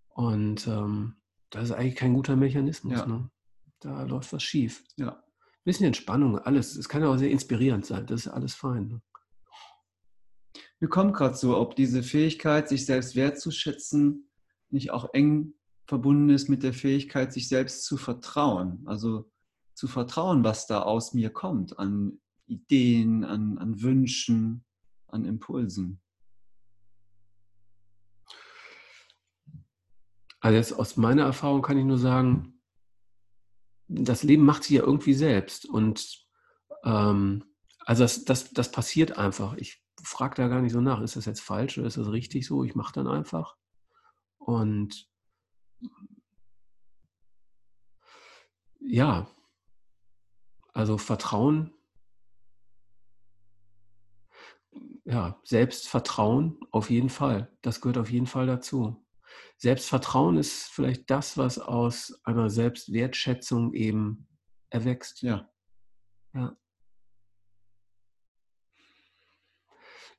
Und 0.08 0.66
ähm, 0.66 1.16
das 1.50 1.64
ist 1.64 1.72
eigentlich 1.72 1.96
kein 1.96 2.14
guter 2.14 2.36
Mechanismus. 2.36 2.98
Ja. 2.98 3.06
Ne? 3.06 3.30
Da 3.82 4.04
läuft 4.04 4.32
was 4.32 4.42
schief. 4.42 4.84
Ja. 4.96 5.22
bisschen 5.64 5.86
Entspannung, 5.86 6.38
alles. 6.38 6.76
Es 6.76 6.88
kann 6.88 7.02
ja 7.02 7.08
auch 7.08 7.16
sehr 7.16 7.30
inspirierend 7.30 7.84
sein. 7.84 8.06
Das 8.06 8.26
ist 8.26 8.32
alles 8.32 8.54
fein. 8.54 8.88
Ne? 8.88 9.02
Mir 10.78 10.88
kommt 10.88 11.14
gerade 11.14 11.34
so, 11.34 11.56
ob 11.56 11.74
diese 11.74 12.02
Fähigkeit, 12.02 12.68
sich 12.68 12.86
selbst 12.86 13.16
wertzuschätzen, 13.16 14.30
nicht 14.70 14.92
auch 14.92 15.12
eng 15.14 15.54
verbunden 15.86 16.30
ist 16.30 16.48
mit 16.48 16.62
der 16.62 16.72
Fähigkeit, 16.72 17.32
sich 17.32 17.48
selbst 17.48 17.84
zu 17.84 17.96
vertrauen. 17.96 18.82
Also 18.86 19.30
zu 19.74 19.88
vertrauen, 19.88 20.44
was 20.44 20.66
da 20.66 20.82
aus 20.82 21.12
mir 21.12 21.30
kommt, 21.30 21.78
an 21.78 22.20
Ideen, 22.46 23.24
an, 23.24 23.58
an 23.58 23.82
Wünschen, 23.82 24.64
an 25.08 25.24
Impulsen. 25.24 26.00
Also 30.40 30.56
jetzt 30.56 30.72
aus 30.72 30.96
meiner 30.96 31.22
Erfahrung 31.22 31.62
kann 31.62 31.78
ich 31.78 31.84
nur 31.84 31.98
sagen, 31.98 32.51
das 33.94 34.22
Leben 34.22 34.44
macht 34.44 34.64
sich 34.64 34.76
ja 34.76 34.82
irgendwie 34.82 35.14
selbst. 35.14 35.66
Und 35.66 36.26
ähm, 36.84 37.44
also 37.80 38.04
das, 38.04 38.24
das, 38.24 38.52
das 38.52 38.70
passiert 38.70 39.18
einfach. 39.18 39.54
Ich 39.56 39.82
frage 40.02 40.36
da 40.36 40.48
gar 40.48 40.60
nicht 40.60 40.72
so 40.72 40.80
nach, 40.80 41.00
ist 41.00 41.16
das 41.16 41.26
jetzt 41.26 41.40
falsch 41.40 41.78
oder 41.78 41.86
ist 41.86 41.96
das 41.96 42.10
richtig 42.10 42.46
so? 42.46 42.64
Ich 42.64 42.74
mache 42.74 42.92
dann 42.94 43.06
einfach. 43.08 43.56
Und 44.38 45.08
ja, 48.80 49.28
also 50.72 50.98
Vertrauen, 50.98 51.72
ja, 55.04 55.40
Selbstvertrauen 55.44 56.58
auf 56.70 56.90
jeden 56.90 57.10
Fall. 57.10 57.50
Das 57.62 57.80
gehört 57.80 57.98
auf 57.98 58.10
jeden 58.10 58.26
Fall 58.26 58.46
dazu. 58.46 59.01
Selbstvertrauen 59.56 60.36
ist 60.38 60.70
vielleicht 60.72 61.08
das, 61.10 61.36
was 61.38 61.58
aus 61.58 62.20
einer 62.24 62.50
Selbstwertschätzung 62.50 63.74
eben 63.74 64.26
erwächst. 64.70 65.22
Ja. 65.22 65.48
Ja. 66.34 66.56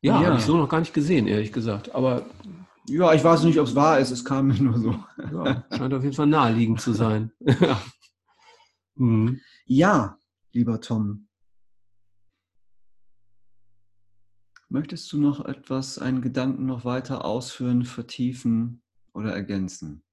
Ja, 0.01 0.21
Ja. 0.21 0.27
habe 0.27 0.37
ich 0.37 0.45
so 0.45 0.57
noch 0.57 0.69
gar 0.69 0.79
nicht 0.79 0.93
gesehen, 0.93 1.27
ehrlich 1.27 1.51
gesagt. 1.51 1.93
Aber 1.95 2.25
Ja, 2.85 3.13
ich 3.13 3.23
weiß 3.23 3.43
nicht, 3.43 3.59
ob 3.59 3.67
es 3.67 3.75
wahr 3.75 3.99
ist, 3.99 4.11
es 4.11 4.25
kam 4.25 4.47
mir 4.47 4.61
nur 4.61 4.77
so. 4.77 4.91
ja, 5.17 5.65
scheint 5.75 5.93
auf 5.93 6.03
jeden 6.03 6.15
Fall 6.15 6.27
naheliegend 6.27 6.81
zu 6.81 6.93
sein. 6.93 7.31
Mhm. 8.95 9.41
Ja, 9.65 10.19
lieber 10.51 10.79
Tom. 10.79 11.27
Möchtest 14.69 15.11
du 15.11 15.17
noch 15.19 15.43
etwas, 15.45 15.97
einen 15.97 16.21
Gedanken 16.21 16.67
noch 16.67 16.85
weiter 16.85 17.25
ausführen, 17.25 17.85
vertiefen 17.85 18.82
oder 19.13 19.33
ergänzen? 19.33 20.03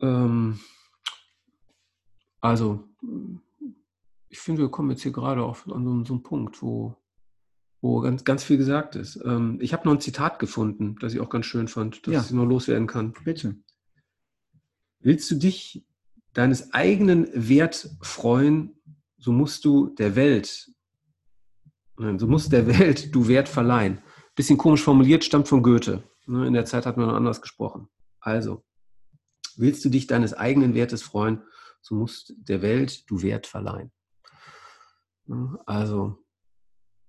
Ähm, 0.00 0.60
also, 2.40 2.84
ich 4.28 4.38
finde, 4.38 4.62
wir 4.62 4.68
kommen 4.68 4.90
jetzt 4.90 5.02
hier 5.02 5.12
gerade 5.12 5.42
auf 5.42 5.70
an 5.70 5.84
so, 5.84 6.04
so 6.04 6.14
einen 6.14 6.22
Punkt, 6.22 6.60
wo, 6.62 6.96
wo 7.80 8.00
ganz, 8.00 8.24
ganz 8.24 8.44
viel 8.44 8.56
gesagt 8.56 8.96
ist. 8.96 9.16
Ähm, 9.24 9.58
ich 9.60 9.72
habe 9.72 9.86
noch 9.86 9.94
ein 9.94 10.00
Zitat 10.00 10.38
gefunden, 10.38 10.96
das 11.00 11.14
ich 11.14 11.20
auch 11.20 11.30
ganz 11.30 11.46
schön 11.46 11.68
fand, 11.68 12.06
das 12.06 12.14
Ja. 12.14 12.20
ich 12.20 12.30
noch 12.32 12.44
loswerden 12.44 12.86
kann. 12.86 13.12
Bitte. 13.24 13.56
Willst 15.00 15.30
du 15.30 15.36
dich 15.36 15.86
deines 16.32 16.72
eigenen 16.72 17.28
Wert 17.32 17.90
freuen, 18.02 18.74
so 19.18 19.32
musst 19.32 19.64
du 19.64 19.90
der 19.90 20.16
Welt, 20.16 20.73
so 21.96 22.26
muss 22.26 22.48
der 22.48 22.66
Welt 22.66 23.14
du 23.14 23.28
Wert 23.28 23.48
verleihen. 23.48 24.02
Bisschen 24.34 24.58
komisch 24.58 24.82
formuliert, 24.82 25.24
stammt 25.24 25.48
von 25.48 25.62
Goethe. 25.62 26.02
Ne, 26.26 26.46
In 26.46 26.54
der 26.54 26.64
Zeit 26.64 26.86
hat 26.86 26.96
man 26.96 27.06
noch 27.06 27.14
anders 27.14 27.40
gesprochen. 27.40 27.88
Also, 28.20 28.64
willst 29.56 29.84
du 29.84 29.88
dich 29.88 30.06
deines 30.06 30.34
eigenen 30.34 30.74
Wertes 30.74 31.02
freuen, 31.02 31.42
so 31.80 31.94
musst 31.94 32.34
der 32.36 32.62
Welt 32.62 33.08
du 33.08 33.22
Wert 33.22 33.46
verleihen. 33.46 33.92
Ne, 35.26 35.58
Also, 35.66 36.18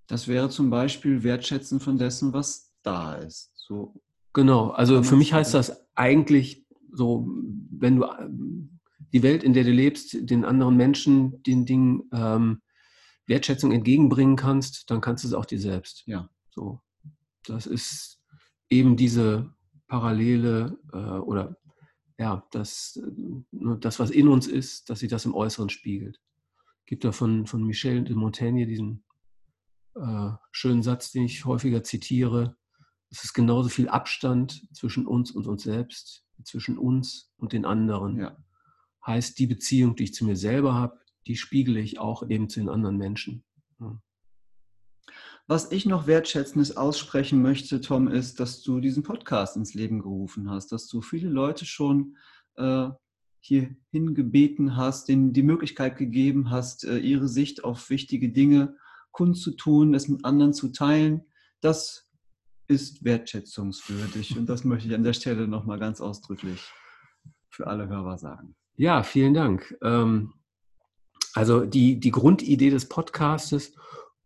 Das 0.06 0.28
wäre 0.28 0.50
zum 0.50 0.70
Beispiel 0.70 1.24
Wertschätzen 1.24 1.80
von 1.80 1.98
dessen, 1.98 2.32
was 2.32 2.72
da 2.82 3.14
ist. 3.14 3.52
So, 3.56 4.00
Genau, 4.36 4.68
also 4.68 5.02
für 5.02 5.16
mich 5.16 5.32
heißt 5.32 5.54
das 5.54 5.88
eigentlich 5.94 6.66
so, 6.92 7.26
wenn 7.70 7.96
du 7.96 8.06
die 9.14 9.22
Welt, 9.22 9.42
in 9.42 9.54
der 9.54 9.64
du 9.64 9.70
lebst, 9.70 10.28
den 10.28 10.44
anderen 10.44 10.76
Menschen, 10.76 11.42
den 11.44 11.64
Dingen 11.64 12.02
ähm, 12.12 12.60
Wertschätzung 13.26 13.72
entgegenbringen 13.72 14.36
kannst, 14.36 14.90
dann 14.90 15.00
kannst 15.00 15.24
du 15.24 15.28
es 15.28 15.34
auch 15.34 15.46
dir 15.46 15.60
selbst. 15.60 16.04
ja. 16.06 16.28
So, 16.50 16.80
das 17.44 17.66
ist 17.66 18.22
eben 18.70 18.96
diese 18.96 19.54
Parallele 19.88 20.78
äh, 20.92 20.96
oder 20.96 21.56
ja, 22.18 22.46
das, 22.50 22.96
äh, 22.96 23.76
das, 23.78 23.98
was 23.98 24.10
in 24.10 24.28
uns 24.28 24.46
ist, 24.46 24.88
dass 24.88 25.00
sich 25.00 25.10
das 25.10 25.26
im 25.26 25.34
Äußeren 25.34 25.68
spiegelt. 25.68 26.20
Gibt 26.86 27.04
da 27.04 27.12
von, 27.12 27.46
von 27.46 27.62
Michel 27.64 28.04
de 28.04 28.14
Montaigne 28.14 28.66
diesen 28.66 29.04
äh, 29.94 30.30
schönen 30.50 30.82
Satz, 30.82 31.12
den 31.12 31.24
ich 31.24 31.44
häufiger 31.44 31.82
zitiere. 31.82 32.56
Es 33.10 33.24
ist 33.24 33.34
genauso 33.34 33.68
viel 33.68 33.88
Abstand 33.88 34.66
zwischen 34.74 35.06
uns 35.06 35.30
und 35.30 35.46
uns 35.46 35.62
selbst, 35.62 36.24
zwischen 36.44 36.78
uns 36.78 37.32
und 37.36 37.52
den 37.52 37.64
anderen. 37.64 38.18
ja. 38.18 38.36
Heißt, 39.06 39.38
die 39.38 39.46
Beziehung, 39.46 39.94
die 39.94 40.04
ich 40.04 40.14
zu 40.14 40.24
mir 40.24 40.36
selber 40.36 40.74
habe, 40.74 40.98
die 41.26 41.36
spiegele 41.36 41.80
ich 41.80 41.98
auch 41.98 42.28
eben 42.28 42.48
zu 42.48 42.60
den 42.60 42.68
anderen 42.68 42.96
Menschen. 42.96 43.44
Ja. 43.80 44.00
Was 45.48 45.70
ich 45.70 45.86
noch 45.86 46.08
Wertschätzendes 46.08 46.76
aussprechen 46.76 47.40
möchte, 47.40 47.80
Tom, 47.80 48.08
ist, 48.08 48.40
dass 48.40 48.62
du 48.62 48.80
diesen 48.80 49.04
Podcast 49.04 49.56
ins 49.56 49.74
Leben 49.74 50.00
gerufen 50.00 50.50
hast, 50.50 50.72
dass 50.72 50.88
du 50.88 51.02
viele 51.02 51.28
Leute 51.28 51.64
schon 51.64 52.16
äh, 52.56 52.88
hierhin 53.38 54.14
gebeten 54.14 54.76
hast, 54.76 55.08
denen 55.08 55.32
die 55.32 55.44
Möglichkeit 55.44 55.96
gegeben 55.96 56.50
hast, 56.50 56.84
äh, 56.84 56.98
ihre 56.98 57.28
Sicht 57.28 57.62
auf 57.62 57.90
wichtige 57.90 58.30
Dinge 58.30 58.76
kundzutun, 59.12 59.94
es 59.94 60.08
mit 60.08 60.24
anderen 60.24 60.52
zu 60.52 60.72
teilen. 60.72 61.22
Das 61.60 62.08
ist 62.66 63.04
wertschätzungswürdig 63.04 64.36
und 64.36 64.46
das 64.46 64.64
möchte 64.64 64.88
ich 64.88 64.94
an 64.94 65.04
der 65.04 65.12
Stelle 65.12 65.46
nochmal 65.46 65.78
ganz 65.78 66.00
ausdrücklich 66.00 66.72
für 67.48 67.68
alle 67.68 67.88
Hörer 67.88 68.18
sagen. 68.18 68.56
Ja, 68.74 69.04
vielen 69.04 69.32
Dank. 69.32 69.76
Ähm, 69.80 70.34
also 71.36 71.66
die, 71.66 72.00
die 72.00 72.12
Grundidee 72.12 72.70
des 72.70 72.88
Podcastes 72.88 73.74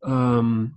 ähm, 0.05 0.77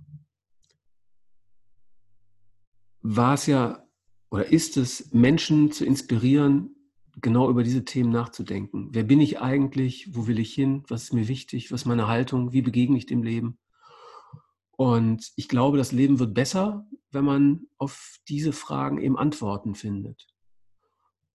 war 3.02 3.34
es 3.34 3.46
ja 3.46 3.86
oder 4.30 4.50
ist 4.50 4.76
es, 4.76 5.12
Menschen 5.12 5.70
zu 5.70 5.84
inspirieren, 5.84 6.74
genau 7.20 7.48
über 7.48 7.62
diese 7.62 7.84
Themen 7.84 8.10
nachzudenken. 8.10 8.88
Wer 8.90 9.04
bin 9.04 9.20
ich 9.20 9.40
eigentlich? 9.40 10.08
Wo 10.12 10.26
will 10.26 10.40
ich 10.40 10.52
hin? 10.52 10.82
Was 10.88 11.04
ist 11.04 11.12
mir 11.12 11.28
wichtig? 11.28 11.70
Was 11.70 11.82
ist 11.82 11.86
meine 11.86 12.08
Haltung? 12.08 12.52
Wie 12.52 12.62
begegne 12.62 12.98
ich 12.98 13.06
dem 13.06 13.22
Leben? 13.22 13.56
Und 14.72 15.30
ich 15.36 15.48
glaube, 15.48 15.78
das 15.78 15.92
Leben 15.92 16.18
wird 16.18 16.34
besser, 16.34 16.84
wenn 17.12 17.24
man 17.24 17.68
auf 17.78 18.18
diese 18.26 18.52
Fragen 18.52 19.00
eben 19.00 19.16
Antworten 19.16 19.76
findet. 19.76 20.26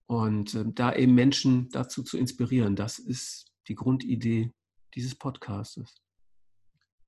Und 0.08 0.56
äh, 0.56 0.66
da 0.68 0.94
eben 0.94 1.16
Menschen 1.16 1.70
dazu 1.70 2.04
zu 2.04 2.18
inspirieren, 2.18 2.76
das 2.76 3.00
ist 3.00 3.54
die 3.70 3.76
Grundidee 3.76 4.52
dieses 4.96 5.16
Podcastes. 5.16 5.96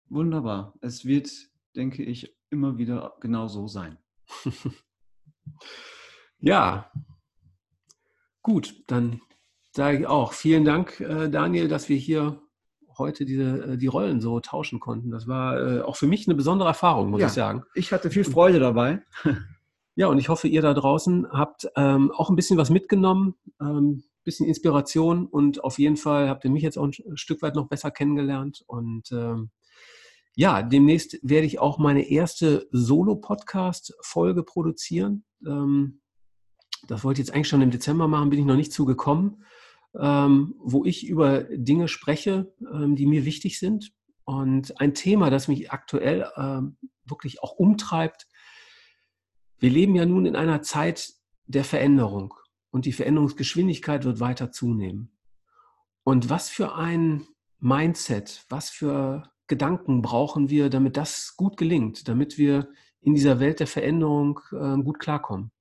Wunderbar. 0.09 0.73
Es 0.81 1.05
wird, 1.05 1.31
denke 1.75 2.03
ich, 2.03 2.35
immer 2.49 2.77
wieder 2.77 3.15
genau 3.21 3.47
so 3.47 3.67
sein. 3.67 3.97
Ja, 6.43 6.91
gut, 8.41 8.83
dann 8.87 9.21
sage 9.71 9.99
ich 9.99 10.07
auch 10.07 10.33
vielen 10.33 10.65
Dank, 10.65 10.99
äh, 10.99 11.29
Daniel, 11.29 11.67
dass 11.67 11.87
wir 11.87 11.97
hier 11.97 12.41
heute 12.97 13.25
diese, 13.25 13.73
äh, 13.73 13.77
die 13.77 13.87
Rollen 13.87 14.21
so 14.21 14.39
tauschen 14.39 14.79
konnten. 14.79 15.11
Das 15.11 15.27
war 15.27 15.59
äh, 15.59 15.81
auch 15.81 15.95
für 15.95 16.07
mich 16.07 16.27
eine 16.27 16.35
besondere 16.35 16.69
Erfahrung, 16.69 17.11
muss 17.11 17.21
Ja. 17.21 17.27
ich 17.27 17.33
sagen. 17.33 17.63
Ich 17.75 17.91
hatte 17.93 18.09
viel 18.09 18.23
Freude 18.23 18.59
dabei. 18.59 19.03
Ja, 19.95 20.07
und 20.07 20.17
ich 20.19 20.29
hoffe, 20.29 20.47
ihr 20.47 20.61
da 20.61 20.73
draußen 20.73 21.27
habt 21.33 21.67
ähm, 21.75 22.11
auch 22.13 22.29
ein 22.29 22.37
bisschen 22.37 22.57
was 22.57 22.69
mitgenommen, 22.69 23.35
ein 23.59 24.03
bisschen 24.23 24.47
Inspiration 24.47 25.25
und 25.25 25.63
auf 25.63 25.79
jeden 25.79 25.97
Fall 25.97 26.29
habt 26.29 26.45
ihr 26.45 26.51
mich 26.51 26.63
jetzt 26.63 26.77
auch 26.77 26.85
ein 26.85 27.17
Stück 27.17 27.41
weit 27.41 27.55
noch 27.55 27.67
besser 27.67 27.91
kennengelernt. 27.91 28.63
Und 28.67 29.11
ähm, 29.11 29.51
ja, 30.35 30.61
demnächst 30.61 31.17
werde 31.23 31.47
ich 31.47 31.59
auch 31.59 31.77
meine 31.77 32.09
erste 32.09 32.67
Solo-Podcast-Folge 32.71 34.43
produzieren. 34.43 35.25
Ähm, 35.45 36.01
das 36.87 37.03
wollte 37.03 37.21
ich 37.21 37.27
jetzt 37.27 37.35
eigentlich 37.35 37.49
schon 37.49 37.61
im 37.61 37.71
Dezember 37.71 38.07
machen, 38.07 38.29
bin 38.29 38.39
ich 38.39 38.45
noch 38.45 38.55
nicht 38.55 38.73
zugekommen, 38.73 39.43
ähm, 39.99 40.55
wo 40.59 40.85
ich 40.85 41.07
über 41.07 41.43
Dinge 41.43 41.87
spreche, 41.87 42.53
ähm, 42.73 42.95
die 42.95 43.05
mir 43.05 43.25
wichtig 43.25 43.59
sind. 43.59 43.91
Und 44.23 44.79
ein 44.79 44.93
Thema, 44.93 45.29
das 45.29 45.47
mich 45.47 45.71
aktuell 45.71 46.29
ähm, 46.37 46.77
wirklich 47.05 47.43
auch 47.43 47.53
umtreibt, 47.53 48.27
wir 49.59 49.69
leben 49.69 49.95
ja 49.95 50.05
nun 50.05 50.25
in 50.25 50.35
einer 50.35 50.61
Zeit 50.61 51.13
der 51.45 51.63
Veränderung 51.63 52.33
und 52.71 52.85
die 52.85 52.93
Veränderungsgeschwindigkeit 52.93 54.03
wird 54.03 54.19
weiter 54.19 54.51
zunehmen. 54.51 55.11
Und 56.03 56.29
was 56.29 56.49
für 56.49 56.73
ein 56.75 57.27
Mindset, 57.59 58.45
was 58.49 58.69
für 58.69 59.29
Gedanken 59.47 60.01
brauchen 60.01 60.49
wir, 60.49 60.69
damit 60.69 60.97
das 60.97 61.35
gut 61.37 61.57
gelingt, 61.57 62.07
damit 62.07 62.37
wir 62.37 62.69
in 63.01 63.13
dieser 63.13 63.39
Welt 63.39 63.59
der 63.59 63.67
Veränderung 63.67 64.39
äh, 64.51 64.81
gut 64.81 64.99
klarkommen. 64.99 65.51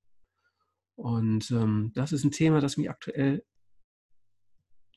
Und 0.94 1.50
ähm, 1.50 1.92
das 1.94 2.12
ist 2.12 2.24
ein 2.24 2.30
Thema, 2.30 2.60
das 2.60 2.76
mich 2.76 2.88
aktuell 2.88 3.44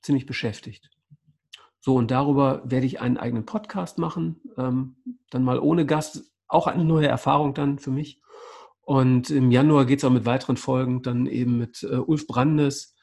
ziemlich 0.02 0.26
beschäftigt. 0.26 0.90
So, 1.80 1.96
und 1.96 2.12
darüber 2.12 2.62
werde 2.66 2.86
ich 2.86 3.02
einen 3.02 3.18
eigenen 3.18 3.46
Podcast 3.46 3.98
machen, 3.98 4.42
ähm, 4.58 4.96
dann 5.30 5.44
mal 5.44 5.60
ohne 5.60 5.86
Gast, 5.86 6.32
auch 6.48 6.68
eine 6.68 6.86
neue 6.86 7.08
Erfahrung 7.08 7.54
dann 7.54 7.80
für 7.80 7.92
mich. 7.92 8.22
Und 8.86 9.30
im 9.30 9.50
Januar 9.50 9.86
geht 9.86 10.00
es 10.00 10.06
auch 10.06 10.12
mit 10.12 10.26
weiteren 10.26 10.58
Folgen, 10.58 11.02
dann 11.02 11.26
eben 11.26 11.58
mit 11.58 11.84
äh, 11.84 11.96
Ulf 11.96 12.28
Brandes, 12.28 12.94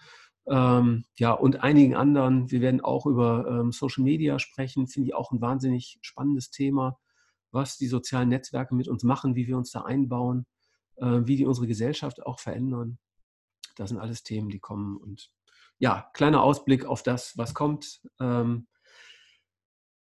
ähm, 0.46 1.04
ja, 1.18 1.32
und 1.32 1.62
einigen 1.62 1.94
anderen. 1.94 2.50
Wir 2.50 2.60
werden 2.60 2.80
auch 2.80 3.06
über 3.06 3.46
ähm, 3.48 3.72
Social 3.72 4.04
Media 4.04 4.38
sprechen, 4.38 4.88
finde 4.88 5.08
ich 5.08 5.14
auch 5.14 5.32
ein 5.32 5.40
wahnsinnig 5.40 5.98
spannendes 6.02 6.50
Thema, 6.50 6.98
was 7.50 7.78
die 7.78 7.86
sozialen 7.86 8.28
Netzwerke 8.28 8.74
mit 8.74 8.88
uns 8.88 9.04
machen, 9.04 9.36
wie 9.36 9.46
wir 9.46 9.56
uns 9.56 9.70
da 9.70 9.82
einbauen, 9.82 10.46
äh, 10.96 11.20
wie 11.22 11.36
die 11.36 11.46
unsere 11.46 11.66
Gesellschaft 11.66 12.24
auch 12.26 12.40
verändern. 12.40 12.98
Das 13.76 13.90
sind 13.90 13.98
alles 13.98 14.22
Themen, 14.22 14.50
die 14.50 14.60
kommen. 14.60 14.96
Und 14.96 15.30
ja, 15.78 16.10
kleiner 16.12 16.42
Ausblick 16.42 16.84
auf 16.84 17.02
das, 17.02 17.38
was 17.38 17.54
kommt. 17.54 18.02
Ähm, 18.20 18.66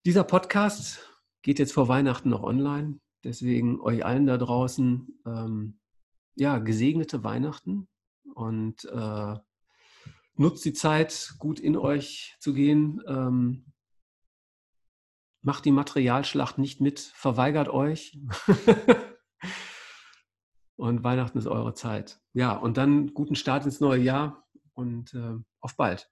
dieser 0.05 0.25
Podcast 0.25 1.09
geht 1.43 1.59
jetzt 1.59 1.73
vor 1.73 1.89
Weihnachten 1.89 2.29
noch 2.29 2.43
online. 2.43 3.01
Deswegen 3.25 3.81
euch 3.81 4.05
allen 4.05 4.27
da 4.27 4.37
draußen, 4.37 5.21
ähm, 5.27 5.79
ja, 6.35 6.59
gesegnete 6.59 7.23
Weihnachten 7.23 7.89
und 8.35 8.85
äh, 8.87 9.35
nutzt 10.35 10.65
die 10.65 10.73
Zeit, 10.73 11.35
gut 11.39 11.61
in 11.61 11.77
euch 11.77 12.37
zu 12.41 12.53
gehen. 12.55 13.01
Ähm, 13.07 13.73
macht 15.43 15.65
die 15.65 15.73
Materialschlacht 15.73 16.59
nicht 16.59 16.81
mit, 16.81 17.01
verweigert 17.01 17.69
euch. 17.69 18.19
und 20.77 21.05
Weihnachten 21.05 21.39
ist 21.39 21.47
eure 21.47 21.75
Zeit. 21.75 22.21
Ja, 22.33 22.57
und 22.57 22.77
dann 22.77 23.13
guten 23.13 23.35
Start 23.35 23.65
ins 23.65 23.81
neue 23.81 24.03
Jahr 24.03 24.49
und 24.73 25.15
äh, 25.15 25.37
auf 25.61 25.77
bald. 25.77 26.11